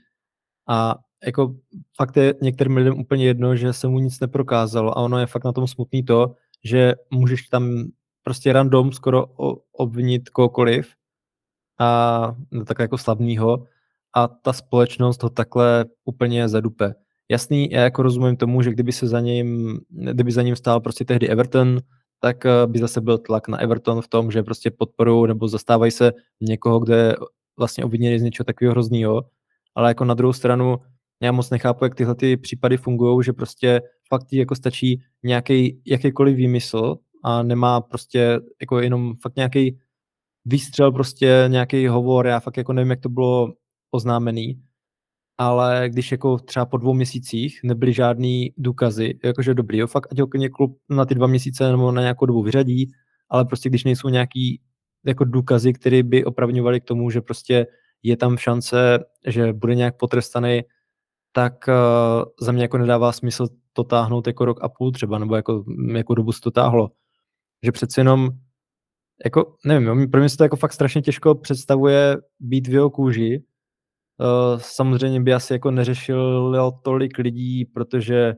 a 0.67 0.95
jako 1.25 1.55
fakt 1.95 2.17
je 2.17 2.33
některým 2.41 2.77
lidem 2.77 2.99
úplně 2.99 3.25
jedno, 3.25 3.55
že 3.55 3.73
se 3.73 3.87
mu 3.87 3.99
nic 3.99 4.19
neprokázalo. 4.19 4.97
A 4.97 5.01
ono 5.01 5.19
je 5.19 5.25
fakt 5.25 5.43
na 5.43 5.51
tom 5.51 5.67
smutný 5.67 6.03
to, 6.03 6.35
že 6.63 6.93
můžeš 7.11 7.47
tam 7.47 7.83
prostě 8.23 8.53
random 8.53 8.91
skoro 8.91 9.25
obvinit 9.71 10.29
kohokoliv 10.29 10.93
a 11.79 12.35
no, 12.51 12.65
tak 12.65 12.79
jako 12.79 12.97
slavnýho. 12.97 13.65
A 14.15 14.27
ta 14.27 14.53
společnost 14.53 15.23
ho 15.23 15.29
takhle 15.29 15.85
úplně 16.05 16.49
zadupe. 16.49 16.95
Jasný, 17.31 17.69
já 17.71 17.81
jako 17.81 18.01
rozumím 18.01 18.37
tomu, 18.37 18.61
že 18.61 18.71
kdyby 18.71 18.91
se 18.91 19.07
za 19.07 19.19
ním, 19.19 19.79
kdyby 19.89 20.31
za 20.31 20.41
ním 20.41 20.55
stál 20.55 20.79
prostě 20.79 21.05
tehdy 21.05 21.27
Everton, 21.29 21.79
tak 22.19 22.45
eh, 22.45 22.67
by 22.67 22.79
zase 22.79 23.01
byl 23.01 23.17
tlak 23.17 23.47
na 23.47 23.57
Everton 23.57 24.01
v 24.01 24.07
tom, 24.07 24.31
že 24.31 24.43
prostě 24.43 24.71
podporují 24.71 25.27
nebo 25.27 25.47
zastávají 25.47 25.91
se 25.91 26.13
někoho, 26.41 26.79
kde 26.79 26.95
je 26.95 27.15
vlastně 27.57 27.85
obviněný 27.85 28.19
z 28.19 28.23
něčeho 28.23 28.45
takového 28.45 28.71
hroznýho, 28.71 29.23
ale 29.75 29.89
jako 29.89 30.05
na 30.05 30.13
druhou 30.13 30.33
stranu 30.33 30.79
já 31.21 31.31
moc 31.31 31.49
nechápu, 31.49 31.83
jak 31.83 31.95
tyhle 31.95 32.15
ty 32.15 32.37
případy 32.37 32.77
fungují, 32.77 33.23
že 33.23 33.33
prostě 33.33 33.81
fakt 34.09 34.33
jako 34.33 34.55
stačí 34.55 35.01
nějaký 35.23 35.81
jakýkoliv 35.85 36.35
výmysl 36.35 36.95
a 37.23 37.43
nemá 37.43 37.81
prostě 37.81 38.39
jako 38.61 38.79
jenom 38.79 39.13
fakt 39.21 39.35
nějaký 39.35 39.79
výstřel, 40.45 40.91
prostě 40.91 41.45
nějaký 41.47 41.87
hovor, 41.87 42.27
já 42.27 42.39
fakt 42.39 42.57
jako 42.57 42.73
nevím, 42.73 42.89
jak 42.89 42.99
to 42.99 43.09
bylo 43.09 43.53
oznámený, 43.91 44.61
ale 45.37 45.89
když 45.89 46.11
jako 46.11 46.37
třeba 46.37 46.65
po 46.65 46.77
dvou 46.77 46.93
měsících 46.93 47.59
nebyly 47.63 47.93
žádný 47.93 48.53
důkazy, 48.57 49.19
jakože 49.23 49.53
dobrý, 49.53 49.77
jo, 49.77 49.87
fakt 49.87 50.07
ať 50.11 50.19
ho 50.19 50.27
klub 50.51 50.77
na 50.89 51.05
ty 51.05 51.15
dva 51.15 51.27
měsíce 51.27 51.71
nebo 51.71 51.91
na 51.91 52.01
nějakou 52.01 52.25
dobu 52.25 52.43
vyřadí, 52.43 52.91
ale 53.29 53.45
prostě 53.45 53.69
když 53.69 53.83
nejsou 53.83 54.09
nějaký 54.09 54.61
jako 55.05 55.23
důkazy, 55.23 55.73
které 55.73 56.03
by 56.03 56.25
opravňovaly 56.25 56.81
k 56.81 56.83
tomu, 56.83 57.09
že 57.09 57.21
prostě 57.21 57.67
je 58.03 58.17
tam 58.17 58.37
šance, 58.37 58.99
že 59.27 59.53
bude 59.53 59.75
nějak 59.75 59.97
potrestaný, 59.97 60.61
tak 61.31 61.53
uh, 61.67 62.23
za 62.41 62.51
mě 62.51 62.61
jako 62.61 62.77
nedává 62.77 63.11
smysl 63.11 63.47
to 63.73 63.83
táhnout 63.83 64.27
jako 64.27 64.45
rok 64.45 64.63
a 64.63 64.69
půl 64.69 64.91
třeba, 64.91 65.19
nebo 65.19 65.35
jako, 65.35 65.63
jako 65.95 66.15
dobu 66.15 66.31
se 66.31 66.41
to 66.41 66.51
táhlo. 66.51 66.91
Že 67.63 67.71
přeci 67.71 67.99
jenom, 67.99 68.29
jako, 69.25 69.55
nevím, 69.65 70.11
pro 70.11 70.19
mě 70.19 70.29
se 70.29 70.37
to 70.37 70.43
jako 70.43 70.55
fakt 70.55 70.73
strašně 70.73 71.01
těžko 71.01 71.35
představuje 71.35 72.17
být 72.39 72.67
v 72.67 72.73
jeho 72.73 72.89
kůži. 72.89 73.43
Uh, 74.19 74.59
samozřejmě 74.59 75.21
by 75.21 75.33
asi 75.33 75.53
jako 75.53 75.71
neřešilo 75.71 76.71
tolik 76.71 77.17
lidí, 77.17 77.65
protože 77.65 78.35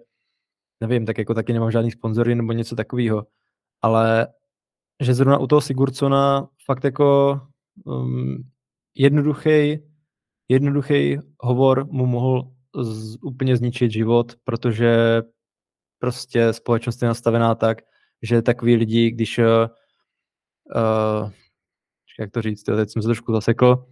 nevím, 0.82 1.06
tak 1.06 1.18
jako 1.18 1.34
taky 1.34 1.54
nemám 1.54 1.72
žádný 1.72 1.92
sponzory 1.92 2.36
nebo 2.36 2.54
něco 2.54 2.76
takového. 2.76 3.26
Ale 3.82 4.28
že 5.02 5.14
zrovna 5.14 5.38
u 5.38 5.48
toho 5.48 5.62
Sigurdsona 5.62 6.48
fakt 6.66 6.84
jako 6.84 7.40
um, 7.86 8.52
jednoduchý, 8.96 9.80
jednoduchý 10.50 11.18
hovor 11.40 11.88
mu 11.92 12.06
mohl 12.06 12.52
z, 12.76 13.18
úplně 13.22 13.58
zničit 13.58 13.92
život, 13.92 14.36
protože 14.44 15.22
prostě 16.00 16.54
společnost 16.54 17.02
je 17.02 17.08
nastavená 17.08 17.56
tak, 17.56 17.78
že 18.22 18.42
takový 18.42 18.76
lidi, 18.76 19.12
když 19.12 19.38
uh, 19.38 21.30
jak 22.20 22.32
to 22.32 22.42
říct, 22.42 22.64
teď 22.64 22.90
jsem 22.90 23.02
se 23.02 23.08
trošku 23.08 23.32
zasekl, 23.32 23.86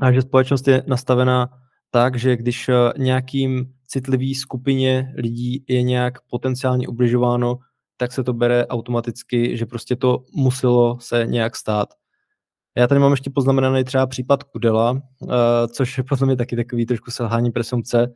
a 0.00 0.12
že 0.12 0.22
společnost 0.22 0.68
je 0.68 0.82
nastavená 0.86 1.48
tak, 1.90 2.18
že 2.18 2.36
když 2.36 2.68
uh, 2.68 2.74
nějakým 2.96 3.74
citlivý 3.86 4.34
skupině 4.34 5.14
lidí 5.16 5.64
je 5.68 5.82
nějak 5.82 6.20
potenciálně 6.20 6.88
ubližováno, 6.88 7.58
tak 7.96 8.12
se 8.12 8.24
to 8.24 8.32
bere 8.32 8.66
automaticky, 8.66 9.56
že 9.56 9.66
prostě 9.66 9.96
to 9.96 10.24
muselo 10.34 11.00
se 11.00 11.26
nějak 11.26 11.56
stát. 11.56 11.88
Já 12.76 12.86
tady 12.86 13.00
mám 13.00 13.10
ještě 13.10 13.30
poznamenaný 13.30 13.84
třeba 13.84 14.06
případ 14.06 14.42
Kudela, 14.42 14.90
uh, 14.90 15.00
což 15.72 15.98
je 15.98 16.04
podle 16.04 16.26
mě 16.26 16.36
taky 16.36 16.56
takový 16.56 16.86
trošku 16.86 17.10
selhání 17.10 17.50
presumce. 17.50 18.14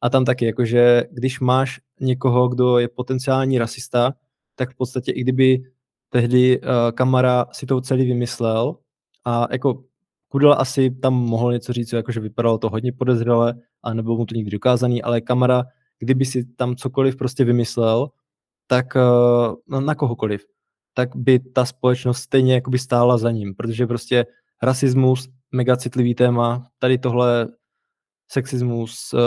A 0.00 0.10
tam 0.10 0.24
taky, 0.24 0.46
jakože 0.46 1.04
když 1.10 1.40
máš 1.40 1.80
někoho, 2.00 2.48
kdo 2.48 2.78
je 2.78 2.88
potenciální 2.88 3.58
rasista, 3.58 4.14
tak 4.54 4.70
v 4.70 4.76
podstatě 4.76 5.12
i 5.12 5.20
kdyby 5.20 5.62
tehdy 6.10 6.60
uh, 6.60 6.66
Kamara 6.94 7.46
si 7.52 7.66
to 7.66 7.80
celý 7.80 8.06
vymyslel 8.06 8.76
a 9.24 9.46
jako 9.50 9.84
Kudela 10.28 10.54
asi 10.54 10.90
tam 10.90 11.14
mohl 11.14 11.52
něco 11.52 11.72
říct, 11.72 11.92
jakože 11.92 12.20
vypadalo 12.20 12.58
to 12.58 12.70
hodně 12.70 12.92
podezřele 12.92 13.54
a 13.82 13.94
nebylo 13.94 14.16
mu 14.16 14.26
to 14.26 14.34
nikdy 14.34 14.50
dokázaný, 14.50 15.02
ale 15.02 15.20
Kamara, 15.20 15.64
kdyby 15.98 16.24
si 16.24 16.44
tam 16.44 16.76
cokoliv 16.76 17.16
prostě 17.16 17.44
vymyslel, 17.44 18.08
tak 18.66 18.86
uh, 19.68 19.80
na 19.80 19.94
kohokoliv, 19.94 20.44
tak 20.98 21.16
by 21.16 21.38
ta 21.38 21.64
společnost 21.64 22.18
stejně 22.18 22.54
jakoby 22.54 22.78
stála 22.78 23.18
za 23.18 23.30
ním, 23.30 23.54
protože 23.54 23.86
prostě 23.86 24.26
rasismus, 24.62 25.28
mega 25.52 25.76
citlivý 25.76 26.14
téma, 26.14 26.66
tady 26.78 26.98
tohle 26.98 27.48
sexismus, 28.32 29.12
uh, 29.12 29.20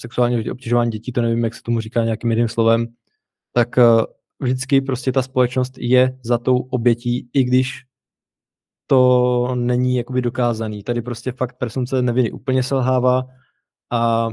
sexuální 0.00 0.50
obtěžování 0.50 0.90
dětí, 0.90 1.12
to 1.12 1.22
nevím, 1.22 1.44
jak 1.44 1.54
se 1.54 1.62
tomu 1.62 1.80
říká 1.80 2.04
nějakým 2.04 2.30
jiným 2.30 2.48
slovem, 2.48 2.86
tak 3.52 3.76
uh, 3.76 4.04
vždycky 4.40 4.80
prostě 4.80 5.12
ta 5.12 5.22
společnost 5.22 5.72
je 5.78 6.18
za 6.24 6.38
tou 6.38 6.56
obětí, 6.58 7.30
i 7.32 7.44
když 7.44 7.84
to 8.86 9.54
není 9.54 9.96
jakoby 9.96 10.22
dokázaný. 10.22 10.82
Tady 10.82 11.02
prostě 11.02 11.32
fakt 11.32 11.58
presumce 11.58 12.02
neviny 12.02 12.32
úplně 12.32 12.62
selhává 12.62 13.22
a 13.92 14.28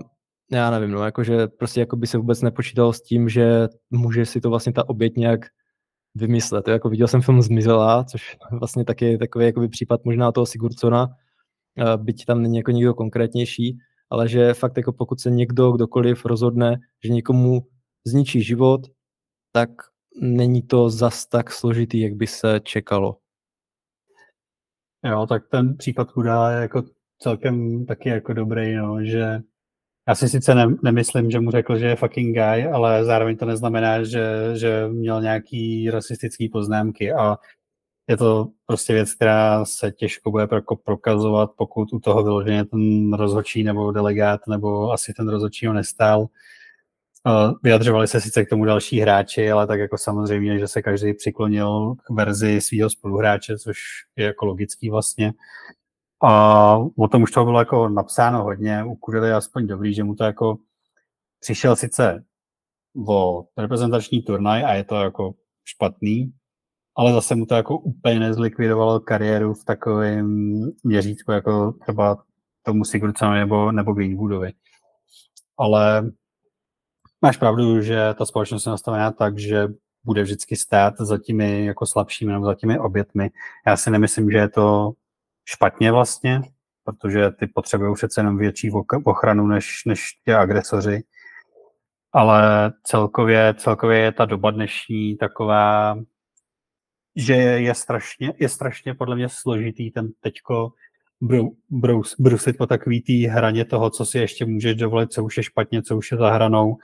já 0.51 0.71
nevím, 0.71 0.91
no, 0.91 1.05
jakože 1.05 1.47
prostě 1.47 1.79
jakoby 1.79 2.07
se 2.07 2.17
vůbec 2.17 2.41
nepočítalo 2.41 2.93
s 2.93 3.01
tím, 3.01 3.29
že 3.29 3.67
může 3.89 4.25
si 4.25 4.41
to 4.41 4.49
vlastně 4.49 4.73
ta 4.73 4.89
oběť 4.89 5.15
nějak 5.15 5.45
vymyslet. 6.15 6.67
Jako 6.67 6.89
viděl 6.89 7.07
jsem 7.07 7.21
film 7.21 7.41
Zmizela, 7.41 8.03
což 8.03 8.37
vlastně 8.51 8.85
taky 8.85 9.17
takový 9.17 9.45
jakoby 9.45 9.67
případ 9.69 10.05
možná 10.05 10.31
toho 10.31 10.45
Sigurdsona, 10.45 11.07
byť 11.97 12.25
tam 12.25 12.41
není 12.41 12.57
jako 12.57 12.71
někdo 12.71 12.93
konkrétnější, 12.93 13.77
ale 14.09 14.29
že 14.29 14.53
fakt 14.53 14.77
jako 14.77 14.93
pokud 14.93 15.19
se 15.19 15.31
někdo, 15.31 15.71
kdokoliv 15.71 16.25
rozhodne, 16.25 16.77
že 17.03 17.13
někomu 17.13 17.67
zničí 18.05 18.43
život, 18.43 18.81
tak 19.51 19.69
není 20.21 20.61
to 20.61 20.89
zas 20.89 21.25
tak 21.25 21.51
složitý, 21.51 21.99
jak 21.99 22.13
by 22.13 22.27
se 22.27 22.59
čekalo. 22.63 23.17
Jo, 25.05 25.25
tak 25.29 25.43
ten 25.51 25.77
případ 25.77 26.11
Kuda 26.11 26.51
je 26.51 26.61
jako 26.61 26.83
celkem 27.19 27.85
taky 27.85 28.09
jako 28.09 28.33
dobrý, 28.33 28.75
no, 28.75 29.03
že 29.03 29.39
já 30.09 30.15
si 30.15 30.29
sice 30.29 30.55
ne, 30.55 30.67
nemyslím, 30.83 31.31
že 31.31 31.39
mu 31.39 31.51
řekl, 31.51 31.77
že 31.77 31.85
je 31.85 31.95
fucking 31.95 32.35
guy, 32.35 32.65
ale 32.73 33.05
zároveň 33.05 33.37
to 33.37 33.45
neznamená, 33.45 34.03
že, 34.03 34.51
že 34.53 34.87
měl 34.87 35.21
nějaký 35.21 35.89
rasistický 35.89 36.49
poznámky 36.49 37.11
a 37.13 37.37
je 38.07 38.17
to 38.17 38.47
prostě 38.65 38.93
věc, 38.93 39.13
která 39.13 39.65
se 39.65 39.91
těžko 39.91 40.31
bude 40.31 40.47
prokazovat, 40.83 41.51
pokud 41.57 41.93
u 41.93 41.99
toho 41.99 42.23
vyloženě 42.23 42.65
ten 42.65 43.13
rozhodčí 43.13 43.63
nebo 43.63 43.91
delegát 43.91 44.41
nebo 44.47 44.91
asi 44.91 45.13
ten 45.13 45.29
rozhodčí 45.29 45.67
ho 45.67 45.73
nestál. 45.73 46.27
Vyjadřovali 47.63 48.07
se 48.07 48.21
sice 48.21 48.45
k 48.45 48.49
tomu 48.49 48.65
další 48.65 48.99
hráči, 48.99 49.51
ale 49.51 49.67
tak 49.67 49.79
jako 49.79 49.97
samozřejmě, 49.97 50.59
že 50.59 50.67
se 50.67 50.81
každý 50.81 51.13
přiklonil 51.13 51.95
k 51.95 52.09
verzi 52.09 52.61
svého 52.61 52.89
spoluhráče, 52.89 53.57
což 53.57 53.77
je 54.15 54.25
jako 54.25 54.45
logický 54.45 54.89
vlastně. 54.89 55.33
A 56.23 56.75
o 56.97 57.07
tom 57.07 57.23
už 57.23 57.31
to 57.31 57.45
bylo 57.45 57.59
jako 57.59 57.89
napsáno 57.89 58.43
hodně, 58.43 58.83
u 58.83 58.95
Kudely 58.95 59.31
aspoň 59.31 59.67
dobrý, 59.67 59.93
že 59.93 60.03
mu 60.03 60.15
to 60.15 60.23
jako 60.23 60.57
přišel 61.39 61.75
sice 61.75 62.23
o 63.07 63.45
reprezentační 63.57 64.21
turnaj 64.21 64.63
a 64.65 64.73
je 64.73 64.83
to 64.83 64.95
jako 64.95 65.33
špatný, 65.65 66.33
ale 66.95 67.13
zase 67.13 67.35
mu 67.35 67.45
to 67.45 67.55
jako 67.55 67.77
úplně 67.77 68.19
nezlikvidovalo 68.19 68.99
kariéru 68.99 69.53
v 69.53 69.63
takovém 69.63 70.27
měřítku, 70.83 71.31
jako 71.31 71.71
třeba 71.81 72.23
tomu 72.63 72.85
Sigurdsonovi 72.85 73.39
nebo, 73.39 73.71
nebo 73.71 73.93
Greenwoodovi. 73.93 74.53
Ale 75.57 76.11
máš 77.21 77.37
pravdu, 77.37 77.81
že 77.81 78.13
ta 78.17 78.25
společnost 78.25 78.65
je 78.65 78.69
nastavená 78.69 79.11
tak, 79.11 79.39
že 79.39 79.67
bude 80.03 80.23
vždycky 80.23 80.55
stát 80.55 80.93
za 80.97 81.17
těmi 81.17 81.65
jako 81.65 81.85
slabšími 81.85 82.31
nebo 82.31 82.45
za 82.45 82.55
těmi 82.55 82.79
obětmi. 82.79 83.29
Já 83.67 83.77
si 83.77 83.91
nemyslím, 83.91 84.31
že 84.31 84.37
je 84.37 84.49
to 84.49 84.91
špatně 85.49 85.91
vlastně, 85.91 86.41
protože 86.83 87.31
ty 87.31 87.47
potřebují 87.47 87.95
přece 87.95 88.21
jenom 88.21 88.37
větší 88.37 88.71
ochranu 89.05 89.47
než, 89.47 89.85
než 89.85 90.01
tě 90.25 90.35
agresoři. 90.35 91.03
Ale 92.11 92.71
celkově, 92.83 93.53
celkově 93.57 93.99
je 93.99 94.11
ta 94.11 94.25
doba 94.25 94.51
dnešní 94.51 95.17
taková, 95.17 95.97
že 97.15 97.33
je, 97.33 97.61
je, 97.61 97.75
strašně, 97.75 98.33
je 98.39 98.49
strašně 98.49 98.93
podle 98.93 99.15
mě 99.15 99.29
složitý 99.29 99.91
ten 99.91 100.09
teďko 100.19 100.71
brou, 101.21 101.51
brous, 101.69 102.15
brusit 102.19 102.57
po 102.57 102.65
takový 102.65 103.01
té 103.01 103.31
hraně 103.31 103.65
toho, 103.65 103.89
co 103.89 104.05
si 104.05 104.17
ještě 104.17 104.45
můžeš 104.45 104.75
dovolit, 104.75 105.11
co 105.11 105.23
už 105.23 105.37
je 105.37 105.43
špatně, 105.43 105.81
co 105.81 105.97
už 105.97 106.11
je 106.11 106.17
za 106.17 106.31
hranou. 106.31 106.77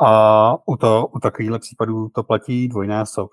A 0.00 0.68
u, 0.68 0.76
to, 0.76 1.06
u 1.06 1.18
takovýchhle 1.18 1.58
případů 1.58 2.08
to 2.08 2.22
platí 2.22 2.68
dvojnásob. 2.68 3.30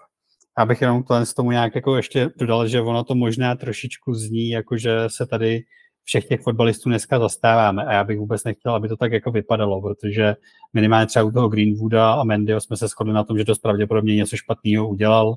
Já 0.57 0.65
bych 0.65 0.81
jenom 0.81 1.03
to 1.03 1.25
z 1.25 1.33
tomu 1.33 1.51
nějak 1.51 1.75
jako 1.75 1.95
ještě 1.95 2.29
dodal, 2.35 2.67
že 2.67 2.81
ono 2.81 3.03
to 3.03 3.15
možná 3.15 3.55
trošičku 3.55 4.13
zní, 4.13 4.49
jako 4.49 4.77
že 4.77 4.99
se 5.07 5.27
tady 5.27 5.63
všech 6.03 6.25
těch 6.25 6.41
fotbalistů 6.41 6.89
dneska 6.89 7.19
zastáváme 7.19 7.85
a 7.85 7.93
já 7.93 8.03
bych 8.03 8.19
vůbec 8.19 8.43
nechtěl, 8.43 8.75
aby 8.75 8.87
to 8.87 8.97
tak 8.97 9.11
jako 9.11 9.31
vypadalo, 9.31 9.81
protože 9.81 10.35
minimálně 10.73 11.07
třeba 11.07 11.25
u 11.25 11.31
toho 11.31 11.49
Greenwooda 11.49 12.13
a 12.13 12.23
Mendyho 12.23 12.61
jsme 12.61 12.77
se 12.77 12.87
shodli 12.87 13.13
na 13.13 13.23
tom, 13.23 13.37
že 13.37 13.43
dost 13.43 13.59
pravděpodobně 13.59 14.15
něco 14.15 14.37
špatného 14.37 14.89
udělal 14.89 15.35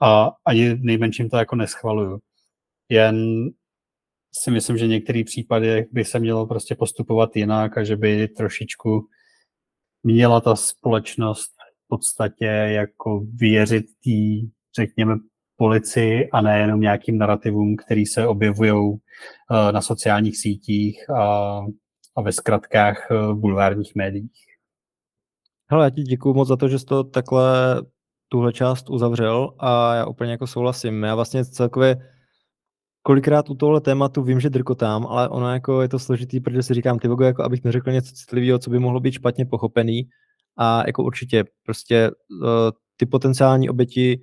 a 0.00 0.30
ani 0.44 0.74
nejmenším 0.80 1.30
to 1.30 1.36
jako 1.36 1.56
neschvaluju. 1.56 2.18
Jen 2.88 3.48
si 4.34 4.50
myslím, 4.50 4.78
že 4.78 4.84
v 4.84 4.88
některých 4.88 5.24
případech 5.24 5.86
by 5.92 6.04
se 6.04 6.18
mělo 6.18 6.46
prostě 6.46 6.74
postupovat 6.74 7.36
jinak 7.36 7.78
a 7.78 7.84
že 7.84 7.96
by 7.96 8.28
trošičku 8.28 9.06
měla 10.02 10.40
ta 10.40 10.56
společnost 10.56 11.50
podstatě 11.92 12.44
jako 12.80 13.24
věřit 13.34 13.86
tý, 14.02 14.48
řekněme, 14.78 15.16
policii 15.56 16.30
a 16.30 16.40
nejenom 16.40 16.80
nějakým 16.80 17.18
narrativům, 17.18 17.76
který 17.76 18.06
se 18.06 18.26
objevují 18.26 18.72
uh, 18.72 18.98
na 19.72 19.80
sociálních 19.80 20.38
sítích 20.38 21.10
a, 21.10 21.58
a 22.16 22.22
ve 22.22 22.32
zkratkách 22.32 23.10
uh, 23.10 23.34
bulvárních 23.34 23.94
médiích. 23.94 24.40
Hele, 25.70 25.84
já 25.84 25.90
ti 25.90 26.02
děkuji 26.02 26.34
moc 26.34 26.48
za 26.48 26.56
to, 26.56 26.68
že 26.68 26.78
jsi 26.78 26.84
to 26.84 27.04
takhle 27.04 27.82
tuhle 28.28 28.52
část 28.52 28.90
uzavřel 28.90 29.54
a 29.58 29.94
já 29.94 30.06
úplně 30.06 30.30
jako 30.30 30.46
souhlasím. 30.46 31.02
Já 31.02 31.14
vlastně 31.14 31.44
celkově 31.44 31.96
kolikrát 33.02 33.50
u 33.50 33.54
tohle 33.54 33.80
tématu 33.80 34.22
vím, 34.22 34.40
že 34.40 34.50
drkotám, 34.50 35.06
ale 35.06 35.28
ono 35.28 35.52
jako 35.52 35.82
je 35.82 35.88
to 35.88 35.98
složitý, 35.98 36.40
protože 36.40 36.62
si 36.62 36.74
říkám, 36.74 36.98
ty 36.98 37.08
jako 37.24 37.42
abych 37.44 37.64
neřekl 37.64 37.92
něco 37.92 38.14
citlivého, 38.14 38.58
co 38.58 38.70
by 38.70 38.78
mohlo 38.78 39.00
být 39.00 39.12
špatně 39.12 39.44
pochopený 39.44 40.08
a 40.56 40.86
jako 40.86 41.04
určitě 41.04 41.44
prostě 41.64 42.10
uh, 42.10 42.46
ty 42.96 43.06
potenciální 43.06 43.70
oběti 43.70 44.20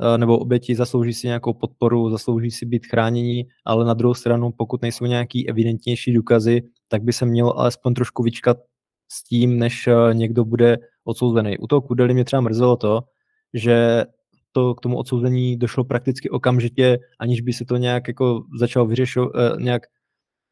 uh, 0.00 0.18
nebo 0.18 0.38
oběti 0.38 0.74
zaslouží 0.74 1.14
si 1.14 1.26
nějakou 1.26 1.52
podporu, 1.52 2.10
zaslouží 2.10 2.50
si 2.50 2.66
být 2.66 2.86
chránění, 2.86 3.44
ale 3.64 3.84
na 3.84 3.94
druhou 3.94 4.14
stranu, 4.14 4.50
pokud 4.58 4.82
nejsou 4.82 5.06
nějaký 5.06 5.48
evidentnější 5.48 6.12
důkazy, 6.12 6.62
tak 6.88 7.02
by 7.02 7.12
se 7.12 7.26
mělo 7.26 7.58
alespoň 7.58 7.94
trošku 7.94 8.22
vyčkat 8.22 8.56
s 9.12 9.24
tím, 9.24 9.58
než 9.58 9.86
uh, 9.86 10.14
někdo 10.14 10.44
bude 10.44 10.78
odsouzený. 11.04 11.58
U 11.58 11.66
toho 11.66 11.80
Kudely 11.80 12.14
mě 12.14 12.24
třeba 12.24 12.40
mrzelo 12.40 12.76
to, 12.76 13.00
že 13.54 14.04
to 14.54 14.74
k 14.74 14.80
tomu 14.80 14.96
odsouzení 14.96 15.56
došlo 15.56 15.84
prakticky 15.84 16.30
okamžitě, 16.30 16.98
aniž 17.20 17.40
by 17.40 17.52
se 17.52 17.64
to 17.64 17.76
nějak 17.76 18.08
jako 18.08 18.42
začalo 18.58 18.86
vyřešovat, 18.86 19.32
eh, 19.36 19.62
nějak, 19.62 19.82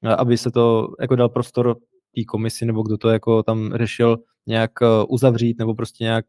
eh, 0.04 0.16
aby 0.16 0.38
se 0.38 0.50
to 0.50 0.88
jako 1.00 1.16
dal 1.16 1.28
prostor 1.28 1.74
té 2.16 2.24
komisi, 2.24 2.66
nebo 2.66 2.82
kdo 2.82 2.98
to 2.98 3.08
jako 3.08 3.42
tam 3.42 3.72
řešil, 3.74 4.18
nějak 4.46 4.70
eh, 4.82 4.86
uzavřít, 5.08 5.58
nebo 5.58 5.74
prostě 5.74 6.04
nějak 6.04 6.26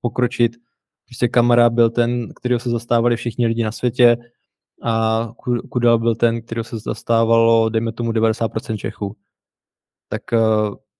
pokročit. 0.00 0.52
Prostě 1.06 1.28
kamera 1.28 1.70
byl 1.70 1.90
ten, 1.90 2.34
kterého 2.34 2.60
se 2.60 2.70
zastávali 2.70 3.16
všichni 3.16 3.46
lidi 3.46 3.64
na 3.64 3.72
světě 3.72 4.16
a 4.82 5.28
Kudel 5.70 5.98
byl 5.98 6.14
ten, 6.14 6.42
kterého 6.42 6.64
se 6.64 6.78
zastávalo, 6.78 7.68
dejme 7.68 7.92
tomu, 7.92 8.12
90% 8.12 8.76
Čechů. 8.76 9.16
Tak 10.08 10.22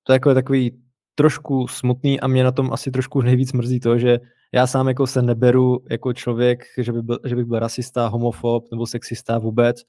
to 0.02 0.12
je 0.12 0.14
jako 0.14 0.34
takový 0.34 0.82
trošku 1.14 1.68
smutný 1.68 2.20
a 2.20 2.26
mě 2.26 2.44
na 2.44 2.52
tom 2.52 2.72
asi 2.72 2.90
trošku 2.90 3.22
nejvíc 3.22 3.52
mrzí 3.52 3.80
to, 3.80 3.98
že 3.98 4.18
já 4.52 4.66
sám 4.66 4.88
jako 4.88 5.06
se 5.06 5.22
neberu 5.22 5.78
jako 5.90 6.12
člověk, 6.12 6.64
že, 6.78 6.92
by 6.92 7.02
byl, 7.02 7.18
že 7.24 7.36
bych 7.36 7.44
byl 7.44 7.58
rasista, 7.58 8.06
homofob 8.06 8.70
nebo 8.70 8.86
sexista 8.86 9.38
vůbec, 9.38 9.82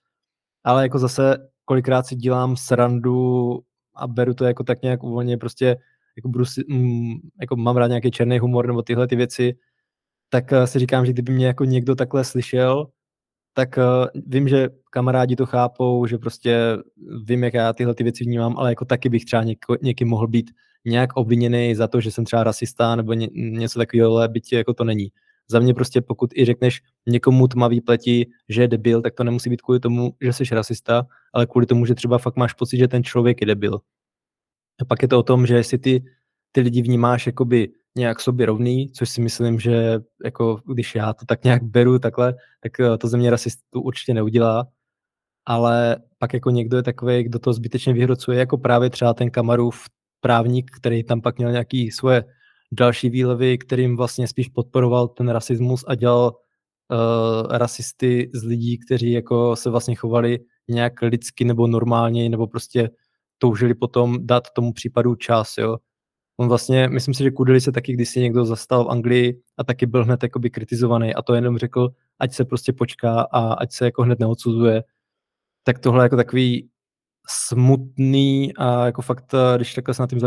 ale 0.64 0.84
jako 0.84 1.00
zase 1.00 1.50
kolikrát 1.66 2.08
si 2.08 2.16
dělám 2.16 2.56
srandu 2.56 3.60
a 3.96 4.08
beru 4.08 4.34
to 4.34 4.46
jako 4.46 4.64
tak 4.64 4.82
nějak 4.82 5.04
uvolně, 5.04 5.38
prostě 5.38 5.78
jako, 6.18 6.46
si, 6.46 6.64
mm, 6.70 7.16
jako 7.42 7.56
mám 7.56 7.78
rád 7.78 7.88
nějaký 7.88 8.12
černý 8.12 8.40
humor 8.40 8.68
nebo 8.68 8.82
tyhle 8.82 9.08
ty 9.08 9.16
věci, 9.16 9.56
tak 10.30 10.52
uh, 10.52 10.64
si 10.64 10.80
říkám, 10.80 11.06
že 11.06 11.14
kdyby 11.14 11.32
mě 11.32 11.48
jako 11.48 11.66
někdo 11.66 11.96
takhle 11.96 12.24
slyšel, 12.24 12.88
tak 13.54 13.78
uh, 13.78 14.22
vím, 14.28 14.48
že 14.48 14.70
kamarádi 14.92 15.36
to 15.36 15.46
chápou, 15.46 16.06
že 16.06 16.18
prostě 16.18 16.78
vím, 17.26 17.44
jak 17.44 17.54
já 17.54 17.74
tyhle 17.74 17.96
ty 17.96 18.04
věci 18.04 18.24
vnímám, 18.24 18.58
ale 18.58 18.72
jako 18.72 18.86
taky 18.86 19.10
bych 19.10 19.26
třeba 19.26 19.44
něko, 19.44 19.78
někým 19.82 20.08
mohl 20.08 20.28
být 20.28 20.52
nějak 20.86 21.10
obviněný 21.16 21.76
za 21.76 21.88
to, 21.88 22.02
že 22.02 22.12
jsem 22.12 22.26
třeba 22.26 22.44
rasista 22.44 22.96
nebo 22.96 23.14
ně, 23.14 23.28
něco 23.34 23.80
takového, 23.80 24.16
ale 24.16 24.30
byť 24.30 24.54
jako 24.54 24.74
to 24.74 24.84
není. 24.84 25.08
Za 25.50 25.60
mě 25.60 25.74
prostě 25.74 26.02
pokud 26.02 26.34
i 26.38 26.46
řekneš 26.46 26.82
někomu 27.08 27.48
tmavý 27.48 27.82
pleti, 27.82 28.26
že 28.50 28.62
je 28.62 28.68
debil, 28.68 29.02
tak 29.02 29.14
to 29.14 29.24
nemusí 29.24 29.50
být 29.50 29.62
kvůli 29.62 29.80
tomu, 29.80 30.14
že 30.22 30.34
jsi 30.34 30.44
rasista, 30.52 31.08
ale 31.34 31.46
kvůli 31.46 31.66
tomu, 31.66 31.86
že 31.86 31.96
třeba 31.96 32.18
fakt 32.18 32.36
máš 32.36 32.54
pocit, 32.54 32.78
že 32.78 32.88
ten 32.88 33.04
člověk 33.04 33.42
je 33.42 33.48
debil. 33.48 33.80
A 34.82 34.86
pak 34.86 35.02
je 35.02 35.08
to 35.08 35.20
o 35.20 35.24
tom, 35.24 35.46
že 35.46 35.56
jestli 35.56 35.78
ty, 35.78 36.04
ty 36.52 36.62
lidi 36.62 36.82
vnímáš 36.82 37.26
jakoby 37.26 37.72
nějak 37.98 38.20
sobě 38.20 38.46
rovný, 38.46 38.90
což 38.92 39.10
si 39.10 39.22
myslím, 39.22 39.60
že 39.60 40.00
jako 40.26 40.62
když 40.74 40.96
já 40.96 41.14
to 41.14 41.26
tak 41.26 41.44
nějak 41.44 41.64
beru 41.64 42.00
takhle, 42.00 42.36
tak 42.60 42.80
eh, 42.80 42.98
to 42.98 43.08
ze 43.08 43.18
mě 43.18 43.30
rasistu 43.30 43.82
určitě 43.82 44.14
neudělá, 44.14 44.68
ale 45.46 45.98
pak 46.18 46.34
jako 46.34 46.50
někdo 46.50 46.78
je 46.78 46.84
takový, 46.84 47.24
kdo 47.24 47.40
to 47.40 47.54
zbytečně 47.54 47.94
vyhrocuje, 47.94 48.40
jako 48.40 48.58
právě 48.58 48.90
třeba 48.90 49.14
ten 49.14 49.32
Kamarův 49.32 49.86
právník, 50.22 50.72
který 50.80 51.04
tam 51.04 51.22
pak 51.22 51.38
měl 51.38 51.52
nějaký 51.52 51.92
svoje 51.92 52.24
další 52.72 53.10
výlevy, 53.10 53.58
kterým 53.58 53.98
vlastně 53.98 54.28
spíš 54.28 54.48
podporoval 54.48 55.08
ten 55.08 55.30
rasismus 55.30 55.86
a 55.88 55.96
dělal 55.96 56.32
uh, 56.32 57.58
rasisty 57.58 58.32
z 58.34 58.44
lidí, 58.44 58.78
kteří 58.78 59.12
jako 59.12 59.56
se 59.56 59.70
vlastně 59.70 59.96
chovali 59.96 60.40
nějak 60.68 61.02
lidsky 61.02 61.46
nebo 61.46 61.68
normálně, 61.68 62.30
nebo 62.30 62.48
prostě 62.48 62.90
toužili 63.38 63.74
potom 63.74 64.18
dát 64.22 64.44
tomu 64.56 64.74
případu 64.74 65.16
čas, 65.16 65.58
jo. 65.58 65.78
On 66.40 66.48
vlastně, 66.48 66.88
myslím 66.88 67.14
si, 67.14 67.24
že 67.24 67.32
Kudeli 67.32 67.62
se 67.62 67.72
taky 67.72 67.94
kdysi 67.94 68.20
někdo 68.20 68.46
zastal 68.46 68.86
v 68.86 68.90
Anglii 68.90 69.42
a 69.58 69.64
taky 69.64 69.86
byl 69.86 70.06
hned 70.06 70.24
jakoby 70.24 70.50
kritizovaný 70.50 71.16
a 71.16 71.22
to 71.22 71.34
jenom 71.34 71.58
řekl, 71.58 71.90
ať 72.20 72.34
se 72.34 72.46
prostě 72.46 72.74
počká 72.74 73.22
a 73.22 73.54
ať 73.54 73.72
se 73.72 73.86
jako 73.86 74.04
hned 74.04 74.20
neodsuzuje. 74.20 74.84
Tak 75.64 75.80
tohle 75.80 76.06
jako 76.06 76.16
takový 76.16 76.70
smutný 77.30 78.54
a 78.58 78.86
jako 78.86 79.02
fakt, 79.02 79.34
eh, 79.34 79.58
když 79.58 79.74
takhle 79.74 79.94
se 79.94 80.02
na 80.02 80.08
tím 80.08 80.20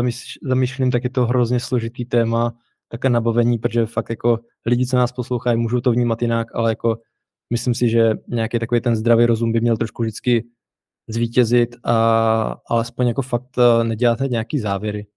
zamýšlím, 0.43 0.91
tak 0.91 1.03
je 1.03 1.09
to 1.09 1.25
hrozně 1.25 1.59
složitý 1.59 2.05
téma 2.05 2.53
také 2.87 3.09
nabavení, 3.09 3.57
protože 3.57 3.85
fakt 3.85 4.09
jako 4.09 4.39
lidi, 4.65 4.85
co 4.85 4.97
nás 4.97 5.11
poslouchají, 5.11 5.57
můžou 5.57 5.79
to 5.81 5.91
vnímat 5.91 6.21
jinak, 6.21 6.47
ale 6.55 6.71
jako 6.71 6.97
myslím 7.49 7.73
si, 7.73 7.89
že 7.89 8.13
nějaký 8.27 8.59
takový 8.59 8.81
ten 8.81 8.95
zdravý 8.95 9.25
rozum 9.25 9.51
by 9.51 9.61
měl 9.61 9.77
trošku 9.77 10.03
vždycky 10.03 10.43
zvítězit 11.07 11.75
a 11.83 12.55
alespoň 12.69 13.07
jako 13.07 13.21
fakt 13.21 13.57
eh, 13.57 13.83
nedělat 13.83 14.19
nějaký 14.19 14.59
závěry. 14.59 15.07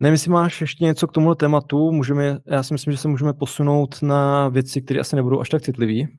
Nevím, 0.00 0.12
jestli 0.12 0.30
máš 0.30 0.60
ještě 0.60 0.84
něco 0.84 1.06
k 1.06 1.12
tomuhle 1.12 1.36
tématu, 1.36 1.92
můžeme, 1.92 2.38
já 2.46 2.62
si 2.62 2.74
myslím, 2.74 2.92
že 2.92 2.98
se 2.98 3.08
můžeme 3.08 3.32
posunout 3.32 4.02
na 4.02 4.48
věci, 4.48 4.82
které 4.82 5.00
asi 5.00 5.16
nebudou 5.16 5.40
až 5.40 5.48
tak 5.48 5.62
citlivé. 5.62 6.10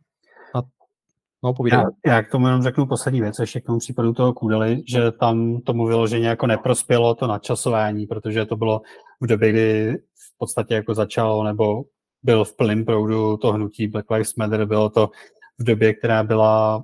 No. 1.43 1.53
Já, 1.71 1.83
já, 2.05 2.23
k 2.23 2.31
tomu 2.31 2.47
jenom 2.47 2.63
řeknu 2.63 2.87
poslední 2.87 3.21
věc, 3.21 3.39
ještě 3.39 3.61
k 3.61 3.65
tomu 3.65 3.79
případu 3.79 4.13
toho 4.13 4.33
Kudely, 4.33 4.83
že 4.87 5.11
tam 5.11 5.61
tomu 5.61 5.87
vyloženě 5.87 6.27
jako 6.27 6.47
neprospělo 6.47 7.15
to 7.15 7.27
nadčasování, 7.27 8.07
protože 8.07 8.45
to 8.45 8.55
bylo 8.55 8.81
v 9.21 9.27
době, 9.27 9.49
kdy 9.49 9.93
v 9.97 10.37
podstatě 10.37 10.73
jako 10.73 10.93
začalo, 10.93 11.43
nebo 11.43 11.83
byl 12.23 12.45
v 12.45 12.55
plném 12.55 12.85
proudu 12.85 13.37
to 13.37 13.51
hnutí 13.51 13.87
Black 13.87 14.11
Lives 14.11 14.35
Matter, 14.35 14.65
bylo 14.65 14.89
to 14.89 15.09
v 15.59 15.63
době, 15.63 15.93
která 15.93 16.23
byla 16.23 16.83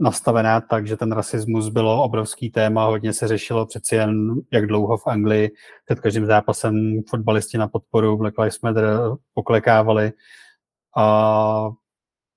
nastavená 0.00 0.60
tak, 0.60 0.86
že 0.86 0.96
ten 0.96 1.12
rasismus 1.12 1.68
bylo 1.68 2.04
obrovský 2.04 2.50
téma, 2.50 2.84
hodně 2.86 3.12
se 3.12 3.28
řešilo 3.28 3.66
přeci 3.66 3.94
jen, 3.94 4.34
jak 4.52 4.66
dlouho 4.66 4.96
v 4.96 5.06
Anglii 5.06 5.50
před 5.84 6.00
každým 6.00 6.26
zápasem 6.26 7.02
fotbalisti 7.08 7.58
na 7.58 7.68
podporu 7.68 8.16
Black 8.16 8.38
Lives 8.38 8.60
Matter 8.60 8.84
poklekávali. 9.34 10.12
A 10.96 11.70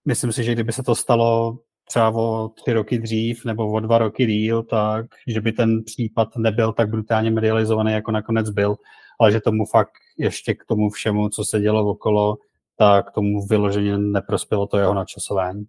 myslím 0.08 0.32
si, 0.32 0.44
že 0.44 0.52
kdyby 0.54 0.72
se 0.72 0.84
to 0.84 0.96
stalo 0.96 1.58
třeba 1.88 2.10
o 2.10 2.50
tři 2.50 2.74
roky 2.74 2.98
dřív 3.00 3.46
nebo 3.46 3.72
o 3.72 3.80
dva 3.80 3.98
roky 3.98 4.26
díl, 4.26 4.64
tak 4.64 5.06
že 5.28 5.42
by 5.42 5.52
ten 5.52 5.84
případ 5.84 6.38
nebyl 6.38 6.74
tak 6.74 6.90
brutálně 6.90 7.32
medializovaný, 7.32 7.92
jako 7.92 8.12
nakonec 8.12 8.50
byl, 8.50 8.76
ale 9.20 9.32
že 9.32 9.42
tomu 9.42 9.66
fakt 9.66 9.92
ještě 10.18 10.54
k 10.54 10.66
tomu 10.66 10.90
všemu, 10.90 11.30
co 11.30 11.46
se 11.46 11.60
dělo 11.60 11.90
okolo, 11.90 12.38
tak 12.78 13.12
tomu 13.12 13.48
vyloženě 13.48 13.98
neprospělo 13.98 14.68
to 14.68 14.78
jeho 14.78 14.94
načasování. 14.94 15.66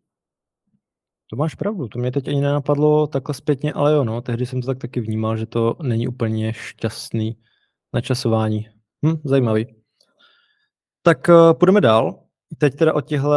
To 1.31 1.37
máš 1.37 1.55
pravdu, 1.55 1.89
to 1.89 1.99
mě 1.99 2.13
teď 2.13 2.29
ani 2.29 2.41
nenapadlo 2.41 3.07
takhle 3.07 3.35
zpětně, 3.35 3.73
ale 3.73 3.93
jo, 3.93 4.05
no, 4.05 4.21
tehdy 4.21 4.47
jsem 4.47 4.61
to 4.61 4.67
tak 4.67 4.79
taky 4.79 5.01
vnímal, 5.01 5.37
že 5.37 5.47
to 5.47 5.77
není 5.83 6.09
úplně 6.09 6.53
šťastný 6.53 7.37
načasování. 7.95 8.69
Hm, 9.07 9.17
zajímavý. 9.25 9.67
Tak 11.03 11.29
uh, 11.29 11.53
půjdeme 11.59 11.81
dál. 11.81 12.21
Teď 12.59 12.75
teda 12.75 12.95
o 12.95 13.01
těchto 13.01 13.31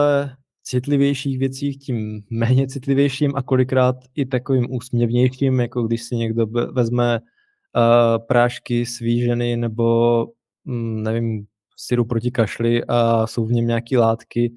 citlivějších 0.64 1.40
věcích, 1.40 1.80
tím 1.80 2.24
méně 2.30 2.68
citlivějším 2.68 3.36
a 3.36 3.42
kolikrát 3.42 3.96
i 4.16 4.26
takovým 4.26 4.68
úsměvnějším, 4.72 5.60
jako 5.60 5.84
když 5.84 6.04
si 6.04 6.16
někdo 6.16 6.46
vezme 6.74 7.20
uh, 7.20 8.26
prášky 8.28 8.86
svíženy 8.86 9.58
nebo 9.58 10.26
um, 10.66 11.04
nevím, 11.04 11.46
syru 11.78 12.06
proti 12.06 12.32
kašli 12.32 12.84
a 12.84 13.28
jsou 13.28 13.46
v 13.46 13.52
něm 13.52 13.68
nějaké 13.68 13.98
látky, 13.98 14.54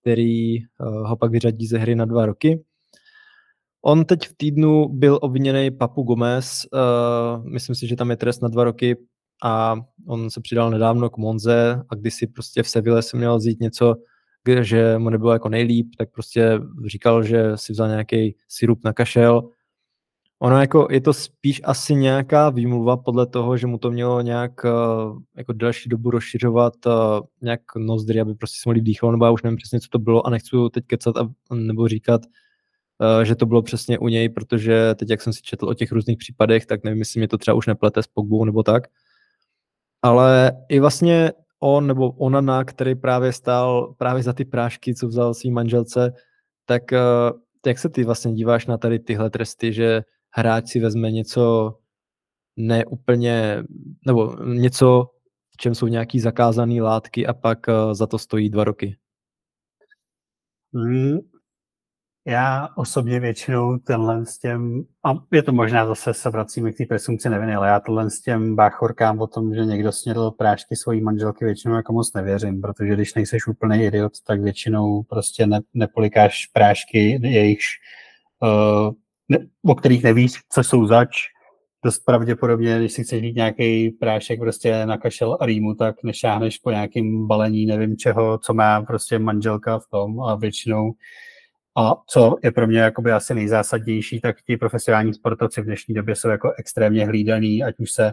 který 0.00 0.58
uh, 0.58 1.08
ho 1.08 1.16
pak 1.16 1.30
vyřadí 1.30 1.66
ze 1.66 1.78
hry 1.78 1.94
na 1.94 2.04
dva 2.04 2.26
roky. 2.26 2.64
On 3.86 4.04
teď 4.04 4.28
v 4.28 4.34
týdnu 4.36 4.88
byl 4.88 5.18
obviněný 5.22 5.70
Papu 5.70 6.02
Gomez, 6.02 6.66
uh, 6.72 7.46
myslím 7.46 7.76
si, 7.76 7.86
že 7.86 7.96
tam 7.96 8.10
je 8.10 8.16
trest 8.16 8.42
na 8.42 8.48
dva 8.48 8.64
roky 8.64 8.96
a 9.42 9.76
on 10.06 10.30
se 10.30 10.40
přidal 10.40 10.70
nedávno 10.70 11.10
k 11.10 11.16
Monze 11.16 11.82
a 11.88 11.94
když 11.94 12.14
si 12.14 12.26
prostě 12.26 12.62
v 12.62 12.68
Seville 12.68 13.02
se 13.02 13.16
měl 13.16 13.36
vzít 13.36 13.60
něco, 13.60 13.94
že 14.60 14.98
mu 14.98 15.10
nebylo 15.10 15.32
jako 15.32 15.48
nejlíp, 15.48 15.86
tak 15.98 16.10
prostě 16.10 16.60
říkal, 16.86 17.22
že 17.22 17.52
si 17.54 17.72
vzal 17.72 17.88
nějaký 17.88 18.36
sirup 18.48 18.84
na 18.84 18.92
kašel. 18.92 19.48
Ono 20.38 20.60
jako, 20.60 20.88
je 20.90 21.00
to 21.00 21.12
spíš 21.12 21.60
asi 21.64 21.94
nějaká 21.94 22.50
výmluva 22.50 22.96
podle 22.96 23.26
toho, 23.26 23.56
že 23.56 23.66
mu 23.66 23.78
to 23.78 23.90
mělo 23.90 24.20
nějak 24.20 24.52
uh, 24.64 25.18
jako 25.36 25.52
delší 25.52 25.88
dobu 25.88 26.10
rozšiřovat 26.10 26.86
uh, 26.86 26.92
nějak 27.42 27.60
nozdry, 27.76 28.20
aby 28.20 28.34
prostě 28.34 28.56
si 28.62 28.68
mohli 28.68 28.80
dýchat, 28.80 29.10
nebo 29.10 29.24
já 29.24 29.30
už 29.30 29.42
nevím 29.42 29.56
přesně, 29.56 29.80
co 29.80 29.88
to 29.90 29.98
bylo 29.98 30.26
a 30.26 30.30
nechci 30.30 30.56
teď 30.72 30.84
kecat 30.86 31.16
a, 31.16 31.28
nebo 31.54 31.88
říkat, 31.88 32.20
Eh, 32.22 32.43
že 33.22 33.34
to 33.34 33.46
bylo 33.46 33.62
přesně 33.62 33.98
u 33.98 34.08
něj, 34.08 34.28
protože 34.28 34.94
teď, 34.94 35.10
jak 35.10 35.22
jsem 35.22 35.32
si 35.32 35.42
četl 35.42 35.68
o 35.68 35.74
těch 35.74 35.92
různých 35.92 36.18
případech, 36.18 36.66
tak 36.66 36.84
nevím, 36.84 36.98
jestli 36.98 37.20
mě 37.20 37.28
to 37.28 37.38
třeba 37.38 37.54
už 37.54 37.66
neplete 37.66 38.02
s 38.02 38.06
Pogbou 38.06 38.44
nebo 38.44 38.62
tak. 38.62 38.82
Ale 40.02 40.52
i 40.68 40.80
vlastně 40.80 41.32
on 41.60 41.86
nebo 41.86 42.10
ona, 42.10 42.64
který 42.64 42.94
právě 42.94 43.32
stál 43.32 43.94
právě 43.98 44.22
za 44.22 44.32
ty 44.32 44.44
prášky, 44.44 44.94
co 44.94 45.08
vzal 45.08 45.34
svým 45.34 45.54
manželce, 45.54 46.12
tak 46.66 46.92
eh, 46.92 46.98
jak 47.66 47.78
se 47.78 47.88
ty 47.88 48.04
vlastně 48.04 48.32
díváš 48.32 48.66
na 48.66 48.78
tady 48.78 48.98
tyhle 48.98 49.30
tresty, 49.30 49.72
že 49.72 50.02
hráč 50.30 50.68
si 50.68 50.80
vezme 50.80 51.10
něco 51.10 51.74
neúplně, 52.56 53.64
nebo 54.06 54.36
něco, 54.44 55.10
v 55.50 55.56
čem 55.56 55.74
jsou 55.74 55.86
nějaký 55.86 56.20
zakázané 56.20 56.82
látky 56.82 57.26
a 57.26 57.34
pak 57.34 57.68
eh, 57.68 57.94
za 57.94 58.06
to 58.06 58.18
stojí 58.18 58.50
dva 58.50 58.64
roky? 58.64 58.96
Já 62.26 62.68
osobně 62.76 63.20
většinou 63.20 63.78
tenhle 63.78 64.26
s 64.26 64.38
těm, 64.38 64.84
a 65.04 65.14
je 65.32 65.42
to 65.42 65.52
možná 65.52 65.86
zase 65.86 66.14
se 66.14 66.30
vracíme 66.30 66.72
k 66.72 66.76
té 66.76 66.86
presumci 66.86 67.28
neviny, 67.28 67.54
ale 67.54 67.68
já 67.68 67.80
tohle 67.80 68.10
s 68.10 68.20
těm 68.20 68.56
báchorkám 68.56 69.20
o 69.20 69.26
tom, 69.26 69.54
že 69.54 69.64
někdo 69.64 69.92
snědl 69.92 70.30
prášky 70.30 70.76
svojí 70.76 71.00
manželky 71.00 71.44
většinou 71.44 71.74
jako 71.74 71.92
moc 71.92 72.12
nevěřím, 72.12 72.60
protože 72.60 72.94
když 72.94 73.14
nejseš 73.14 73.46
úplný 73.46 73.84
idiot, 73.84 74.12
tak 74.26 74.40
většinou 74.40 75.02
prostě 75.02 75.46
ne, 75.46 75.60
nepolikáš 75.74 76.46
prášky 76.46 77.20
jejichž, 77.22 77.66
uh, 78.42 78.92
ne, 79.28 79.38
o 79.64 79.74
kterých 79.74 80.04
nevíš, 80.04 80.32
co 80.52 80.64
jsou 80.64 80.86
zač. 80.86 81.16
Dost 81.84 81.98
pravděpodobně, 81.98 82.78
když 82.78 82.92
si 82.92 83.04
chceš 83.04 83.22
mít 83.22 83.36
nějaký 83.36 83.90
prášek 83.90 84.40
prostě 84.40 84.86
na 84.86 84.98
kašel 84.98 85.38
a 85.40 85.46
rýmu, 85.46 85.74
tak 85.74 85.96
nešáhneš 86.04 86.58
po 86.58 86.70
nějakým 86.70 87.26
balení, 87.26 87.66
nevím 87.66 87.96
čeho, 87.96 88.38
co 88.38 88.54
má 88.54 88.82
prostě 88.82 89.18
manželka 89.18 89.78
v 89.78 89.86
tom 89.90 90.20
a 90.20 90.34
většinou 90.34 90.92
a 91.76 91.94
co 92.06 92.36
je 92.42 92.52
pro 92.52 92.66
mě 92.66 92.78
jakoby 92.78 93.12
asi 93.12 93.34
nejzásadnější, 93.34 94.20
tak 94.20 94.42
ti 94.42 94.56
profesionální 94.56 95.14
sportovci 95.14 95.60
v 95.60 95.64
dnešní 95.64 95.94
době 95.94 96.16
jsou 96.16 96.28
jako 96.28 96.52
extrémně 96.58 97.06
hlídaný, 97.06 97.62
ať 97.64 97.74
už 97.78 97.90
se 97.90 98.12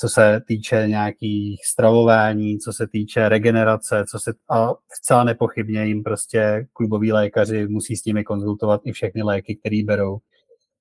co 0.00 0.08
se 0.08 0.40
týče 0.46 0.84
nějakých 0.88 1.66
stravování, 1.66 2.58
co 2.58 2.72
se 2.72 2.86
týče 2.86 3.28
regenerace, 3.28 4.04
co 4.10 4.18
se, 4.18 4.32
a 4.50 4.68
zcela 4.92 5.24
nepochybně 5.24 5.86
jim 5.86 6.02
prostě 6.02 6.66
kluboví 6.72 7.12
lékaři 7.12 7.68
musí 7.68 7.96
s 7.96 8.04
nimi 8.04 8.24
konzultovat 8.24 8.80
i 8.84 8.92
všechny 8.92 9.22
léky, 9.22 9.56
které 9.56 9.82
berou. 9.84 10.18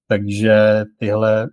Takže 0.07 0.83
tyhle 0.99 1.49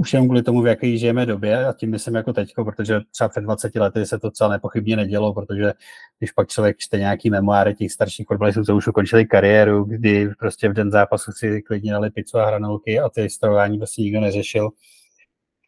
už 0.00 0.12
jenom 0.12 0.28
kvůli 0.28 0.42
tomu, 0.42 0.62
v 0.62 0.66
jaké 0.66 0.96
žijeme 0.96 1.26
době, 1.26 1.66
a 1.66 1.72
tím 1.72 1.90
myslím 1.90 2.14
jako 2.14 2.32
teďko, 2.32 2.64
protože 2.64 3.00
třeba 3.12 3.28
před 3.28 3.40
20 3.40 3.74
lety 3.74 4.06
se 4.06 4.18
to 4.18 4.30
celé 4.30 4.50
nepochybně 4.50 4.96
nedělo, 4.96 5.34
protože 5.34 5.72
když 6.18 6.32
pak 6.32 6.48
člověk 6.48 6.76
čte 6.78 6.98
nějaký 6.98 7.30
memoáry 7.30 7.74
těch 7.74 7.92
starších 7.92 8.26
fotbalistů, 8.26 8.64
co 8.64 8.76
už 8.76 8.86
ukončili 8.86 9.26
kariéru, 9.26 9.84
kdy 9.84 10.30
prostě 10.38 10.68
v 10.68 10.72
den 10.72 10.90
zápasu 10.90 11.32
si 11.32 11.62
klidně 11.62 11.92
dali 11.92 12.10
pizzu 12.10 12.38
a 12.38 12.46
hranolky 12.46 13.00
a 13.00 13.08
ty 13.08 13.30
stravování 13.30 13.78
prostě 13.78 14.02
nikdo 14.02 14.20
neřešil, 14.20 14.70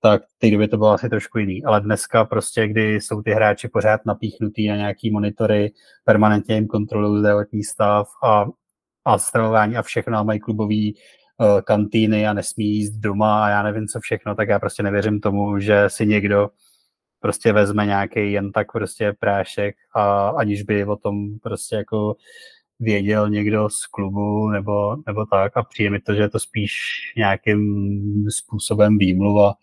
tak 0.02 0.22
v 0.22 0.38
té 0.38 0.50
době 0.50 0.68
to 0.68 0.76
bylo 0.76 0.90
asi 0.90 1.08
trošku 1.08 1.38
jiný. 1.38 1.64
Ale 1.64 1.80
dneska 1.80 2.24
prostě, 2.24 2.68
kdy 2.68 2.94
jsou 2.94 3.22
ty 3.22 3.30
hráči 3.30 3.68
pořád 3.68 4.00
napíchnutý 4.06 4.68
na 4.68 4.76
nějaký 4.76 5.10
monitory, 5.10 5.72
permanentně 6.04 6.54
jim 6.54 6.66
kontrolují 6.66 7.20
zdravotní 7.20 7.64
stav 7.64 8.08
a, 8.24 8.44
a 9.04 9.16
a 9.78 9.82
všechno 9.82 10.18
a 10.18 10.22
mají 10.22 10.40
klubový 10.40 10.96
kantýny 11.64 12.26
a 12.26 12.32
nesmí 12.32 12.64
jíst 12.64 12.90
doma 12.90 13.44
a 13.44 13.48
já 13.48 13.62
nevím 13.62 13.86
co 13.86 14.00
všechno, 14.00 14.34
tak 14.34 14.48
já 14.48 14.58
prostě 14.58 14.82
nevěřím 14.82 15.20
tomu, 15.20 15.58
že 15.58 15.84
si 15.88 16.06
někdo 16.06 16.50
prostě 17.20 17.52
vezme 17.52 17.86
nějaký 17.86 18.32
jen 18.32 18.52
tak 18.52 18.72
prostě 18.72 19.12
prášek 19.20 19.76
a 19.94 20.28
aniž 20.28 20.62
by 20.62 20.84
o 20.84 20.96
tom 20.96 21.38
prostě 21.38 21.76
jako 21.76 22.16
věděl 22.80 23.30
někdo 23.30 23.68
z 23.68 23.86
klubu 23.86 24.48
nebo, 24.48 24.96
nebo 25.06 25.26
tak. 25.26 25.56
A 25.56 25.62
přijde 25.62 25.90
mi 25.90 26.00
to, 26.00 26.14
že 26.14 26.22
je 26.22 26.28
to 26.28 26.38
spíš 26.38 26.72
nějakým 27.16 28.24
způsobem 28.30 28.98
výmluva, 28.98 29.54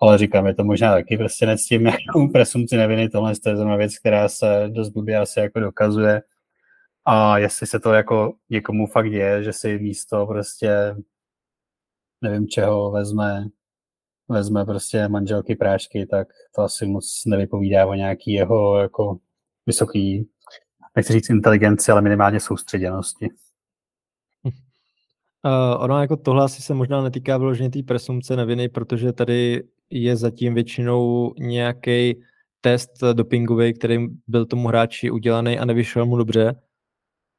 ale 0.00 0.18
říkám, 0.18 0.46
je 0.46 0.54
to 0.54 0.64
možná 0.64 0.92
taky 0.92 1.16
prostě 1.16 1.46
nectím 1.46 1.82
nějakou 1.82 2.32
presumci 2.32 2.76
neviny, 2.76 3.08
tohle 3.08 3.32
je 3.46 3.56
zrovna 3.56 3.76
věc, 3.76 3.98
která 3.98 4.28
se 4.28 4.64
dost 4.68 4.88
blbě 4.88 5.18
asi 5.18 5.40
jako 5.40 5.60
dokazuje. 5.60 6.22
A 7.04 7.38
jestli 7.38 7.66
se 7.66 7.80
to 7.80 7.92
jako 7.92 8.32
někomu 8.50 8.86
fakt 8.86 9.10
děje, 9.10 9.42
že 9.42 9.52
si 9.52 9.78
místo 9.78 10.26
prostě 10.26 10.94
nevím 12.20 12.48
čeho 12.48 12.90
vezme, 12.90 13.46
vezme 14.28 14.64
prostě 14.64 15.08
manželky 15.08 15.56
prášky, 15.56 16.06
tak 16.06 16.28
to 16.54 16.62
asi 16.62 16.86
moc 16.86 17.22
nevypovídá 17.26 17.86
o 17.86 17.94
nějaký 17.94 18.32
jeho 18.32 18.78
jako 18.78 19.18
vysoký, 19.66 20.28
nechci 20.96 21.12
říct 21.12 21.30
inteligenci, 21.30 21.92
ale 21.92 22.02
minimálně 22.02 22.40
soustředěnosti. 22.40 23.28
Uh, 24.44 24.52
ono 25.78 26.00
jako 26.00 26.16
tohle 26.16 26.44
asi 26.44 26.62
se 26.62 26.74
možná 26.74 27.02
netýká 27.02 27.38
vyloženě 27.38 27.70
té 27.70 27.82
presumce 27.82 28.36
neviny, 28.36 28.68
protože 28.68 29.12
tady 29.12 29.62
je 29.90 30.16
zatím 30.16 30.54
většinou 30.54 31.32
nějaký 31.38 32.22
test 32.60 32.90
dopingový, 33.12 33.74
který 33.74 34.06
byl 34.26 34.46
tomu 34.46 34.68
hráči 34.68 35.10
udělaný 35.10 35.58
a 35.58 35.64
nevyšel 35.64 36.06
mu 36.06 36.16
dobře. 36.16 36.54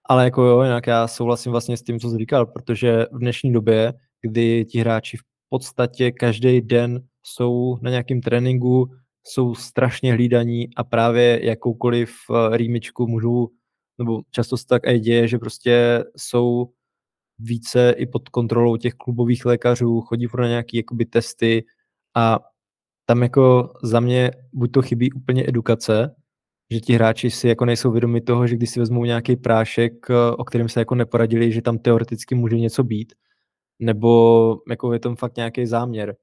Ale 0.06 0.24
jako 0.24 0.44
jo, 0.44 0.62
jinak 0.62 0.88
já 0.88 1.08
souhlasím 1.08 1.52
vlastně 1.52 1.78
s 1.78 1.84
tím, 1.84 2.00
co 2.00 2.10
jsi 2.10 2.18
říkal, 2.18 2.46
protože 2.46 3.06
v 3.12 3.20
dnešní 3.20 3.54
době 3.54 3.94
kdy 4.22 4.66
ti 4.66 4.80
hráči 4.80 5.18
v 5.18 5.22
podstatě 5.50 6.12
každý 6.12 6.62
den 6.62 7.04
jsou 7.24 7.78
na 7.82 7.90
nějakém 7.90 8.22
tréninku, 8.22 8.92
jsou 9.24 9.56
strašně 9.56 10.14
hlídaní 10.14 10.70
a 10.76 10.84
právě 10.84 11.46
jakoukoliv 11.46 12.16
eh, 12.30 12.58
rýmičku 12.58 13.08
můžou, 13.08 13.50
nebo 13.98 14.22
často 14.32 14.58
se 14.58 14.66
tak 14.66 14.82
i 14.88 15.00
děje, 15.00 15.28
že 15.28 15.38
prostě 15.38 16.04
jsou 16.18 16.70
více 17.40 17.92
i 17.98 18.06
pod 18.06 18.30
kontrolou 18.30 18.78
těch 18.78 18.94
klubových 18.94 19.46
lékařů, 19.46 20.02
chodí 20.02 20.28
pro 20.28 20.46
nějaké 20.46 20.78
jakoby 20.78 21.06
testy 21.06 21.66
a 22.16 22.40
tam 23.06 23.24
jako 23.24 23.74
za 23.84 24.00
mě 24.00 24.32
buď 24.54 24.72
to 24.72 24.82
chybí 24.82 25.12
úplně 25.12 25.44
edukace, 25.48 26.16
že 26.72 26.80
ti 26.80 26.94
hráči 26.94 27.32
si 27.32 27.48
jako 27.48 27.66
nejsou 27.66 27.92
vědomi 27.92 28.22
toho, 28.22 28.48
že 28.48 28.56
když 28.56 28.70
si 28.70 28.80
vezmou 28.80 29.06
nějaký 29.06 29.36
prášek, 29.36 29.94
eh, 30.10 30.32
o 30.32 30.44
kterém 30.44 30.70
se 30.70 30.80
jako 30.82 30.96
neporadili, 30.96 31.52
že 31.52 31.62
tam 31.62 31.78
teoreticky 31.78 32.36
může 32.36 32.58
něco 32.58 32.84
být, 32.84 33.14
nebo 33.80 34.62
jako 34.70 34.94
je 34.94 35.00
tam 35.00 35.16
fakt 35.16 35.38
nějaký 35.38 35.66
záměr. 35.66 36.16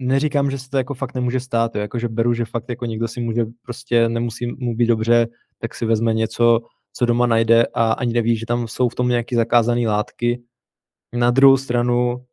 Neříkám, 0.00 0.50
že 0.50 0.58
se 0.58 0.70
to 0.70 0.76
jako 0.76 0.94
fakt 0.94 1.14
nemůže 1.14 1.40
stát, 1.40 1.74
jo, 1.74 1.80
jako 1.80 1.98
že 1.98 2.08
beru, 2.08 2.34
že 2.34 2.44
fakt 2.44 2.68
jako 2.68 2.84
někdo 2.86 3.08
si 3.08 3.20
může 3.20 3.44
prostě, 3.62 4.08
nemusí 4.08 4.46
mu 4.46 4.76
být 4.76 4.86
dobře, 4.86 5.28
tak 5.58 5.74
si 5.74 5.86
vezme 5.86 6.14
něco, 6.14 6.60
co 6.92 7.06
doma 7.06 7.26
najde 7.26 7.66
a 7.74 7.92
ani 7.92 8.12
neví, 8.12 8.36
že 8.36 8.46
tam 8.46 8.68
jsou 8.68 8.88
v 8.88 8.94
tom 8.94 9.08
nějaké 9.08 9.36
zakázané 9.36 9.88
látky. 9.88 10.42
Na 11.12 11.30
druhou 11.30 11.56
stranu 11.56 12.24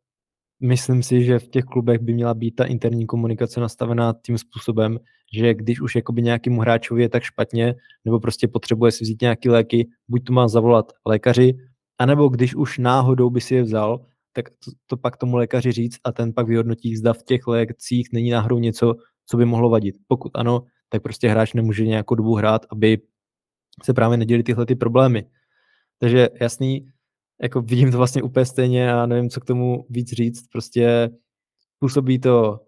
myslím 0.60 1.02
si, 1.02 1.24
že 1.24 1.38
v 1.38 1.48
těch 1.48 1.64
klubech 1.64 2.00
by 2.00 2.14
měla 2.14 2.34
být 2.34 2.50
ta 2.50 2.64
interní 2.64 3.06
komunikace 3.06 3.60
nastavená 3.60 4.14
tím 4.26 4.38
způsobem, 4.38 4.98
že 5.32 5.54
když 5.54 5.80
už 5.80 5.94
jakoby 5.96 6.22
nějakému 6.22 6.60
hráčovi 6.60 7.02
je 7.02 7.08
tak 7.08 7.22
špatně, 7.22 7.74
nebo 8.04 8.20
prostě 8.20 8.48
potřebuje 8.48 8.92
si 8.92 9.04
vzít 9.04 9.22
nějaké 9.22 9.50
léky, 9.50 9.88
buď 10.08 10.24
to 10.24 10.32
má 10.32 10.48
zavolat 10.48 10.92
lékaři, 11.06 11.54
anebo 11.98 12.28
když 12.28 12.54
už 12.54 12.78
náhodou 12.78 13.30
by 13.30 13.40
si 13.40 13.54
je 13.54 13.62
vzal, 13.62 14.06
tak 14.36 14.50
to, 14.50 14.70
to 14.86 14.96
pak 14.96 15.16
tomu 15.16 15.36
lékaři 15.36 15.72
říct 15.72 15.98
a 16.04 16.12
ten 16.12 16.32
pak 16.32 16.46
vyhodnotí, 16.48 16.96
zda 16.96 17.12
v 17.12 17.22
těch 17.22 17.46
lékcích 17.46 18.08
není 18.12 18.30
náhodou 18.30 18.58
něco, 18.58 18.94
co 19.26 19.36
by 19.36 19.44
mohlo 19.44 19.70
vadit. 19.70 19.96
Pokud 20.06 20.32
ano, 20.34 20.62
tak 20.88 21.02
prostě 21.02 21.28
hráč 21.28 21.54
nemůže 21.54 21.86
nějakou 21.86 22.14
dobu 22.14 22.34
hrát, 22.34 22.66
aby 22.70 22.98
se 23.82 23.94
právě 23.94 24.16
neděli 24.16 24.42
tyhle 24.42 24.66
ty 24.66 24.74
problémy. 24.74 25.26
Takže 25.98 26.28
jasný, 26.40 26.88
jako 27.42 27.60
vidím 27.60 27.90
to 27.90 27.96
vlastně 27.96 28.22
úplně 28.22 28.46
stejně 28.46 28.92
a 28.92 29.06
nevím, 29.06 29.30
co 29.30 29.40
k 29.40 29.44
tomu 29.44 29.86
víc 29.90 30.12
říct. 30.12 30.48
Prostě 30.52 31.10
působí 31.78 32.18
to 32.18 32.60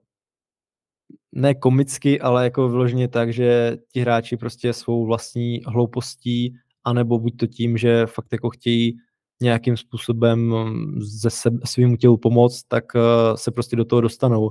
ne 1.32 1.54
komicky, 1.54 2.20
ale 2.20 2.44
jako 2.44 2.68
vyloženě 2.68 3.08
tak, 3.08 3.32
že 3.32 3.78
ti 3.92 4.00
hráči 4.00 4.36
prostě 4.36 4.72
svou 4.72 5.06
vlastní 5.06 5.60
hloupostí, 5.66 6.54
anebo 6.84 7.18
buď 7.18 7.36
to 7.36 7.46
tím, 7.46 7.76
že 7.76 8.06
fakt 8.06 8.32
jako 8.32 8.50
chtějí 8.50 8.98
nějakým 9.43 9.76
způsobem 9.76 10.55
ze 10.99 11.30
sebe, 11.30 11.59
svým 11.64 11.97
tělu 11.97 12.16
pomoct, 12.16 12.62
tak 12.68 12.84
uh, 12.95 13.01
se 13.34 13.51
prostě 13.51 13.76
do 13.76 13.84
toho 13.84 14.01
dostanou. 14.01 14.51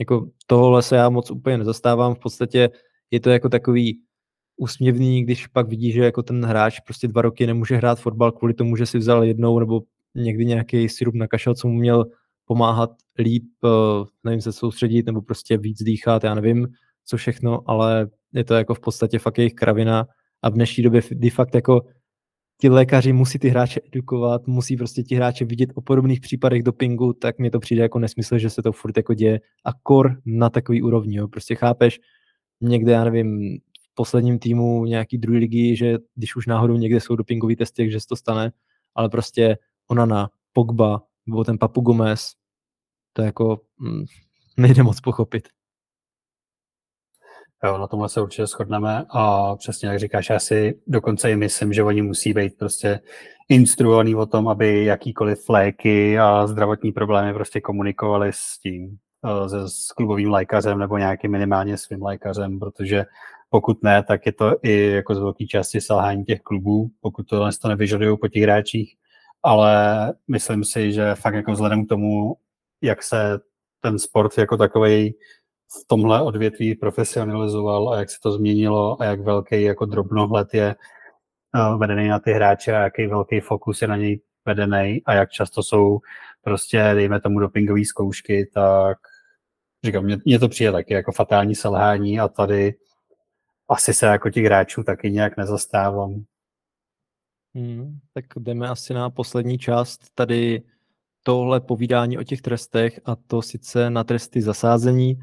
Jako 0.00 0.28
tohle 0.46 0.82
se 0.82 0.96
já 0.96 1.08
moc 1.08 1.30
úplně 1.30 1.58
nezastávám, 1.58 2.14
v 2.14 2.18
podstatě 2.18 2.70
je 3.10 3.20
to 3.20 3.30
jako 3.30 3.48
takový 3.48 4.00
úsměvný, 4.56 5.22
když 5.24 5.46
pak 5.46 5.68
vidí, 5.68 5.92
že 5.92 6.04
jako 6.04 6.22
ten 6.22 6.44
hráč 6.44 6.80
prostě 6.80 7.08
dva 7.08 7.22
roky 7.22 7.46
nemůže 7.46 7.76
hrát 7.76 8.00
fotbal 8.00 8.32
kvůli 8.32 8.54
tomu, 8.54 8.76
že 8.76 8.86
si 8.86 8.98
vzal 8.98 9.24
jednou 9.24 9.58
nebo 9.58 9.82
někdy 10.14 10.44
nějaký 10.46 10.88
syrup 10.88 11.14
na 11.14 11.26
kašel, 11.26 11.54
co 11.54 11.68
mu 11.68 11.74
měl 11.74 12.06
pomáhat 12.44 12.90
líp, 13.18 13.44
uh, 13.62 13.70
nevím, 14.24 14.40
se 14.40 14.52
soustředit 14.52 15.06
nebo 15.06 15.22
prostě 15.22 15.58
víc 15.58 15.82
dýchat, 15.82 16.24
já 16.24 16.34
nevím, 16.34 16.68
co 17.04 17.16
všechno, 17.16 17.60
ale 17.66 18.08
je 18.32 18.44
to 18.44 18.54
jako 18.54 18.74
v 18.74 18.80
podstatě 18.80 19.18
fakt 19.18 19.38
jejich 19.38 19.54
kravina 19.54 20.06
a 20.42 20.50
v 20.50 20.54
dnešní 20.54 20.82
době, 20.82 21.02
kdy 21.10 21.30
fakt 21.30 21.54
jako 21.54 21.80
ti 22.60 22.68
lékaři 22.68 23.12
musí 23.12 23.38
ty 23.38 23.48
hráče 23.48 23.80
edukovat, 23.86 24.46
musí 24.46 24.76
prostě 24.76 25.02
ti 25.02 25.14
hráče 25.14 25.44
vidět 25.44 25.70
o 25.74 25.80
podobných 25.80 26.20
případech 26.20 26.62
dopingu, 26.62 27.12
tak 27.12 27.38
mi 27.38 27.50
to 27.50 27.60
přijde 27.60 27.82
jako 27.82 27.98
nesmysl, 27.98 28.38
že 28.38 28.50
se 28.50 28.62
to 28.62 28.72
furt 28.72 28.96
jako 28.96 29.14
děje 29.14 29.40
a 29.64 29.72
kor 29.82 30.20
na 30.26 30.50
takový 30.50 30.82
úrovni, 30.82 31.16
jo. 31.16 31.28
prostě 31.28 31.54
chápeš, 31.54 32.00
někde, 32.60 32.92
já 32.92 33.04
nevím, 33.04 33.58
v 33.92 33.94
posledním 33.94 34.38
týmu 34.38 34.84
nějaký 34.84 35.18
druhý 35.18 35.38
ligy, 35.38 35.76
že 35.76 35.98
když 36.14 36.36
už 36.36 36.46
náhodou 36.46 36.76
někde 36.76 37.00
jsou 37.00 37.16
dopingový 37.16 37.56
testy, 37.56 37.90
že 37.90 38.00
se 38.00 38.06
to 38.06 38.16
stane, 38.16 38.52
ale 38.94 39.08
prostě 39.08 39.58
ona 39.88 40.06
na 40.06 40.30
Pogba, 40.52 41.02
nebo 41.26 41.44
ten 41.44 41.58
Papu 41.58 41.80
Gomez, 41.80 42.32
to 43.12 43.22
jako 43.22 43.60
mm, 43.78 44.04
nejde 44.56 44.82
moc 44.82 45.00
pochopit. 45.00 45.48
Jo, 47.64 47.78
na 47.78 47.86
tomhle 47.86 48.08
se 48.08 48.20
určitě 48.20 48.46
shodneme 48.46 49.04
a 49.10 49.56
přesně 49.56 49.88
jak 49.88 49.98
říkáš, 49.98 50.30
já 50.30 50.38
si 50.38 50.80
dokonce 50.86 51.30
i 51.30 51.36
myslím, 51.36 51.72
že 51.72 51.82
oni 51.82 52.02
musí 52.02 52.32
být 52.32 52.58
prostě 52.58 53.00
instruovaný 53.48 54.14
o 54.14 54.26
tom, 54.26 54.48
aby 54.48 54.84
jakýkoliv 54.84 55.48
léky 55.48 56.18
a 56.18 56.46
zdravotní 56.46 56.92
problémy 56.92 57.34
prostě 57.34 57.60
komunikovali 57.60 58.30
s 58.32 58.58
tím, 58.58 58.96
eh, 59.26 59.48
se, 59.48 59.68
s 59.68 59.92
klubovým 59.92 60.30
lékařem 60.30 60.78
nebo 60.78 60.98
nějakým 60.98 61.30
minimálně 61.30 61.78
svým 61.78 62.02
lékařem, 62.02 62.58
protože 62.58 63.04
pokud 63.50 63.82
ne, 63.82 64.02
tak 64.02 64.26
je 64.26 64.32
to 64.32 64.56
i 64.62 64.90
jako 64.90 65.14
z 65.14 65.18
velké 65.18 65.46
části 65.46 65.80
selhání 65.80 66.24
těch 66.24 66.40
klubů, 66.40 66.90
pokud 67.00 67.26
to 67.26 67.48
to 67.62 67.68
nevyžadují 67.68 68.18
po 68.18 68.28
těch 68.28 68.42
hráčích, 68.42 68.94
ale 69.42 69.74
myslím 70.28 70.64
si, 70.64 70.92
že 70.92 71.14
fakt 71.14 71.34
jako 71.34 71.52
vzhledem 71.52 71.86
k 71.86 71.88
tomu, 71.88 72.36
jak 72.82 73.02
se 73.02 73.40
ten 73.80 73.98
sport 73.98 74.38
jako 74.38 74.56
takový 74.56 75.14
v 75.72 75.86
tomhle 75.86 76.22
odvětví 76.22 76.74
profesionalizoval 76.74 77.92
a 77.92 77.98
jak 77.98 78.10
se 78.10 78.20
to 78.22 78.32
změnilo 78.32 79.02
a 79.02 79.04
jak 79.04 79.20
velký 79.20 79.62
jako 79.62 79.84
drobnohled 79.84 80.54
je 80.54 80.76
uh, 81.54 81.78
vedený 81.78 82.08
na 82.08 82.18
ty 82.18 82.32
hráče 82.32 82.76
a 82.76 82.80
jaký 82.80 83.06
velký 83.06 83.40
fokus 83.40 83.82
je 83.82 83.88
na 83.88 83.96
něj 83.96 84.20
vedený 84.44 85.02
a 85.06 85.14
jak 85.14 85.30
často 85.30 85.62
jsou 85.62 86.00
prostě, 86.42 86.90
dejme 86.94 87.20
tomu, 87.20 87.38
dopingové 87.38 87.84
zkoušky, 87.84 88.50
tak 88.54 88.98
říkám, 89.84 90.04
mně, 90.24 90.38
to 90.38 90.48
přijde 90.48 90.72
taky 90.72 90.94
jako 90.94 91.12
fatální 91.12 91.54
selhání 91.54 92.20
a 92.20 92.28
tady 92.28 92.74
asi 93.68 93.94
se 93.94 94.06
jako 94.06 94.30
těch 94.30 94.44
hráčů 94.44 94.82
taky 94.82 95.10
nějak 95.10 95.36
nezastávám. 95.36 96.24
Hmm, 97.54 97.98
tak 98.14 98.24
jdeme 98.36 98.68
asi 98.68 98.94
na 98.94 99.10
poslední 99.10 99.58
část 99.58 100.00
tady 100.14 100.62
tohle 101.22 101.60
povídání 101.60 102.18
o 102.18 102.22
těch 102.22 102.42
trestech 102.42 103.00
a 103.04 103.16
to 103.16 103.42
sice 103.42 103.90
na 103.90 104.04
tresty 104.04 104.42
zasázení. 104.42 105.20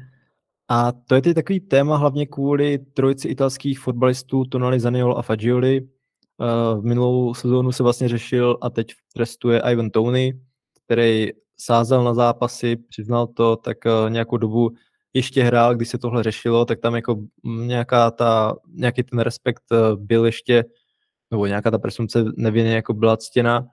A 0.68 0.92
to 0.92 1.14
je 1.14 1.22
teď 1.22 1.34
takový 1.34 1.60
téma 1.60 1.96
hlavně 1.96 2.26
kvůli 2.26 2.78
trojici 2.78 3.28
italských 3.28 3.80
fotbalistů 3.80 4.44
Tonali 4.44 4.80
Zaniolo 4.80 5.18
a 5.18 5.22
Fagioli. 5.22 5.80
Uh, 5.80 6.80
v 6.80 6.84
minulou 6.84 7.34
sezónu 7.34 7.72
se 7.72 7.82
vlastně 7.82 8.08
řešil 8.08 8.58
a 8.60 8.70
teď 8.70 8.86
trestuje 9.14 9.60
Ivan 9.60 9.90
Tony, 9.90 10.40
který 10.84 11.28
sázel 11.60 12.04
na 12.04 12.14
zápasy, 12.14 12.76
přiznal 12.76 13.26
to, 13.26 13.56
tak 13.56 13.76
uh, 13.84 14.10
nějakou 14.10 14.36
dobu 14.36 14.70
ještě 15.14 15.42
hrál, 15.42 15.74
když 15.74 15.88
se 15.88 15.98
tohle 15.98 16.22
řešilo, 16.22 16.64
tak 16.64 16.80
tam 16.80 16.94
jako 16.94 17.24
nějaká 17.44 18.10
ta, 18.10 18.56
nějaký 18.72 19.02
ten 19.02 19.18
respekt 19.18 19.62
uh, 19.70 20.00
byl 20.00 20.26
ještě, 20.26 20.64
nebo 21.30 21.46
nějaká 21.46 21.70
ta 21.70 21.78
presumce 21.78 22.24
neviny 22.36 22.72
jako 22.72 22.94
byla 22.94 23.16
ctěna, 23.16 23.66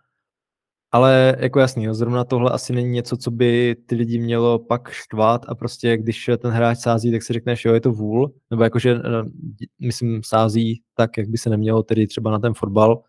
ale 0.95 1.35
jako 1.39 1.59
jasný, 1.59 1.87
zrovna 1.91 2.23
tohle 2.23 2.51
asi 2.51 2.73
není 2.73 2.89
něco, 2.89 3.17
co 3.17 3.31
by 3.31 3.75
ty 3.85 3.95
lidi 3.95 4.19
mělo 4.19 4.59
pak 4.59 4.89
štvát 4.89 5.45
a 5.47 5.55
prostě 5.55 5.97
když 5.97 6.29
ten 6.37 6.51
hráč 6.51 6.79
sází, 6.79 7.11
tak 7.11 7.23
si 7.23 7.33
řekneš, 7.33 7.65
jo, 7.65 7.73
je 7.73 7.81
to 7.81 7.91
vůl, 7.91 8.33
nebo 8.51 8.63
jakože, 8.63 8.91
eh, 8.91 9.23
myslím, 9.81 10.21
sází 10.23 10.81
tak, 10.93 11.17
jak 11.17 11.27
by 11.29 11.37
se 11.37 11.49
nemělo, 11.49 11.83
tedy 11.83 12.07
třeba 12.07 12.31
na 12.31 12.39
ten 12.39 12.53
fotbal. 12.53 13.01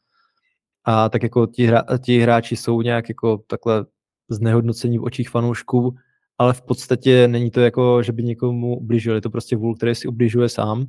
A 0.84 1.08
tak 1.08 1.22
jako 1.22 1.46
ti, 1.46 1.66
hra, 1.66 1.84
ti 1.98 2.18
hráči 2.18 2.56
jsou 2.56 2.82
nějak 2.82 3.08
jako 3.08 3.38
takhle 3.46 3.86
znehodnocení 4.30 4.98
v 4.98 5.04
očích 5.04 5.30
fanoušků, 5.30 5.94
ale 6.38 6.52
v 6.52 6.62
podstatě 6.62 7.28
není 7.28 7.50
to 7.50 7.60
jako, 7.60 8.02
že 8.02 8.12
by 8.12 8.22
někomu 8.22 8.78
ubližil, 8.78 9.14
je 9.14 9.20
to 9.20 9.30
prostě 9.30 9.56
vůl, 9.56 9.76
který 9.76 9.94
si 9.94 10.08
ubližuje 10.08 10.48
sám 10.48 10.86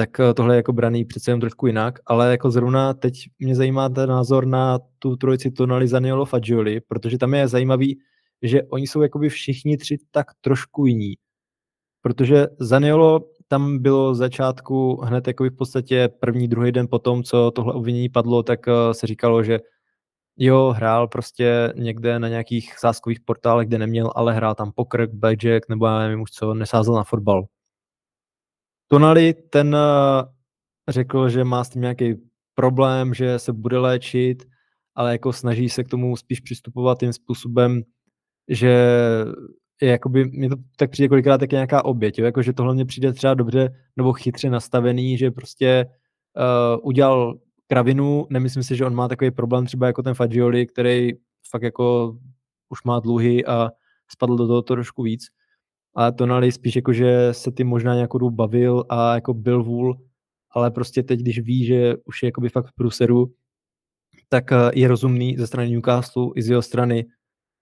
tak 0.00 0.20
eh, 0.20 0.34
tohle 0.34 0.54
je 0.54 0.56
jako 0.56 0.72
braný 0.72 1.04
přece 1.04 1.30
jen 1.30 1.40
trošku 1.40 1.66
jinak, 1.66 1.98
ale 2.06 2.30
jako 2.30 2.50
zrovna 2.50 2.94
teď 2.94 3.14
mě 3.38 3.56
zajímá 3.56 3.88
ten 3.88 4.08
názor 4.08 4.46
na 4.46 4.78
tu 4.98 5.16
trojici 5.16 5.50
Tonali, 5.50 5.88
Zaniolo, 5.88 6.24
Fagioli, 6.24 6.80
protože 6.80 7.18
tam 7.18 7.34
je 7.34 7.48
zajímavý, 7.48 7.98
že 8.42 8.62
oni 8.62 8.86
jsou 8.86 9.02
jakoby 9.02 9.28
všichni 9.28 9.76
tři 9.76 9.98
tak 10.10 10.26
trošku 10.40 10.86
jiní. 10.86 11.14
Protože 12.02 12.46
Zaniolo 12.60 13.20
tam 13.48 13.78
bylo 13.78 14.14
začátku 14.14 15.00
hned 15.04 15.26
jako 15.26 15.44
v 15.44 15.56
podstatě 15.56 16.08
první, 16.20 16.48
druhý 16.48 16.72
den 16.72 16.86
po 16.90 16.98
tom, 16.98 17.22
co 17.22 17.50
tohle 17.50 17.72
obvinění 17.72 18.08
padlo, 18.08 18.42
tak 18.42 18.68
eh, 18.68 18.94
se 18.94 19.06
říkalo, 19.06 19.42
že 19.42 19.60
jo, 20.36 20.74
hrál 20.76 21.08
prostě 21.08 21.72
někde 21.76 22.18
na 22.18 22.28
nějakých 22.28 22.78
sáskových 22.78 23.20
portálech, 23.20 23.68
kde 23.68 23.78
neměl, 23.78 24.12
ale 24.16 24.34
hrál 24.34 24.54
tam 24.54 24.72
poker, 24.72 25.06
blackjack, 25.12 25.68
nebo 25.68 25.86
já 25.86 25.98
nevím 25.98 26.20
už 26.20 26.30
co, 26.30 26.54
nesázel 26.54 26.94
na 26.94 27.04
fotbal. 27.04 27.44
Tonali, 28.92 29.34
ten 29.34 29.74
eh, 29.74 30.22
řekl, 30.88 31.28
že 31.28 31.44
má 31.44 31.64
s 31.64 31.70
tím 31.70 31.82
nějaký 31.82 32.14
problém, 32.54 33.14
že 33.14 33.38
se 33.38 33.52
bude 33.52 33.78
léčit, 33.78 34.44
ale 34.94 35.12
jako 35.12 35.32
snaží 35.32 35.68
se 35.68 35.84
k 35.84 35.88
tomu 35.88 36.16
spíš 36.16 36.40
přistupovat 36.40 36.98
tím 36.98 37.12
způsobem, 37.12 37.82
že 38.48 38.88
je 39.82 39.88
jakoby, 39.90 40.24
mě 40.24 40.48
to 40.48 40.56
tak 40.76 40.90
přijde 40.90 41.08
kolikrát 41.08 41.38
tak 41.38 41.52
nějaká 41.52 41.84
oběť, 41.84 42.18
jo? 42.18 42.24
Jako, 42.24 42.42
že 42.42 42.52
tohle 42.52 42.74
mě 42.74 42.84
přijde 42.84 43.12
třeba 43.12 43.34
dobře 43.34 43.70
nebo 43.96 44.12
chytře 44.12 44.50
nastavený, 44.50 45.18
že 45.18 45.30
prostě 45.30 45.86
uh, 46.36 46.88
udělal 46.88 47.38
kravinu, 47.66 48.26
nemyslím 48.30 48.62
si, 48.62 48.76
že 48.76 48.86
on 48.86 48.94
má 48.94 49.08
takový 49.08 49.30
problém 49.30 49.66
třeba 49.66 49.86
jako 49.86 50.02
ten 50.02 50.14
Fagioli, 50.14 50.66
který 50.66 51.12
fakt 51.50 51.62
jako 51.62 52.16
už 52.68 52.82
má 52.84 53.00
dluhy 53.00 53.46
a 53.46 53.70
spadl 54.12 54.36
do 54.36 54.46
toho 54.46 54.62
trošku 54.62 55.02
víc, 55.02 55.26
ale 55.94 56.12
Tonali 56.12 56.52
spíš 56.52 56.76
jako, 56.76 56.92
že 56.92 57.28
se 57.32 57.52
ty 57.52 57.64
možná 57.64 57.94
nějakou 57.94 58.18
dobu 58.18 58.36
bavil 58.36 58.84
a 58.88 59.14
jako 59.14 59.34
byl 59.34 59.62
vůl, 59.62 59.96
ale 60.50 60.70
prostě 60.70 61.02
teď, 61.02 61.20
když 61.20 61.38
ví, 61.38 61.64
že 61.64 61.94
už 62.04 62.22
je 62.22 62.26
jakoby 62.26 62.48
fakt 62.48 62.66
v 62.66 62.72
průseru, 62.72 63.32
tak 64.28 64.52
eh, 64.52 64.56
je 64.74 64.88
rozumný 64.88 65.36
ze 65.38 65.46
strany 65.46 65.70
Newcastle 65.70 66.30
i 66.36 66.42
z 66.42 66.48
jeho 66.48 66.62
strany 66.62 67.06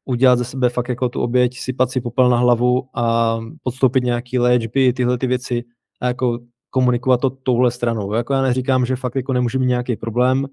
udělat 0.04 0.38
ze 0.38 0.44
sebe 0.44 0.68
fakt 0.68 0.88
jako 0.88 1.08
tu 1.08 1.20
oběť, 1.20 1.58
sypat 1.58 1.90
si 1.90 2.00
popel 2.00 2.30
na 2.30 2.36
hlavu 2.36 2.88
a 2.94 3.38
podstoupit 3.62 4.04
nějaký 4.04 4.38
léčby, 4.38 4.92
tyhle 4.92 5.18
ty 5.18 5.26
věci 5.26 5.64
a 6.00 6.06
jako 6.06 6.38
komunikovat 6.70 7.20
to 7.20 7.30
touhle 7.30 7.70
stranou. 7.70 8.12
Jako 8.12 8.34
já 8.34 8.42
neříkám, 8.42 8.86
že 8.86 8.96
fakt 8.96 9.16
jako 9.16 9.32
nemůže 9.32 9.58
mít 9.58 9.66
nějaký 9.66 9.96
problém, 9.96 10.46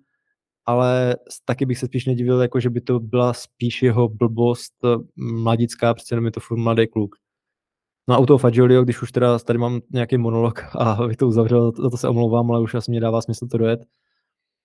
ale 0.65 1.15
taky 1.45 1.65
bych 1.65 1.77
se 1.77 1.85
spíš 1.85 2.05
nedivil, 2.05 2.41
jako 2.41 2.59
že 2.59 2.69
by 2.69 2.81
to 2.81 2.99
byla 2.99 3.33
spíš 3.33 3.83
jeho 3.83 4.09
blbost 4.09 4.73
eh, 4.85 4.97
mladická, 5.15 5.93
přece 5.93 6.13
jenom 6.13 6.25
je 6.25 6.31
to 6.31 6.39
furt 6.39 6.57
mladý 6.57 6.87
kluk. 6.87 7.15
No 8.07 8.15
a 8.15 8.17
u 8.17 8.25
toho 8.25 8.37
Faggiolio, 8.37 8.83
když 8.83 9.01
už 9.01 9.11
teda 9.11 9.39
tady 9.39 9.59
mám 9.59 9.81
nějaký 9.93 10.17
monolog 10.17 10.63
a 10.75 11.05
vy 11.07 11.15
to 11.15 11.27
uzavřel, 11.27 11.71
za 11.71 11.89
to 11.89 11.97
se 11.97 12.07
omlouvám, 12.07 12.51
ale 12.51 12.61
už 12.61 12.75
asi 12.75 12.91
mě 12.91 12.99
dává 12.99 13.21
smysl 13.21 13.47
to 13.47 13.57
dojet, 13.57 13.79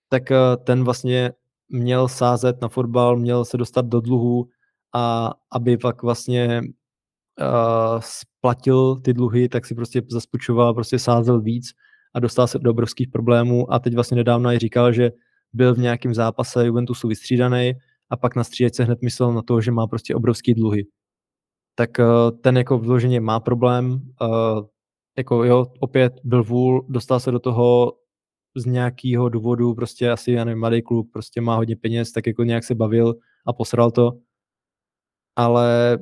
tak 0.09 0.31
eh, 0.31 0.37
ten 0.63 0.83
vlastně 0.83 1.31
měl 1.69 2.07
sázet 2.07 2.61
na 2.61 2.67
fotbal, 2.67 3.17
měl 3.17 3.45
se 3.45 3.57
dostat 3.57 3.85
do 3.85 4.01
dluhu 4.01 4.47
a 4.93 5.31
aby 5.51 5.77
pak 5.77 6.03
vlastně 6.03 6.61
uh, 7.41 7.99
splatil 7.99 8.99
ty 8.99 9.13
dluhy, 9.13 9.49
tak 9.49 9.65
si 9.65 9.75
prostě 9.75 10.01
zaspučoval, 10.09 10.73
prostě 10.73 10.99
sázel 10.99 11.41
víc 11.41 11.71
a 12.15 12.19
dostal 12.19 12.47
se 12.47 12.59
do 12.59 12.71
obrovských 12.71 13.07
problémů 13.07 13.73
a 13.73 13.79
teď 13.79 13.95
vlastně 13.95 14.15
nedávno 14.15 14.51
i 14.51 14.59
říkal, 14.59 14.93
že 14.93 15.11
byl 15.53 15.75
v 15.75 15.77
nějakém 15.77 16.13
zápase 16.13 16.65
Juventusu 16.65 17.07
vystřídaný 17.07 17.73
a 18.09 18.17
pak 18.17 18.35
na 18.35 18.43
střídačce 18.43 18.83
hned 18.83 19.01
myslel 19.01 19.33
na 19.33 19.41
to, 19.41 19.61
že 19.61 19.71
má 19.71 19.87
prostě 19.87 20.15
obrovský 20.15 20.53
dluhy. 20.53 20.85
Tak 21.75 21.89
uh, 21.99 22.39
ten 22.41 22.57
jako 22.57 22.79
vloženě 22.79 23.19
má 23.19 23.39
problém, 23.39 24.01
uh, 24.21 24.65
jako 25.17 25.43
jo, 25.43 25.65
opět 25.79 26.13
byl 26.23 26.43
vůl, 26.43 26.85
dostal 26.89 27.19
se 27.19 27.31
do 27.31 27.39
toho 27.39 27.93
z 28.55 28.65
nějakého 28.65 29.29
důvodu, 29.29 29.73
prostě 29.73 30.11
asi, 30.11 30.31
já 30.31 30.43
nevím, 30.43 30.59
mladý 30.59 30.81
kluk, 30.81 31.11
prostě 31.13 31.41
má 31.41 31.55
hodně 31.55 31.75
peněz, 31.75 32.11
tak 32.11 32.27
jako 32.27 32.43
nějak 32.43 32.63
se 32.63 32.75
bavil 32.75 33.15
a 33.47 33.53
posral 33.53 33.91
to. 33.91 34.11
Ale 35.35 35.99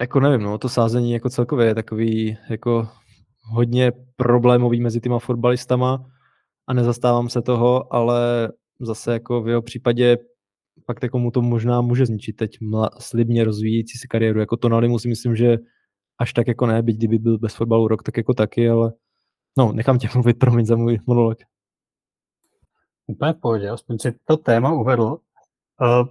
jako 0.00 0.20
nevím, 0.20 0.42
no, 0.42 0.58
to 0.58 0.68
sázení 0.68 1.12
jako 1.12 1.30
celkově 1.30 1.66
je 1.66 1.74
takový 1.74 2.36
jako 2.50 2.88
hodně 3.42 3.92
problémový 4.16 4.80
mezi 4.80 5.00
těma 5.00 5.18
fotbalistama 5.18 6.04
a 6.66 6.74
nezastávám 6.74 7.28
se 7.28 7.42
toho, 7.42 7.94
ale 7.94 8.52
zase 8.80 9.12
jako 9.12 9.42
v 9.42 9.48
jeho 9.48 9.62
případě 9.62 10.18
fakt 10.84 11.02
jako 11.02 11.18
mu 11.18 11.30
to 11.30 11.42
možná 11.42 11.80
může 11.80 12.06
zničit 12.06 12.36
teď 12.36 12.60
mla, 12.60 12.90
slibně 12.98 13.44
rozvíjící 13.44 13.98
si 13.98 14.08
kariéru. 14.08 14.40
Jako 14.40 14.56
Tonali 14.56 14.88
mu 14.88 14.98
si 14.98 15.08
myslím, 15.08 15.36
že 15.36 15.58
až 16.18 16.32
tak 16.32 16.48
jako 16.48 16.66
ne, 16.66 16.82
byť 16.82 16.96
kdyby 16.96 17.18
byl 17.18 17.38
bez 17.38 17.54
fotbalu 17.54 17.88
rok, 17.88 18.02
tak 18.02 18.16
jako 18.16 18.34
taky, 18.34 18.68
ale 18.68 18.92
no, 19.58 19.72
nechám 19.72 19.98
tě 19.98 20.08
mluvit, 20.14 20.38
promiň 20.38 20.66
za 20.66 20.76
můj 20.76 20.98
monolog. 21.06 21.38
Úplně 23.06 23.32
v 23.32 23.40
pohodě, 23.40 23.68
aspoň 23.68 23.98
si 23.98 24.14
to 24.24 24.36
téma 24.36 24.72
uvedl. 24.72 25.04
Uh, 25.04 26.08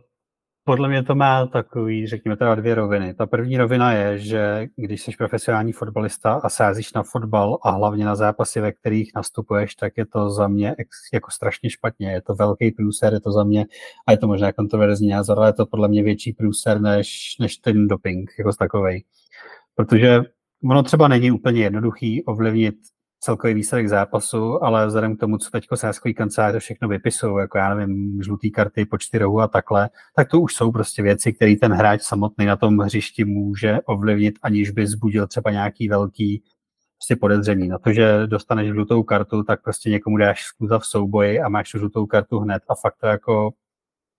podle 0.64 0.90
mě 0.90 1.04
to 1.04 1.16
má 1.16 1.46
takový, 1.46 2.08
řekněme 2.08 2.38
teda 2.38 2.56
dvě 2.56 2.76
roviny. 2.76 3.14
Ta 3.14 3.26
první 3.26 3.58
rovina 3.58 3.94
je, 3.94 4.20
že 4.20 4.68
když 4.76 5.02
jsi 5.02 5.12
profesionální 5.18 5.72
fotbalista 5.72 6.34
a 6.34 6.50
sázíš 6.50 6.94
na 6.94 7.04
fotbal 7.04 7.58
a 7.64 7.72
hlavně 7.72 8.06
na 8.06 8.16
zápasy, 8.16 8.62
ve 8.62 8.72
kterých 8.72 9.12
nastupuješ, 9.16 9.76
tak 9.76 9.94
je 9.98 10.06
to 10.06 10.30
za 10.30 10.48
mě 10.48 10.76
jako 11.14 11.32
strašně 11.32 11.70
špatně. 11.70 12.12
Je 12.12 12.22
to 12.22 12.36
velký 12.36 12.72
průser, 12.72 13.14
je 13.14 13.20
to 13.20 13.32
za 13.32 13.44
mě, 13.44 13.66
a 14.08 14.12
je 14.12 14.18
to 14.18 14.28
možná 14.28 14.52
kontroverzní 14.52 15.10
názor, 15.10 15.38
ale 15.38 15.50
je 15.50 15.54
to 15.54 15.66
podle 15.66 15.88
mě 15.88 16.04
větší 16.04 16.34
průser 16.34 16.82
než, 16.82 17.36
než 17.40 17.58
ten 17.58 17.88
doping 17.88 18.32
jako 18.40 18.52
takovej. 18.54 19.04
Protože 19.76 20.22
ono 20.70 20.84
třeba 20.84 21.08
není 21.08 21.32
úplně 21.32 21.62
jednoduchý 21.62 22.24
ovlivnit 22.24 22.76
celkový 23.24 23.54
výsledek 23.54 23.90
zápasu, 23.90 24.64
ale 24.64 24.88
vzhledem 24.88 25.16
k 25.16 25.20
tomu, 25.20 25.38
co 25.38 25.50
teď 25.50 25.68
sáskový 25.76 26.14
kanceláře 26.14 26.60
všechno 26.60 26.88
vypisují, 26.88 27.40
jako 27.40 27.58
já 27.58 27.76
nevím, 27.76 28.24
žlutý 28.24 28.52
karty 28.52 28.86
po 28.86 28.98
čtyřou 28.98 29.40
a 29.40 29.48
takhle, 29.48 29.90
tak 30.16 30.30
to 30.30 30.42
už 30.42 30.54
jsou 30.54 30.72
prostě 30.72 31.02
věci, 31.02 31.34
které 31.34 31.56
ten 31.56 31.74
hráč 31.74 32.02
samotný 32.02 32.46
na 32.46 32.56
tom 32.56 32.78
hřišti 32.78 33.26
může 33.26 33.80
ovlivnit, 33.86 34.36
aniž 34.42 34.72
by 34.72 34.88
zbudil 34.88 35.28
třeba 35.28 35.52
nějaký 35.52 35.90
velký 35.90 36.44
prostě 36.98 37.16
podezření. 37.16 37.68
Na 37.68 37.78
to, 37.78 37.94
že 37.94 38.28
dostaneš 38.28 38.68
žlutou 38.68 39.04
kartu, 39.04 39.44
tak 39.44 39.64
prostě 39.64 39.90
někomu 39.90 40.18
dáš 40.18 40.44
skluza 40.44 40.80
v 40.80 40.86
souboji 40.86 41.40
a 41.40 41.50
máš 41.50 41.72
tu 41.72 41.78
žlutou 41.78 42.06
kartu 42.06 42.40
hned 42.40 42.64
a 42.70 42.76
fakt 42.76 42.96
to 43.00 43.08
jako 43.08 43.52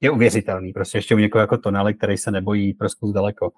je 0.01 0.11
uvěřitelný. 0.11 0.73
Prostě 0.73 0.99
ještě 0.99 1.15
u 1.15 1.19
někoho 1.19 1.41
jako 1.41 1.59
Tonali, 1.59 1.95
který 1.95 2.17
se 2.17 2.31
nebojí 2.31 2.75
prostě 2.75 3.07
daleko 3.15 3.51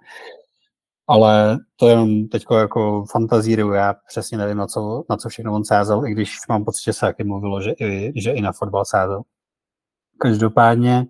ale 1.07 1.59
to 1.76 1.88
jenom 1.88 2.28
teď 2.28 2.44
jako 2.59 3.05
fantazíru, 3.11 3.72
já 3.72 3.94
přesně 4.09 4.38
nevím, 4.38 4.57
na 4.57 4.66
co, 4.66 5.05
na 5.11 5.16
co 5.16 5.28
všechno 5.28 5.55
on 5.55 5.64
sázel, 5.64 6.07
i 6.07 6.12
když 6.12 6.36
mám 6.48 6.64
pocit, 6.64 6.84
že 6.84 6.92
se 6.92 7.00
taky 7.00 7.24
mluvilo, 7.24 7.61
že 7.61 7.70
i, 7.70 8.12
že 8.16 8.32
i 8.32 8.40
na 8.40 8.52
fotbal 8.52 8.84
sázel. 8.84 9.22
Každopádně 10.18 11.07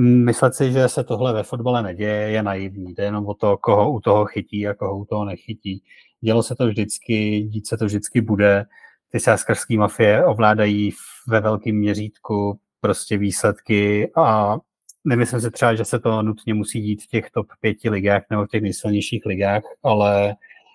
myslet 0.00 0.54
si, 0.54 0.72
že 0.72 0.88
se 0.88 1.04
tohle 1.04 1.32
ve 1.32 1.42
fotbale 1.42 1.82
neděje, 1.82 2.30
je 2.30 2.42
naivní. 2.42 2.94
Jde 2.94 3.04
jenom 3.04 3.26
o 3.26 3.34
to, 3.34 3.56
koho 3.56 3.92
u 3.92 4.00
toho 4.00 4.26
chytí 4.26 4.68
a 4.68 4.74
koho 4.74 4.98
u 4.98 5.04
toho 5.04 5.24
nechytí. 5.24 5.82
Dělo 6.20 6.42
se 6.42 6.54
to 6.54 6.66
vždycky, 6.66 7.40
dít 7.40 7.66
se 7.66 7.76
to 7.76 7.84
vždycky 7.84 8.20
bude. 8.20 8.64
Ty 9.12 9.20
sáskarské 9.20 9.76
mafie 9.76 10.26
ovládají 10.26 10.90
ve 11.28 11.40
velkém 11.40 11.76
měřítku 11.76 12.60
prostě 12.80 13.18
výsledky 13.18 14.12
a 14.16 14.56
nemyslím 15.04 15.40
si 15.40 15.50
třeba, 15.50 15.74
že 15.74 15.84
se 15.84 15.98
to 15.98 16.22
nutně 16.22 16.54
musí 16.54 16.80
dít 16.80 17.02
v 17.02 17.06
těch 17.06 17.30
top 17.30 17.46
pěti 17.60 17.90
ligách 17.90 18.22
nebo 18.30 18.44
v 18.44 18.48
těch 18.48 18.62
nejsilnějších 18.62 19.26
ligách, 19.26 19.62
ale 19.82 20.34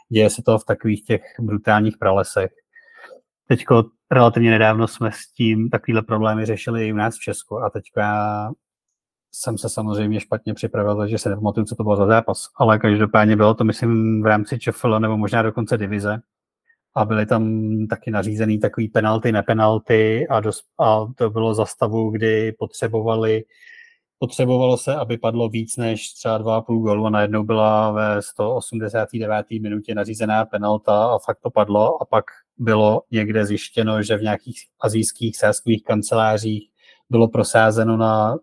děje 0.09 0.29
se 0.29 0.41
to 0.41 0.57
v 0.57 0.65
takových 0.65 1.03
těch 1.03 1.21
brutálních 1.39 1.97
pralesech. 1.97 2.51
Teďko 3.47 3.83
relativně 4.11 4.51
nedávno 4.51 4.87
jsme 4.87 5.11
s 5.11 5.27
tím 5.27 5.69
takovýhle 5.69 6.01
problémy 6.01 6.45
řešili 6.45 6.87
i 6.87 6.93
u 6.93 6.95
nás 6.95 7.15
v 7.15 7.21
Česku 7.21 7.57
a 7.57 7.69
teďka 7.69 8.51
jsem 9.31 9.57
se 9.57 9.69
samozřejmě 9.69 10.19
špatně 10.19 10.53
připravil, 10.53 10.97
takže 10.97 11.17
se 11.17 11.29
nepamatuju, 11.29 11.65
co 11.65 11.75
to 11.75 11.83
bylo 11.83 11.95
za 11.95 12.05
zápas. 12.05 12.49
Ale 12.55 12.79
každopádně 12.79 13.35
bylo 13.35 13.53
to, 13.53 13.63
myslím, 13.63 14.23
v 14.23 14.25
rámci 14.25 14.59
ČFL 14.59 14.99
nebo 14.99 15.17
možná 15.17 15.41
dokonce 15.41 15.77
divize. 15.77 16.21
A 16.95 17.05
byly 17.05 17.25
tam 17.25 17.63
taky 17.89 18.11
nařízený 18.11 18.59
takový 18.59 18.87
penalty, 18.87 19.31
nepenalty 19.31 20.27
a, 20.27 20.39
dos- 20.39 20.63
a 20.79 21.05
to 21.15 21.29
bylo 21.29 21.53
za 21.53 21.65
stavu, 21.65 22.11
kdy 22.11 22.51
potřebovali 22.51 23.43
potřebovalo 24.19 24.77
se, 24.77 24.95
aby 24.95 25.17
padlo 25.17 25.49
víc 25.49 25.77
než 25.77 26.13
třeba 26.13 26.39
2,5 26.39 26.81
gólu 26.81 27.05
a 27.05 27.09
najednou 27.09 27.43
byla 27.43 27.91
ve 27.91 28.21
189. 28.21 29.45
minutě 29.61 29.95
nařízená 29.95 30.45
penalta 30.45 31.05
a 31.05 31.19
fakt 31.19 31.39
to 31.43 31.49
padlo 31.49 32.01
a 32.01 32.05
pak 32.05 32.25
bylo 32.57 33.01
někde 33.11 33.45
zjištěno, 33.45 34.03
že 34.03 34.17
v 34.17 34.21
nějakých 34.21 34.57
azijských 34.79 35.37
sáskových 35.37 35.83
kancelářích 35.83 36.69
bylo 37.09 37.27
prosázeno 37.27 37.97
na 37.97 38.35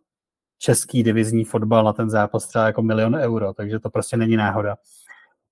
český 0.58 1.02
divizní 1.02 1.44
fotbal 1.44 1.84
na 1.84 1.92
ten 1.92 2.10
zápas 2.10 2.46
třeba 2.46 2.66
jako 2.66 2.82
milion 2.82 3.14
euro, 3.14 3.54
takže 3.54 3.78
to 3.78 3.90
prostě 3.90 4.16
není 4.16 4.36
náhoda. 4.36 4.76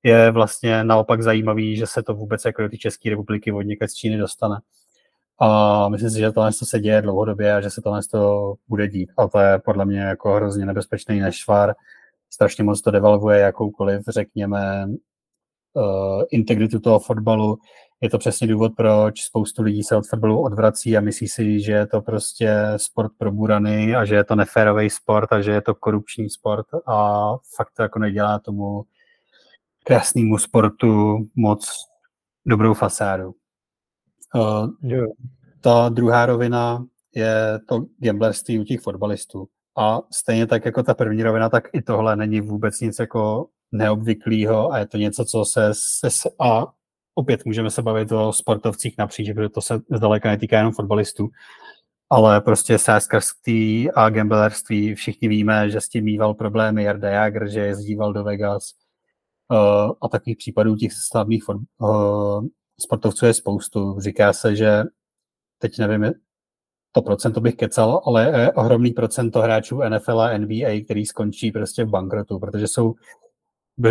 Je 0.03 0.31
vlastně 0.31 0.85
naopak 0.85 1.23
zajímavý, 1.23 1.77
že 1.77 1.87
se 1.87 2.03
to 2.03 2.14
vůbec 2.14 2.45
jako 2.45 2.62
do 2.62 2.68
té 2.68 2.77
České 2.77 3.11
republiky 3.11 3.53
od 3.53 3.62
z 3.87 3.95
Číny 3.95 4.18
dostane. 4.18 4.57
A 5.41 5.88
myslím 5.88 6.11
si, 6.11 6.18
že 6.18 6.32
tohle 6.32 6.53
se 6.53 6.80
děje 6.80 7.03
dlouhodobě 7.03 7.55
a 7.55 7.61
že 7.61 7.70
se 7.70 7.80
tohle 7.82 8.01
bude 8.68 8.88
dít. 8.88 9.11
A 9.18 9.28
to 9.28 9.38
je 9.38 9.59
podle 9.59 9.84
mě 9.84 10.01
jako 10.01 10.34
hrozně 10.34 10.66
nebezpečný 10.66 11.20
nešvar. 11.20 11.74
Strašně 12.30 12.64
moc 12.64 12.80
to 12.80 12.91
devalvuje 12.91 13.38
jakoukoliv, 13.38 14.03
řekněme, 14.09 14.86
uh, 15.72 16.22
integritu 16.30 16.80
toho 16.80 16.99
fotbalu. 16.99 17.59
Je 18.01 18.11
to 18.11 18.18
přesně 18.18 18.47
důvod, 18.47 18.72
proč 18.76 19.22
spoustu 19.22 19.62
lidí 19.62 19.82
se 19.82 19.97
od 19.97 20.07
fotbalu 20.07 20.43
odvrací 20.43 20.97
a 20.97 21.01
myslí 21.01 21.28
si, 21.28 21.61
že 21.61 21.72
je 21.72 21.86
to 21.86 22.03
prostě 22.03 22.55
sport 22.76 23.12
proburaný 23.18 23.95
a 23.95 24.05
že 24.05 24.14
je 24.14 24.24
to 24.24 24.36
neférový 24.36 24.91
sport 24.91 25.32
a 25.32 25.41
že 25.41 25.51
je 25.51 25.62
to 25.62 25.74
korupční 25.74 26.30
sport 26.30 26.66
a 26.86 27.28
fakt 27.57 27.70
to 27.76 27.82
jako 27.82 27.99
nedělá 27.99 28.38
tomu 28.38 28.84
krásnému 29.84 30.38
sportu 30.38 31.18
moc 31.36 31.86
dobrou 32.47 32.74
fasádu. 32.74 33.39
Uh. 34.35 35.07
Ta 35.61 35.89
druhá 35.89 36.26
rovina 36.26 36.87
je 37.14 37.59
to 37.68 37.85
gamblerství 37.99 38.59
u 38.59 38.64
těch 38.64 38.81
fotbalistů. 38.81 39.49
A 39.78 40.01
stejně 40.12 40.47
tak 40.47 40.64
jako 40.64 40.83
ta 40.83 40.95
první 40.95 41.22
rovina, 41.22 41.49
tak 41.49 41.68
i 41.72 41.83
tohle 41.83 42.16
není 42.16 42.41
vůbec 42.41 42.81
nic 42.81 42.99
jako 42.99 43.47
neobvyklého 43.72 44.72
a 44.72 44.78
je 44.78 44.87
to 44.87 44.97
něco, 44.97 45.24
co 45.24 45.45
se, 45.45 45.70
se 45.74 46.31
a 46.41 46.66
opět 47.14 47.45
můžeme 47.45 47.70
se 47.70 47.83
bavit 47.83 48.12
o 48.12 48.33
sportovcích 48.33 48.99
napříč, 48.99 49.33
protože 49.33 49.49
to 49.49 49.61
se 49.61 49.81
zdaleka 49.97 50.28
netýká 50.28 50.57
jenom 50.57 50.72
fotbalistů, 50.72 51.28
ale 52.11 52.41
prostě 52.41 52.78
sáskarství 52.78 53.91
a 53.91 54.11
gamblerství, 54.11 54.95
všichni 54.95 55.28
víme, 55.28 55.70
že 55.70 55.81
s 55.81 55.89
tím 55.89 56.05
mýval 56.05 56.35
problémy 56.35 56.83
Jarda 56.83 57.11
Jager, 57.11 57.49
že 57.49 57.61
jezdíval 57.61 58.12
do 58.12 58.24
Vegas 58.24 58.62
uh, 59.51 59.93
a 60.03 60.09
takových 60.09 60.39
případů 60.39 60.76
těch 60.76 60.93
slavných 60.93 61.49
uh, 61.49 62.45
sportovců 62.83 63.26
je 63.26 63.35
spoustu. 63.35 64.01
Říká 64.01 64.33
se, 64.33 64.57
že 64.57 64.83
teď 65.59 65.78
nevím, 65.78 66.12
to 66.93 67.03
procento 67.03 67.41
bych 67.41 67.55
kecal, 67.55 68.03
ale 68.07 68.41
je 68.41 68.53
ohromný 68.53 68.91
procento 68.91 69.41
hráčů 69.41 69.81
NFL 69.89 70.20
a 70.20 70.39
NBA, 70.39 70.85
který 70.85 71.07
skončí 71.07 71.53
prostě 71.53 71.85
v 71.85 71.89
bankrotu, 71.89 72.39
protože 72.39 72.68
jsou 72.68 72.95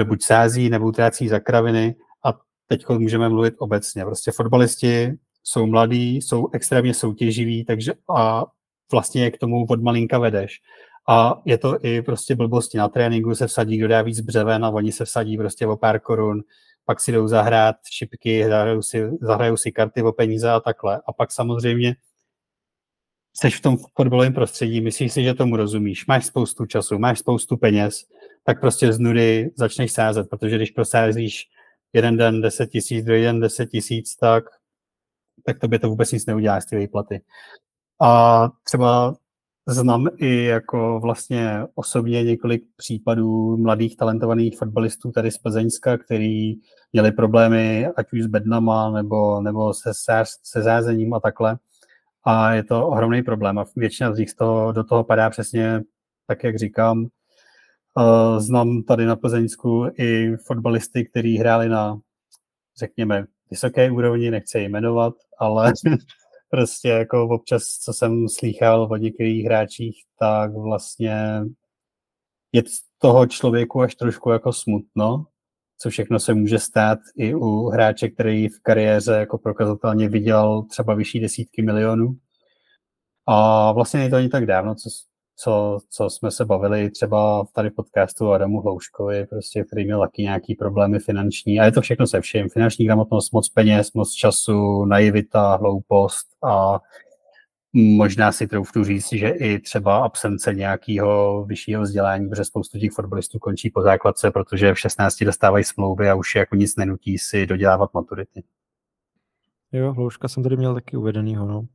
buď 0.04 0.24
sází 0.24 0.70
nebo 0.70 0.86
utrácí 0.86 1.28
za 1.28 1.40
kraviny 1.40 1.96
a 2.26 2.34
teď 2.68 2.90
můžeme 2.90 3.30
mluvit 3.30 3.56
obecně. 3.58 4.06
Prostě 4.06 4.32
fotbalisti 4.32 5.14
jsou 5.44 5.66
mladí, 5.66 6.16
jsou 6.16 6.50
extrémně 6.54 6.94
soutěživí, 6.94 7.66
takže 7.66 7.94
a 8.16 8.46
vlastně 8.92 9.32
k 9.32 9.38
tomu 9.38 9.66
od 9.70 9.82
malinka 9.82 10.20
vedeš. 10.20 10.62
A 11.10 11.42
je 11.46 11.58
to 11.58 11.86
i 11.86 12.02
prostě 12.02 12.36
blbosti 12.36 12.78
na 12.78 12.88
tréninku, 12.88 13.36
se 13.36 13.48
vsadí, 13.48 13.78
kdo 13.78 13.88
dá 13.88 14.02
víc 14.02 14.20
břeven 14.20 14.66
a 14.66 14.70
oni 14.70 14.92
se 14.92 15.06
vsadí 15.06 15.38
prostě 15.38 15.68
o 15.68 15.78
pár 15.78 16.00
korun, 16.00 16.42
pak 16.90 17.00
si 17.00 17.12
jdou 17.12 17.28
zahrát 17.28 17.76
šipky, 17.92 18.46
zahrajou 18.48 18.82
si, 18.82 19.10
zahrajou 19.22 19.58
si 19.58 19.72
karty 19.72 20.04
o 20.04 20.12
peníze 20.12 20.50
a 20.50 20.60
takhle. 20.60 21.02
A 21.06 21.14
pak 21.14 21.32
samozřejmě 21.32 21.96
seš 23.34 23.58
v 23.58 23.62
tom 23.62 23.78
fotbalovém 23.98 24.34
prostředí, 24.34 24.82
myslíš 24.82 25.14
si, 25.14 25.24
že 25.24 25.34
tomu 25.34 25.56
rozumíš, 25.56 26.08
máš 26.08 26.26
spoustu 26.26 26.66
času, 26.66 27.00
máš 27.00 27.20
spoustu 27.20 27.58
peněz, 27.58 28.06
tak 28.44 28.60
prostě 28.60 28.94
z 28.94 29.00
nudy 29.00 29.52
začneš 29.56 29.92
sázet, 29.92 30.30
protože 30.30 30.56
když 30.56 30.72
prosázíš 30.72 31.48
jeden 31.94 32.18
den 32.18 32.42
10 32.42 32.68
tisíc, 32.68 33.06
druhý 33.06 33.22
den 33.22 33.40
10 33.40 33.66
tisíc, 33.66 34.16
tak, 34.16 34.44
tak 35.46 35.60
tobě 35.60 35.80
to 35.80 35.90
vůbec 35.90 36.12
nic 36.12 36.26
neudělá 36.26 36.62
z 36.62 36.66
ty 36.66 36.76
výplaty. 36.76 37.22
A 38.02 38.50
třeba 38.64 39.16
znám 39.70 40.08
i 40.18 40.44
jako 40.44 41.00
vlastně 41.04 41.64
osobně 41.76 42.24
několik 42.24 42.64
případů 42.78 43.58
mladých 43.58 43.98
talentovaných 43.98 44.58
fotbalistů 44.58 45.12
tady 45.12 45.32
z 45.32 45.38
Plzeňska, 45.38 45.98
který 45.98 46.54
měli 46.94 47.12
problémy 47.12 47.88
ať 47.98 48.14
už 48.14 48.24
s 48.24 48.28
bednama 48.28 48.92
nebo, 48.92 49.42
nebo 49.42 49.74
se, 49.74 49.92
se 50.44 50.62
zázením 50.62 51.14
a 51.14 51.20
takhle. 51.20 51.58
A 52.24 52.54
je 52.54 52.64
to 52.64 52.88
ohromný 52.88 53.24
problém 53.24 53.60
a 53.60 53.66
většina 53.76 54.14
z 54.14 54.18
nich 54.18 54.30
z 54.30 54.36
toho, 54.36 54.72
do 54.72 54.84
toho 54.84 55.04
padá 55.04 55.30
přesně 55.30 55.82
tak, 56.28 56.44
jak 56.44 56.58
říkám. 56.58 57.08
Znám 58.38 58.84
tady 58.84 59.06
na 59.06 59.16
Plzeňsku 59.16 59.86
i 60.00 60.38
fotbalisty, 60.48 61.06
kteří 61.06 61.38
hráli 61.38 61.70
na, 61.70 62.00
řekněme, 62.80 63.26
vysoké 63.52 63.92
úrovni, 63.92 64.32
nechci 64.32 64.60
jmenovat, 64.60 65.14
ale 65.40 65.74
prostě 66.50 66.90
jako 66.90 67.28
občas, 67.28 67.64
co 67.64 67.94
jsem 67.94 68.30
slýchal 68.30 68.88
od 68.92 68.98
některých 68.98 69.46
hráčích, 69.46 70.04
tak 70.20 70.54
vlastně 70.54 71.42
je 72.52 72.64
z 72.68 72.82
toho 72.98 73.28
člověku 73.28 73.82
až 73.82 73.96
trošku 73.96 74.30
jako 74.30 74.54
smutno, 74.54 75.26
co 75.78 75.90
všechno 75.90 76.20
se 76.20 76.34
může 76.34 76.60
stát 76.60 77.00
i 77.18 77.36
u 77.36 77.66
hráče, 77.66 78.10
který 78.10 78.48
v 78.48 78.62
kariéře 78.62 79.14
jako 79.14 79.38
prokazatelně 79.38 80.10
vydělal 80.10 80.64
třeba 80.64 80.94
vyšší 80.94 81.20
desítky 81.20 81.62
milionů. 81.62 82.18
A 83.26 83.72
vlastně 83.72 84.00
není 84.00 84.10
to 84.10 84.16
ani 84.16 84.30
tak 84.30 84.46
dávno, 84.46 84.76
co, 84.76 84.90
co, 85.42 85.80
co 85.90 86.10
jsme 86.10 86.32
se 86.32 86.46
bavili 86.46 86.90
třeba 86.90 87.46
tady 87.54 87.70
v 87.70 87.76
podcastu 87.76 88.32
Adamu 88.32 88.62
Hlouškovi, 88.62 89.26
prostě, 89.26 89.64
který 89.64 89.86
měl 89.86 90.00
taky 90.00 90.22
nějaký 90.22 90.56
problémy 90.56 91.00
finanční. 91.00 91.60
A 91.60 91.66
je 91.66 91.72
to 91.72 91.82
všechno 91.82 92.08
se 92.08 92.22
vším. 92.22 92.50
Finanční 92.50 92.86
gramotnost, 92.86 93.34
moc 93.34 93.50
peněz, 93.50 93.94
moc 93.94 94.12
času, 94.12 94.86
naivita, 94.86 95.56
hloupost 95.56 96.28
a 96.44 96.80
možná 97.74 98.32
si 98.32 98.48
troufnu 98.48 98.84
říct, 98.84 99.14
že 99.14 99.30
i 99.30 99.60
třeba 99.60 99.98
absence 100.06 100.54
nějakého 100.54 101.44
vyššího 101.46 101.82
vzdělání, 101.82 102.30
protože 102.30 102.46
spoustu 102.46 102.80
těch 102.80 102.92
fotbalistů 102.92 103.40
končí 103.40 103.70
po 103.70 103.82
základce, 103.82 104.32
protože 104.32 104.74
v 104.74 104.80
16 104.80 105.24
dostávají 105.24 105.64
smlouvy 105.64 106.10
a 106.10 106.16
už 106.16 106.36
jako 106.36 106.56
nic 106.56 106.76
nenutí 106.76 107.18
si 107.18 107.48
dodělávat 107.48 107.94
maturity. 107.94 108.44
Jo, 109.72 109.94
Hlouška 109.94 110.28
jsem 110.28 110.44
tady 110.44 110.58
měl 110.58 110.74
taky 110.74 110.98
uvedenýho, 110.98 111.48
no. 111.48 111.66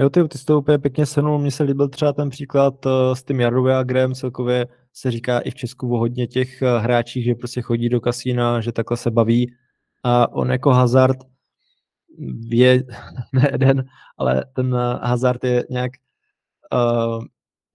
Jo, 0.00 0.10
ty, 0.10 0.28
ty 0.28 0.38
jsi 0.38 0.44
to 0.44 0.58
úplně 0.58 0.78
pěkně 0.78 1.06
senul. 1.06 1.38
Mně 1.38 1.50
se 1.50 1.62
líbil 1.62 1.88
třeba 1.88 2.12
ten 2.12 2.30
příklad 2.30 2.86
uh, 2.86 2.92
s 3.14 3.22
tím 3.22 3.40
Jardoviagrem, 3.40 4.14
celkově 4.14 4.66
se 4.92 5.10
říká 5.10 5.38
i 5.38 5.50
v 5.50 5.54
Česku 5.54 5.94
o 5.94 5.98
hodně 5.98 6.26
těch 6.26 6.62
uh, 6.62 6.82
hráčích, 6.82 7.24
že 7.24 7.34
prostě 7.34 7.62
chodí 7.62 7.88
do 7.88 8.00
kasína, 8.00 8.60
že 8.60 8.72
takhle 8.72 8.96
se 8.96 9.10
baví. 9.10 9.54
A 10.04 10.32
on 10.32 10.50
jako 10.50 10.70
hazard 10.70 11.18
je, 12.48 12.84
ne 13.32 13.48
jeden, 13.52 13.84
ale 14.18 14.44
ten 14.54 14.74
uh, 14.74 14.80
hazard 15.02 15.44
je 15.44 15.64
nějak 15.70 15.92
uh, 16.72 17.24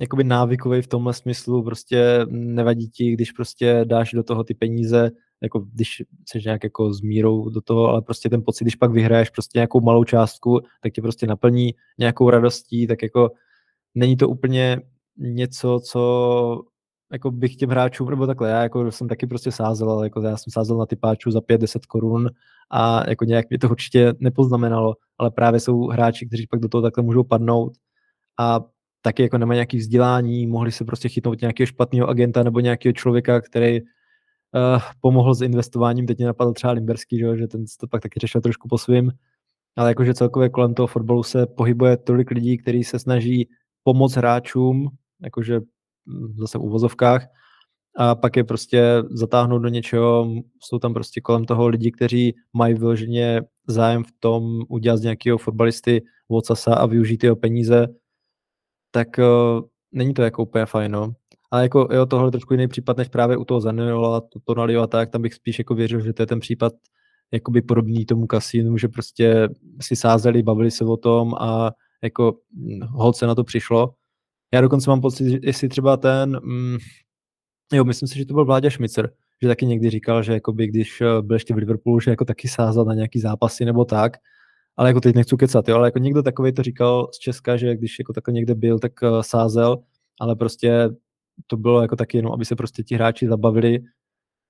jakoby 0.01 0.23
návykový 0.23 0.81
v 0.81 0.87
tomhle 0.87 1.13
smyslu, 1.13 1.63
prostě 1.63 2.25
nevadí 2.29 2.89
ti, 2.89 3.11
když 3.11 3.31
prostě 3.31 3.81
dáš 3.85 4.11
do 4.11 4.23
toho 4.23 4.43
ty 4.43 4.53
peníze, 4.53 5.11
jako 5.43 5.59
když 5.59 6.03
jsi 6.29 6.41
nějak 6.45 6.63
jako 6.63 6.93
s 6.93 7.01
mírou 7.01 7.49
do 7.49 7.61
toho, 7.61 7.87
ale 7.87 8.01
prostě 8.01 8.29
ten 8.29 8.43
pocit, 8.43 8.63
když 8.63 8.75
pak 8.75 8.91
vyhraješ 8.91 9.29
prostě 9.29 9.59
nějakou 9.59 9.81
malou 9.81 10.03
částku, 10.03 10.59
tak 10.81 10.93
tě 10.93 11.01
prostě 11.01 11.27
naplní 11.27 11.73
nějakou 11.99 12.29
radostí, 12.29 12.87
tak 12.87 13.03
jako 13.03 13.31
není 13.95 14.17
to 14.17 14.29
úplně 14.29 14.81
něco, 15.17 15.79
co 15.83 16.63
jako 17.11 17.31
bych 17.31 17.55
těm 17.55 17.69
hráčům, 17.69 18.09
nebo 18.09 18.27
takhle, 18.27 18.49
já 18.49 18.63
jako 18.63 18.91
jsem 18.91 19.07
taky 19.07 19.27
prostě 19.27 19.51
sázel, 19.51 19.91
ale 19.91 20.05
jako 20.05 20.21
já 20.21 20.37
jsem 20.37 20.51
sázel 20.51 20.77
na 20.77 20.85
typáčů 20.85 21.31
za 21.31 21.39
5-10 21.39 21.79
korun 21.87 22.29
a 22.71 23.09
jako 23.09 23.25
nějak 23.25 23.49
mě 23.49 23.59
to 23.59 23.69
určitě 23.69 24.13
nepoznamenalo, 24.19 24.95
ale 25.17 25.31
právě 25.31 25.59
jsou 25.59 25.87
hráči, 25.87 26.27
kteří 26.27 26.47
pak 26.47 26.59
do 26.59 26.67
toho 26.67 26.81
takhle 26.81 27.03
můžou 27.03 27.23
padnout 27.23 27.73
a 28.39 28.59
taky 29.01 29.23
jako 29.23 29.37
nemají 29.37 29.55
nějaký 29.57 29.77
vzdělání, 29.77 30.47
mohli 30.47 30.71
se 30.71 30.85
prostě 30.85 31.09
chytnout 31.09 31.41
nějakého 31.41 31.67
špatného 31.67 32.07
agenta 32.07 32.43
nebo 32.43 32.59
nějakého 32.59 32.93
člověka, 32.93 33.41
který 33.41 33.79
uh, 34.53 34.81
pomohl 35.01 35.33
s 35.33 35.41
investováním, 35.41 36.07
teď 36.07 36.17
mě 36.17 36.27
napadl 36.27 36.53
třeba 36.53 36.73
Limberský, 36.73 37.19
že, 37.19 37.37
že 37.37 37.47
ten 37.47 37.65
to 37.79 37.87
pak 37.87 38.01
taky 38.01 38.19
řešil 38.19 38.41
trošku 38.41 38.67
po 38.67 38.77
svým, 38.77 39.11
ale 39.75 39.89
jakože 39.89 40.13
celkově 40.13 40.49
kolem 40.49 40.73
toho 40.73 40.87
fotbalu 40.87 41.23
se 41.23 41.47
pohybuje 41.47 41.97
tolik 41.97 42.31
lidí, 42.31 42.57
kteří 42.57 42.83
se 42.83 42.99
snaží 42.99 43.49
pomoct 43.83 44.15
hráčům, 44.15 44.89
jakože 45.23 45.59
hm, 45.59 46.35
zase 46.39 46.57
v 46.57 46.61
uvozovkách, 46.61 47.27
a 47.95 48.15
pak 48.15 48.35
je 48.35 48.43
prostě 48.43 48.83
zatáhnout 49.11 49.61
do 49.61 49.69
něčeho, 49.69 50.27
jsou 50.59 50.79
tam 50.79 50.93
prostě 50.93 51.21
kolem 51.21 51.45
toho 51.45 51.67
lidi, 51.67 51.91
kteří 51.91 52.35
mají 52.53 52.73
vyloženě 52.73 53.41
zájem 53.67 54.03
v 54.03 54.11
tom 54.19 54.61
udělat 54.69 54.97
z 54.97 55.01
nějakého 55.01 55.37
fotbalisty 55.37 56.03
Vocasa 56.29 56.75
a 56.75 56.85
využít 56.85 57.23
jeho 57.23 57.35
peníze, 57.35 57.87
tak 58.91 59.07
uh, 59.17 59.65
není 59.91 60.13
to 60.13 60.21
jako 60.21 60.43
úplně 60.43 60.65
fajn, 60.65 60.91
no. 60.91 61.13
Ale 61.53 61.63
jako 61.63 61.87
jo, 61.91 62.05
tohle 62.05 62.27
je 62.27 62.31
trošku 62.31 62.53
jiný 62.53 62.67
případ, 62.67 62.97
než 62.97 63.07
právě 63.07 63.37
u 63.37 63.45
toho 63.45 63.61
Zaniola, 63.61 64.21
to 64.21 64.39
Tonalio 64.43 64.81
a 64.81 64.87
tak, 64.87 65.09
tam 65.09 65.21
bych 65.21 65.33
spíš 65.33 65.59
jako 65.59 65.75
věřil, 65.75 66.01
že 66.01 66.13
to 66.13 66.21
je 66.21 66.25
ten 66.27 66.39
případ 66.39 66.73
jakoby 67.31 67.61
podobný 67.61 68.05
tomu 68.05 68.27
kasínu, 68.27 68.77
že 68.77 68.87
prostě 68.87 69.49
si 69.81 69.95
sázeli, 69.95 70.43
bavili 70.43 70.71
se 70.71 70.85
o 70.85 70.97
tom 70.97 71.33
a 71.35 71.71
jako 72.03 72.37
hm, 72.53 72.79
holce 72.81 73.27
na 73.27 73.35
to 73.35 73.43
přišlo. 73.43 73.93
Já 74.53 74.61
dokonce 74.61 74.89
mám 74.89 75.01
pocit, 75.01 75.29
že 75.29 75.39
jestli 75.41 75.69
třeba 75.69 75.97
ten, 75.97 76.39
mm, 76.43 76.77
jo, 77.73 77.83
myslím 77.83 78.07
si, 78.07 78.17
že 78.17 78.25
to 78.25 78.33
byl 78.33 78.45
Vláďa 78.45 78.69
Šmicer, 78.69 79.11
že 79.41 79.47
taky 79.47 79.65
někdy 79.65 79.89
říkal, 79.89 80.23
že 80.23 80.33
jakoby, 80.33 80.67
když 80.67 81.01
eh, 81.01 81.21
byl 81.21 81.35
ještě 81.35 81.53
v 81.53 81.57
Liverpoolu, 81.57 81.99
že 81.99 82.11
jako 82.11 82.25
taky 82.25 82.47
sázal 82.47 82.85
na 82.85 82.93
nějaký 82.93 83.19
zápasy 83.19 83.65
nebo 83.65 83.85
tak, 83.85 84.17
ale 84.77 84.89
jako 84.89 85.01
teď 85.01 85.15
nechci 85.15 85.35
kecat, 85.37 85.67
jo, 85.67 85.75
ale 85.75 85.87
jako 85.87 85.99
někdo 85.99 86.23
takový 86.23 86.53
to 86.53 86.63
říkal 86.63 87.07
z 87.13 87.17
Česka, 87.17 87.57
že 87.57 87.75
když 87.75 87.99
jako 87.99 88.13
takhle 88.13 88.33
někde 88.33 88.55
byl, 88.55 88.79
tak 88.79 88.91
uh, 89.01 89.21
sázel, 89.21 89.77
ale 90.19 90.35
prostě 90.35 90.89
to 91.47 91.57
bylo 91.57 91.81
jako 91.81 91.95
taky 91.95 92.17
jenom, 92.17 92.31
aby 92.33 92.45
se 92.45 92.55
prostě 92.55 92.83
ti 92.83 92.95
hráči 92.95 93.27
zabavili 93.27 93.79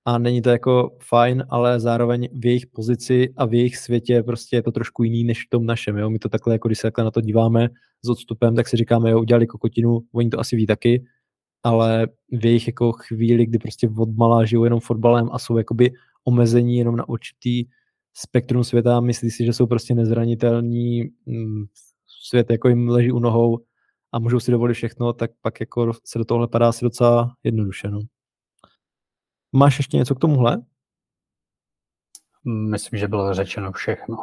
a 0.06 0.18
není 0.18 0.42
to 0.42 0.50
jako 0.50 0.98
fajn, 1.10 1.44
ale 1.50 1.80
zároveň 1.80 2.30
v 2.34 2.46
jejich 2.46 2.68
pozici 2.68 3.34
a 3.38 3.46
v 3.46 3.54
jejich 3.54 3.78
světě 3.78 4.24
prostě 4.24 4.56
je 4.56 4.64
to 4.64 4.72
trošku 4.72 5.04
jiný 5.04 5.24
než 5.24 5.46
v 5.46 5.50
tom 5.50 5.66
našem, 5.66 5.98
jo. 5.98 6.10
My 6.10 6.20
to 6.20 6.30
takhle, 6.30 6.56
jako 6.56 6.68
když 6.68 6.78
se 6.80 6.88
takhle 6.88 7.04
na 7.04 7.12
to 7.12 7.22
díváme 7.22 7.70
s 8.06 8.10
odstupem, 8.10 8.56
tak 8.56 8.68
si 8.68 8.78
říkáme, 8.78 9.12
jo, 9.12 9.20
udělali 9.20 9.48
kokotinu, 9.48 10.00
oni 10.14 10.30
to 10.30 10.40
asi 10.40 10.56
ví 10.56 10.66
taky, 10.66 11.06
ale 11.64 12.08
v 12.32 12.46
jejich 12.46 12.68
jako 12.68 12.92
chvíli, 12.92 13.46
kdy 13.46 13.60
prostě 13.60 13.90
odmala 13.98 14.46
žijou 14.46 14.64
jenom 14.64 14.80
fotbalem 14.80 15.30
a 15.32 15.40
jsou 15.40 15.58
jakoby 15.58 15.92
omezení 16.24 16.78
jenom 16.78 16.96
na 16.96 17.10
určitý 17.10 17.66
spektrum 18.14 18.64
světa, 18.64 19.00
myslí 19.00 19.32
si, 19.32 19.46
že 19.46 19.54
jsou 19.54 19.68
prostě 19.68 19.96
nezranitelní, 19.96 21.04
mm, 21.26 21.66
svět 22.30 22.52
jako 22.52 22.70
jim 22.70 22.90
leží 22.90 23.12
u 23.12 23.20
nohou 23.20 23.60
a 24.14 24.20
můžou 24.20 24.40
si 24.40 24.52
dovolit 24.52 24.74
všechno, 24.74 25.14
tak 25.14 25.32
pak 25.42 25.60
jako 25.60 25.94
se 26.06 26.20
do 26.20 26.26
tohle 26.26 26.48
padá 26.48 26.70
asi 26.70 26.86
docela 26.86 27.36
jednoduše. 27.44 27.92
No. 27.92 28.00
Máš 29.52 29.78
ještě 29.78 29.98
něco 29.98 30.16
k 30.16 30.20
tomuhle? 30.20 30.62
Myslím, 32.46 33.00
že 33.00 33.08
bylo 33.08 33.34
řečeno 33.34 33.72
všechno. 33.72 34.18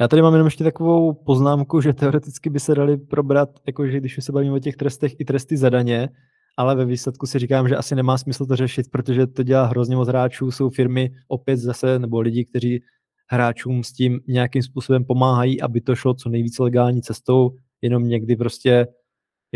Já 0.00 0.08
tady 0.08 0.22
mám 0.22 0.32
jenom 0.32 0.46
ještě 0.46 0.64
takovou 0.64 1.14
poznámku, 1.14 1.80
že 1.80 1.92
teoreticky 1.92 2.50
by 2.50 2.60
se 2.60 2.74
dali 2.74 2.96
probrat, 2.96 3.48
jakože 3.66 4.00
když 4.00 4.24
se 4.24 4.32
bavíme 4.32 4.56
o 4.56 4.58
těch 4.58 4.76
trestech, 4.76 5.20
i 5.20 5.24
tresty 5.24 5.56
za 5.56 5.70
daně, 5.70 6.08
ale 6.56 6.74
ve 6.74 6.84
výsledku 6.84 7.26
si 7.26 7.38
říkám, 7.38 7.68
že 7.68 7.76
asi 7.76 7.94
nemá 7.94 8.18
smysl 8.18 8.46
to 8.46 8.56
řešit, 8.56 8.90
protože 8.90 9.26
to 9.26 9.42
dělá 9.42 9.66
hrozně 9.66 9.96
moc 9.96 10.08
hráčů, 10.08 10.50
jsou 10.50 10.70
firmy 10.70 11.10
opět 11.28 11.56
zase, 11.56 11.98
nebo 11.98 12.20
lidi, 12.20 12.44
kteří 12.44 12.82
hráčům 13.30 13.84
s 13.84 13.92
tím 13.92 14.20
nějakým 14.28 14.62
způsobem 14.62 15.04
pomáhají, 15.04 15.60
aby 15.60 15.80
to 15.80 15.94
šlo 15.94 16.14
co 16.14 16.28
nejvíce 16.28 16.62
legální 16.62 17.02
cestou, 17.02 17.56
jenom 17.82 18.08
někdy 18.08 18.36
prostě 18.36 18.86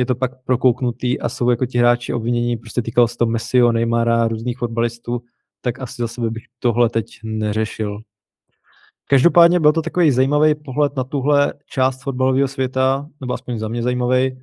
je 0.01 0.07
to 0.07 0.15
pak 0.15 0.45
prokouknutý 0.45 1.21
a 1.21 1.29
jsou 1.29 1.51
jako 1.51 1.67
ti 1.67 1.79
hráči 1.79 2.13
obvinění, 2.13 2.57
prostě 2.57 2.83
týkalo 2.83 3.09
se 3.09 3.17
to 3.17 3.27
Messiho, 3.27 3.73
Neymara, 3.73 4.29
různých 4.29 4.59
fotbalistů, 4.59 5.23
tak 5.61 5.81
asi 5.81 6.03
za 6.03 6.09
sebe 6.09 6.31
bych 6.31 6.43
tohle 6.59 6.89
teď 6.91 7.07
neřešil. 7.25 7.99
Každopádně 9.09 9.61
byl 9.61 9.73
to 9.73 9.83
takový 9.83 10.11
zajímavý 10.11 10.55
pohled 10.55 10.97
na 10.97 11.05
tuhle 11.05 11.55
část 11.67 12.03
fotbalového 12.03 12.49
světa, 12.49 13.09
nebo 13.21 13.35
aspoň 13.35 13.59
za 13.59 13.69
mě 13.69 13.83
zajímavý, 13.83 14.27
eh, 14.27 14.37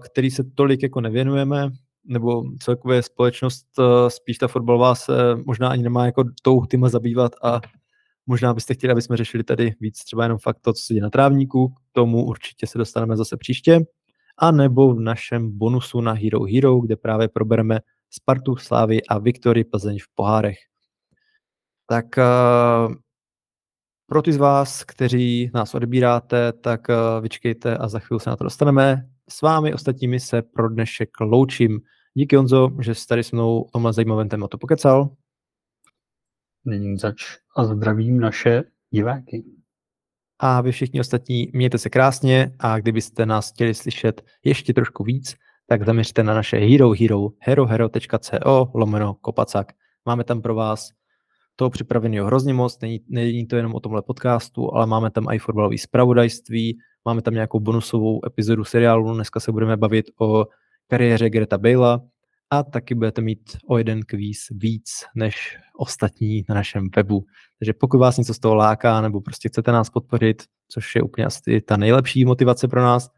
který 0.00 0.30
se 0.30 0.44
tolik 0.54 0.82
jako 0.82 1.00
nevěnujeme. 1.00 1.70
nebo 2.04 2.42
celkově 2.62 3.02
společnost, 3.02 3.66
spíš 4.08 4.38
ta 4.38 4.48
fotbalová 4.48 4.94
se 4.94 5.12
možná 5.46 5.68
ani 5.68 5.82
nemá 5.82 6.06
jako 6.06 6.24
tou 6.42 6.66
týma 6.66 6.88
zabývat 6.88 7.32
a 7.42 7.60
možná 8.26 8.54
byste 8.54 8.74
chtěli, 8.74 8.92
aby 8.92 9.02
jsme 9.02 9.16
řešili 9.16 9.44
tady 9.44 9.74
víc 9.80 10.04
třeba 10.04 10.22
jenom 10.22 10.38
fakt 10.38 10.58
to, 10.60 10.72
co 10.72 10.82
se 10.82 10.94
děje 10.94 11.02
na 11.02 11.10
trávníku, 11.10 11.68
k 11.68 11.74
tomu 11.92 12.24
určitě 12.24 12.66
se 12.66 12.78
dostaneme 12.78 13.16
zase 13.16 13.36
příště, 13.36 13.80
a 14.40 14.50
nebo 14.50 14.94
v 14.94 15.00
našem 15.00 15.58
bonusu 15.58 16.00
na 16.00 16.12
Hero 16.12 16.44
Hero, 16.44 16.80
kde 16.80 16.96
právě 16.96 17.28
probereme 17.28 17.80
Spartu, 18.10 18.56
Slávy 18.56 19.02
a 19.02 19.18
Viktory 19.18 19.64
Plzeň 19.64 19.98
v 19.98 20.14
pohárech. 20.14 20.58
Tak 21.86 22.06
uh, 22.18 22.94
pro 24.06 24.22
ty 24.22 24.32
z 24.32 24.36
vás, 24.36 24.84
kteří 24.84 25.50
nás 25.54 25.74
odebíráte, 25.74 26.52
tak 26.52 26.88
uh, 26.88 27.22
vyčkejte 27.22 27.76
a 27.76 27.88
za 27.88 27.98
chvíli 27.98 28.20
se 28.20 28.30
na 28.30 28.36
to 28.36 28.44
dostaneme. 28.44 29.08
S 29.28 29.42
vámi 29.42 29.74
ostatními 29.74 30.20
se 30.20 30.42
pro 30.42 30.68
dnešek 30.68 31.20
loučím. 31.20 31.80
Díky 32.14 32.36
Honzo, 32.36 32.68
že 32.80 32.94
jsi 32.94 33.06
tady 33.06 33.24
s 33.24 33.32
mnou 33.32 33.62
o 33.62 33.70
tomhle 33.70 33.92
zajímavém 33.92 34.28
tématu 34.28 34.58
pokecal. 34.58 35.10
Není 36.64 36.98
zač 36.98 37.22
a 37.56 37.64
zdravím 37.64 38.20
naše 38.20 38.62
diváky. 38.90 39.59
A 40.42 40.60
vy 40.60 40.72
všichni 40.72 41.00
ostatní 41.00 41.48
mějte 41.52 41.78
se 41.78 41.90
krásně 41.90 42.52
a 42.58 42.78
kdybyste 42.78 43.26
nás 43.26 43.50
chtěli 43.50 43.74
slyšet 43.74 44.22
ještě 44.44 44.74
trošku 44.74 45.04
víc, 45.04 45.34
tak 45.66 45.86
zaměřte 45.86 46.22
na 46.22 46.34
naše 46.34 46.56
Hero 46.56 46.92
Hero, 47.00 47.28
herohero.co 47.38 48.70
lomeno 48.74 49.14
kopacak. 49.14 49.72
Máme 50.06 50.24
tam 50.24 50.42
pro 50.42 50.54
vás 50.54 50.90
toho 51.56 51.70
připraveného 51.70 52.26
hrozně 52.26 52.54
moc, 52.54 52.80
není, 52.80 53.00
není 53.08 53.46
to 53.46 53.56
jenom 53.56 53.74
o 53.74 53.80
tomhle 53.80 54.02
podcastu, 54.02 54.74
ale 54.74 54.86
máme 54.86 55.10
tam 55.10 55.26
i 55.30 55.38
fotbalové 55.38 55.78
zpravodajství, 55.78 56.78
máme 57.04 57.22
tam 57.22 57.34
nějakou 57.34 57.60
bonusovou 57.60 58.26
epizodu 58.26 58.64
seriálu, 58.64 59.14
dneska 59.14 59.40
se 59.40 59.52
budeme 59.52 59.76
bavit 59.76 60.06
o 60.20 60.46
kariéře 60.88 61.30
Greta 61.30 61.58
Bale'a 61.58 62.00
a 62.50 62.62
taky 62.62 62.94
budete 62.94 63.20
mít 63.20 63.56
o 63.68 63.78
jeden 63.78 64.02
kvíz 64.02 64.38
víc 64.50 64.90
než 65.14 65.58
ostatní 65.78 66.44
na 66.48 66.54
našem 66.54 66.88
webu. 66.96 67.24
Takže 67.58 67.72
pokud 67.72 67.98
vás 67.98 68.16
něco 68.16 68.34
z 68.34 68.38
toho 68.38 68.54
láká 68.54 69.00
nebo 69.00 69.20
prostě 69.20 69.48
chcete 69.48 69.72
nás 69.72 69.90
podpořit, 69.90 70.42
což 70.68 70.94
je 70.96 71.02
úplně 71.02 71.24
asi 71.24 71.60
ta 71.60 71.76
nejlepší 71.76 72.24
motivace 72.24 72.68
pro 72.68 72.82
nás, 72.82 73.10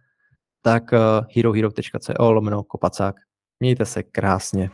tak 0.62 0.92
uh, 0.92 0.98
herohero.co 1.36 2.32
lomeno 2.32 2.62
kopacák. 2.62 3.16
Mějte 3.60 3.84
se 3.86 4.02
krásně. 4.02 4.70